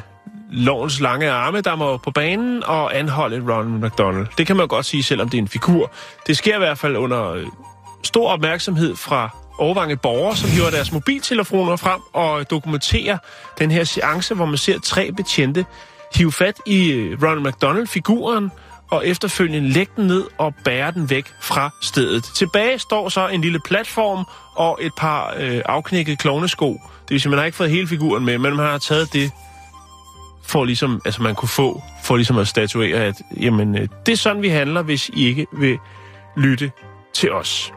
lovens 0.51 0.99
lange 0.99 1.31
arme, 1.31 1.61
der 1.61 1.75
må 1.75 1.97
på 1.97 2.11
banen 2.11 2.63
og 2.63 2.97
anholde 2.97 3.53
Ronald 3.53 3.89
McDonald. 3.89 4.27
Det 4.37 4.47
kan 4.47 4.55
man 4.55 4.67
godt 4.67 4.85
sige, 4.85 5.03
selvom 5.03 5.29
det 5.29 5.37
er 5.37 5.41
en 5.41 5.47
figur. 5.47 5.91
Det 6.27 6.37
sker 6.37 6.55
i 6.55 6.59
hvert 6.59 6.77
fald 6.77 6.97
under 6.97 7.31
øh, 7.31 7.45
stor 8.03 8.29
opmærksomhed 8.29 8.95
fra 8.95 9.29
overvange 9.57 9.97
borgere, 9.97 10.35
som 10.35 10.49
hiver 10.49 10.69
deres 10.69 10.91
mobiltelefoner 10.91 11.75
frem 11.75 12.01
og 12.13 12.49
dokumenterer 12.49 13.17
den 13.59 13.71
her 13.71 13.83
seance, 13.83 14.35
hvor 14.35 14.45
man 14.45 14.57
ser 14.57 14.79
tre 14.79 15.11
betjente 15.11 15.65
hive 16.15 16.31
fat 16.31 16.57
i 16.65 16.91
øh, 16.91 17.23
Ronald 17.23 17.39
McDonald-figuren, 17.39 18.51
og 18.91 19.07
efterfølgende 19.07 19.69
lægge 19.69 19.91
den 19.95 20.07
ned 20.07 20.23
og 20.37 20.53
bære 20.65 20.91
den 20.91 21.09
væk 21.09 21.25
fra 21.41 21.69
stedet. 21.81 22.23
Tilbage 22.23 22.79
står 22.79 23.09
så 23.09 23.27
en 23.27 23.41
lille 23.41 23.59
platform 23.59 24.25
og 24.55 24.79
et 24.81 24.91
par 24.97 25.33
øh, 25.37 25.61
afknækkede 25.65 26.15
klovnesko. 26.15 26.71
Det 26.73 27.09
vil 27.09 27.21
sige, 27.21 27.29
man 27.29 27.39
har 27.39 27.45
ikke 27.45 27.55
fået 27.55 27.69
hele 27.69 27.87
figuren 27.87 28.25
med, 28.25 28.37
men 28.37 28.55
man 28.55 28.65
har 28.65 28.77
taget 28.77 29.13
det, 29.13 29.31
for 30.49 30.65
ligesom, 30.65 31.01
altså 31.05 31.21
man 31.23 31.35
kunne 31.35 31.49
få, 31.49 31.83
for 32.03 32.15
ligesom 32.15 32.37
at 32.37 32.47
statuere, 32.47 32.97
at 32.97 33.15
jamen, 33.39 33.75
øh, 33.77 33.87
det 34.05 34.11
er 34.11 34.15
sådan, 34.17 34.41
vi 34.41 34.49
handler, 34.49 34.81
hvis 34.81 35.09
I 35.09 35.25
ikke 35.27 35.47
vil 35.59 35.77
lytte 36.37 36.71
til 37.13 37.31
os. 37.31 37.73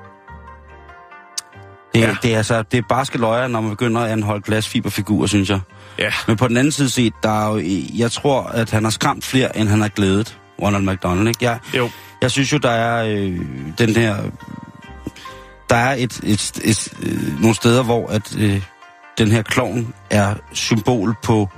Det, 1.95 2.01
Ja. 2.01 2.15
det, 2.23 2.33
er 2.33 2.37
altså, 2.37 2.63
det 2.63 2.79
er 2.79 2.83
barske 2.89 3.19
løjer, 3.19 3.49
når 3.49 3.61
man 3.61 3.71
begynder 3.71 4.01
at 4.01 4.11
anholde 4.11 4.43
glasfiberfigurer, 4.43 5.27
synes 5.27 5.51
jeg. 5.51 5.61
Ja, 5.99 6.13
Men 6.29 6.37
på 6.37 6.49
den 6.49 6.57
anden 6.57 6.73
side 6.73 6.91
set, 6.91 7.13
der 7.23 7.47
er 7.49 7.53
jo, 7.55 7.63
jeg 7.99 8.13
tror, 8.13 8.43
at 8.43 8.71
han 8.71 8.85
har 8.85 8.91
skræmt 8.91 9.25
flere, 9.25 9.59
end 9.59 9.69
han 9.69 9.81
har 9.81 9.89
glædet 9.89 10.39
Ronald 10.63 10.83
McDonald. 10.83 11.29
Ikke? 11.29 11.45
Jeg, 11.45 11.59
jo. 11.77 11.91
jeg 12.23 12.31
synes 12.31 12.53
jo, 12.53 12.59
der 12.59 12.71
er 12.71 13.05
øh, 13.05 13.41
den 13.79 13.97
her... 13.97 14.17
Der 15.71 15.77
er 15.77 15.95
et, 15.95 16.21
et, 16.23 16.23
et, 16.25 16.61
et, 16.65 16.89
øh, 17.03 17.41
nogle 17.41 17.55
steder, 17.55 17.83
hvor 17.83 18.07
at, 18.07 18.37
øh, 18.39 18.63
den 19.19 19.31
her 19.31 19.43
klovn 19.43 19.95
er 20.11 20.35
symbol 20.53 21.15
på 21.23 21.49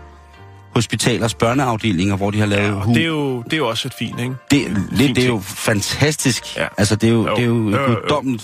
hospitalers 0.75 1.35
børneafdelinger, 1.35 2.16
hvor 2.16 2.31
de 2.31 2.39
har 2.39 2.47
lavet 2.47 2.62
Ja, 2.62 2.68
ja, 2.68 2.75
og 2.81 2.87
det 2.87 3.03
er, 3.03 3.07
jo, 3.07 3.43
det 3.43 3.53
er 3.53 3.57
jo 3.57 3.68
også 3.68 3.89
et 3.89 3.95
fint, 3.99 4.20
ikke? 4.20 4.35
det, 4.51 4.66
det, 4.91 4.99
fint 4.99 5.16
det 5.16 5.25
er 5.25 5.29
jo 5.29 5.43
fantastisk. 5.45 6.57
Ja. 6.57 6.66
Altså, 6.79 6.97
det 6.97 7.09
er 7.09 7.12
jo, 7.12 7.29
Jo. 7.29 7.35
det 7.37 7.43
er 7.43 7.47
jo 7.47 7.70
Jo, 7.70 7.99
jo. 8.11 8.39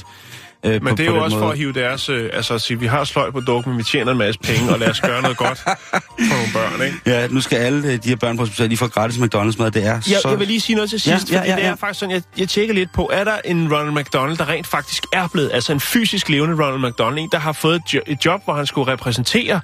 Øh, 0.65 0.83
Men 0.85 0.97
det 0.97 1.01
er 1.07 1.11
jo 1.11 1.25
også 1.25 1.37
måde. 1.37 1.45
for 1.45 1.51
at 1.53 1.59
hive 1.59 1.73
deres... 1.73 2.09
Øh, 2.09 2.31
altså 2.33 2.55
at 2.55 2.61
sige, 2.61 2.81
vi 2.81 2.87
har 2.87 3.05
sløj 3.05 3.31
på 3.31 3.41
dukken, 3.41 3.79
vi 3.79 3.83
tjener 3.83 4.13
en 4.13 4.19
masse 4.19 4.41
penge, 4.41 4.73
og 4.73 4.79
lad 4.79 4.91
os 4.91 5.01
gøre 5.01 5.23
noget 5.23 5.37
godt 5.37 5.59
for 5.59 6.35
nogle 6.35 6.47
børn, 6.53 6.87
ikke? 6.87 6.97
Ja, 7.17 7.27
nu 7.27 7.41
skal 7.41 7.57
alle 7.59 7.89
øh, 7.89 7.95
de 8.05 8.09
her 8.09 8.17
børn 8.17 8.37
på 8.37 8.43
hospitalet, 8.43 8.71
de 8.71 8.77
får 8.77 8.87
gratis 8.87 9.17
McDonald's-mad. 9.17 9.71
Det 9.71 9.87
er 9.87 9.93
Jeg, 9.93 10.03
så... 10.23 10.29
jeg 10.29 10.39
vil 10.39 10.47
lige 10.47 10.61
sige 10.61 10.77
noget 10.77 10.91
til 10.91 11.01
sidst, 11.01 11.31
Ja, 11.31 11.35
ja, 11.35 11.41
fordi 11.41 11.51
ja, 11.51 11.57
det 11.57 11.63
ja. 11.63 11.69
er 11.69 11.77
faktisk 11.77 12.01
sådan, 12.01 12.15
jeg, 12.15 12.23
jeg 12.39 12.49
tjekker 12.49 12.75
lidt 12.75 12.93
på, 12.93 13.11
er 13.13 13.25
der 13.25 13.33
en 13.45 13.75
Ronald 13.75 13.95
McDonald, 13.95 14.37
der 14.39 14.49
rent 14.49 14.67
faktisk 14.67 15.07
er 15.13 15.29
blevet, 15.33 15.51
altså 15.53 15.73
en 15.73 15.81
fysisk 15.81 16.29
levende 16.29 16.65
Ronald 16.65 16.91
McDonald, 16.91 17.19
en, 17.19 17.29
der 17.33 17.39
har 17.39 17.53
fået 17.53 17.83
et 18.07 18.25
job, 18.25 18.41
hvor 18.45 18.55
han 18.55 18.67
skulle 18.67 18.93
repræsentere 18.93 19.61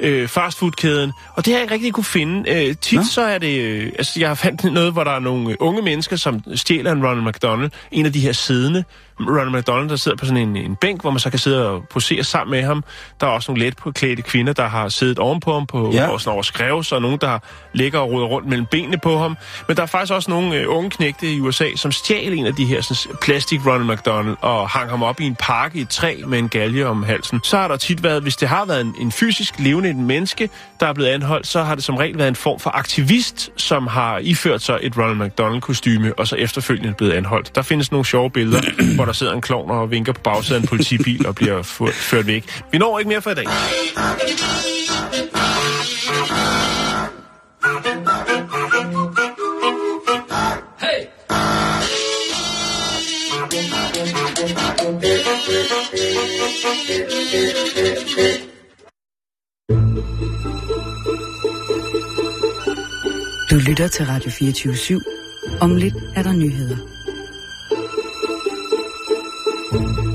øh, 0.00 0.28
fastfoodkæden, 0.28 1.12
og 1.34 1.44
det 1.44 1.52
har 1.52 1.58
jeg 1.58 1.62
ikke 1.64 1.74
rigtig 1.74 1.92
kunne 1.92 2.04
finde. 2.04 2.50
Øh, 2.50 2.76
tit 2.76 2.98
Nå. 2.98 3.04
så 3.10 3.22
er 3.22 3.38
det, 3.38 3.60
øh, 3.60 3.92
altså 3.98 4.20
jeg 4.20 4.28
har 4.28 4.34
fandt 4.34 4.64
noget, 4.64 4.92
hvor 4.92 5.04
der 5.04 5.10
er 5.10 5.18
nogle 5.18 5.50
øh, 5.50 5.56
unge 5.60 5.82
mennesker, 5.82 6.16
som 6.16 6.42
stjæler 6.54 6.92
en 6.92 7.06
Ronald 7.06 7.26
McDonald, 7.26 7.70
en 7.90 8.06
af 8.06 8.12
de 8.12 8.20
her 8.20 8.32
siddende 8.32 8.84
Ronald 9.20 9.50
McDonald, 9.50 9.88
der 9.88 9.96
sidder 9.96 10.16
på 10.16 10.24
sådan 10.26 10.48
en, 10.48 10.56
en 10.56 10.76
bænk, 10.76 11.00
hvor 11.00 11.10
man 11.10 11.20
så 11.20 11.30
kan 11.30 11.38
sidde 11.38 11.68
og 11.70 11.84
posere 11.90 12.24
sammen 12.24 12.50
med 12.50 12.62
ham. 12.62 12.84
Der 13.20 13.26
er 13.26 13.30
også 13.30 13.52
nogle 13.52 13.64
let 13.64 13.76
påklædte 13.76 14.22
kvinder, 14.22 14.52
der 14.52 14.66
har 14.66 14.88
siddet 14.88 15.18
ovenpå 15.18 15.52
ham 15.52 15.66
på 15.66 15.90
Ja. 15.92 16.08
og 16.08 16.20
sådan 16.20 16.34
over 16.34 16.42
skrevs, 16.42 16.92
og 16.92 17.02
nogen, 17.02 17.18
der 17.20 17.38
ligger 17.72 17.98
og 17.98 18.10
ruder 18.10 18.26
rundt 18.26 18.48
mellem 18.48 18.66
benene 18.66 18.98
på 18.98 19.18
ham. 19.18 19.36
Men 19.68 19.76
der 19.76 19.82
er 19.82 19.86
faktisk 19.86 20.12
også 20.12 20.30
nogle 20.30 20.56
øh, 20.56 20.64
unge 20.68 20.90
knægte 20.90 21.32
i 21.32 21.40
USA, 21.40 21.68
som 21.76 21.92
stjal 21.92 22.32
en 22.32 22.46
af 22.46 22.54
de 22.54 22.64
her 22.64 22.80
sådan, 22.80 23.16
plastik 23.22 23.60
Ronald 23.66 23.96
McDonald 23.96 24.36
og 24.40 24.68
hang 24.68 24.90
ham 24.90 25.02
op 25.02 25.20
i 25.20 25.24
en 25.24 25.36
park 25.40 25.74
i 25.74 25.80
et 25.80 25.88
træ 25.88 26.16
med 26.26 26.38
en 26.38 26.48
galge 26.48 26.86
om 26.86 27.02
halsen. 27.02 27.40
Så 27.44 27.56
har 27.58 27.68
der 27.68 27.76
tit 27.76 28.02
været, 28.02 28.22
hvis 28.22 28.36
det 28.36 28.48
har 28.48 28.64
været 28.64 28.80
en, 28.80 28.94
en 29.00 29.12
fysisk 29.12 29.54
levende 29.58 29.90
et 29.90 29.96
menneske, 29.96 30.50
der 30.80 30.86
er 30.86 30.92
blevet 30.92 31.10
anholdt, 31.10 31.46
så 31.46 31.62
har 31.62 31.74
det 31.74 31.84
som 31.84 31.96
regel 31.96 32.18
været 32.18 32.28
en 32.28 32.36
form 32.36 32.60
for 32.60 32.70
aktivist, 32.70 33.50
som 33.56 33.86
har 33.86 34.18
iført 34.18 34.62
sig 34.62 34.78
et 34.82 34.98
Ronald 34.98 35.16
McDonald 35.26 35.60
kostyme 35.60 36.18
og 36.18 36.28
så 36.28 36.36
efterfølgende 36.36 36.94
blevet 36.94 37.12
anholdt. 37.12 37.54
Der 37.54 37.62
findes 37.62 37.90
nogle 37.92 38.04
sjove 38.04 38.30
billeder, 38.30 38.60
hvor 38.96 39.04
der 39.06 39.12
sidder 39.12 39.32
en 39.32 39.40
klovn 39.40 39.70
og 39.70 39.90
vinker 39.90 40.12
på 40.12 40.20
bagsiden 40.20 40.56
af 40.56 40.62
en 40.62 40.68
politibil 40.68 41.26
og 41.26 41.34
bliver 41.34 41.62
ført 41.92 42.26
væk. 42.26 42.62
Vi 42.72 42.78
når 42.78 42.98
ikke 42.98 43.08
mere 43.08 43.22
for 43.22 43.30
i 43.30 43.34
dag. 43.34 43.46
Du 63.50 63.56
lytter 63.68 63.88
til 63.88 64.06
Radio 64.06 64.30
24 64.30 64.72
/7. 64.74 65.58
Om 65.60 65.76
lidt 65.76 65.94
er 66.16 66.22
der 66.22 66.32
nyheder. 66.32 66.95
thank 69.70 69.96
you 69.98 70.05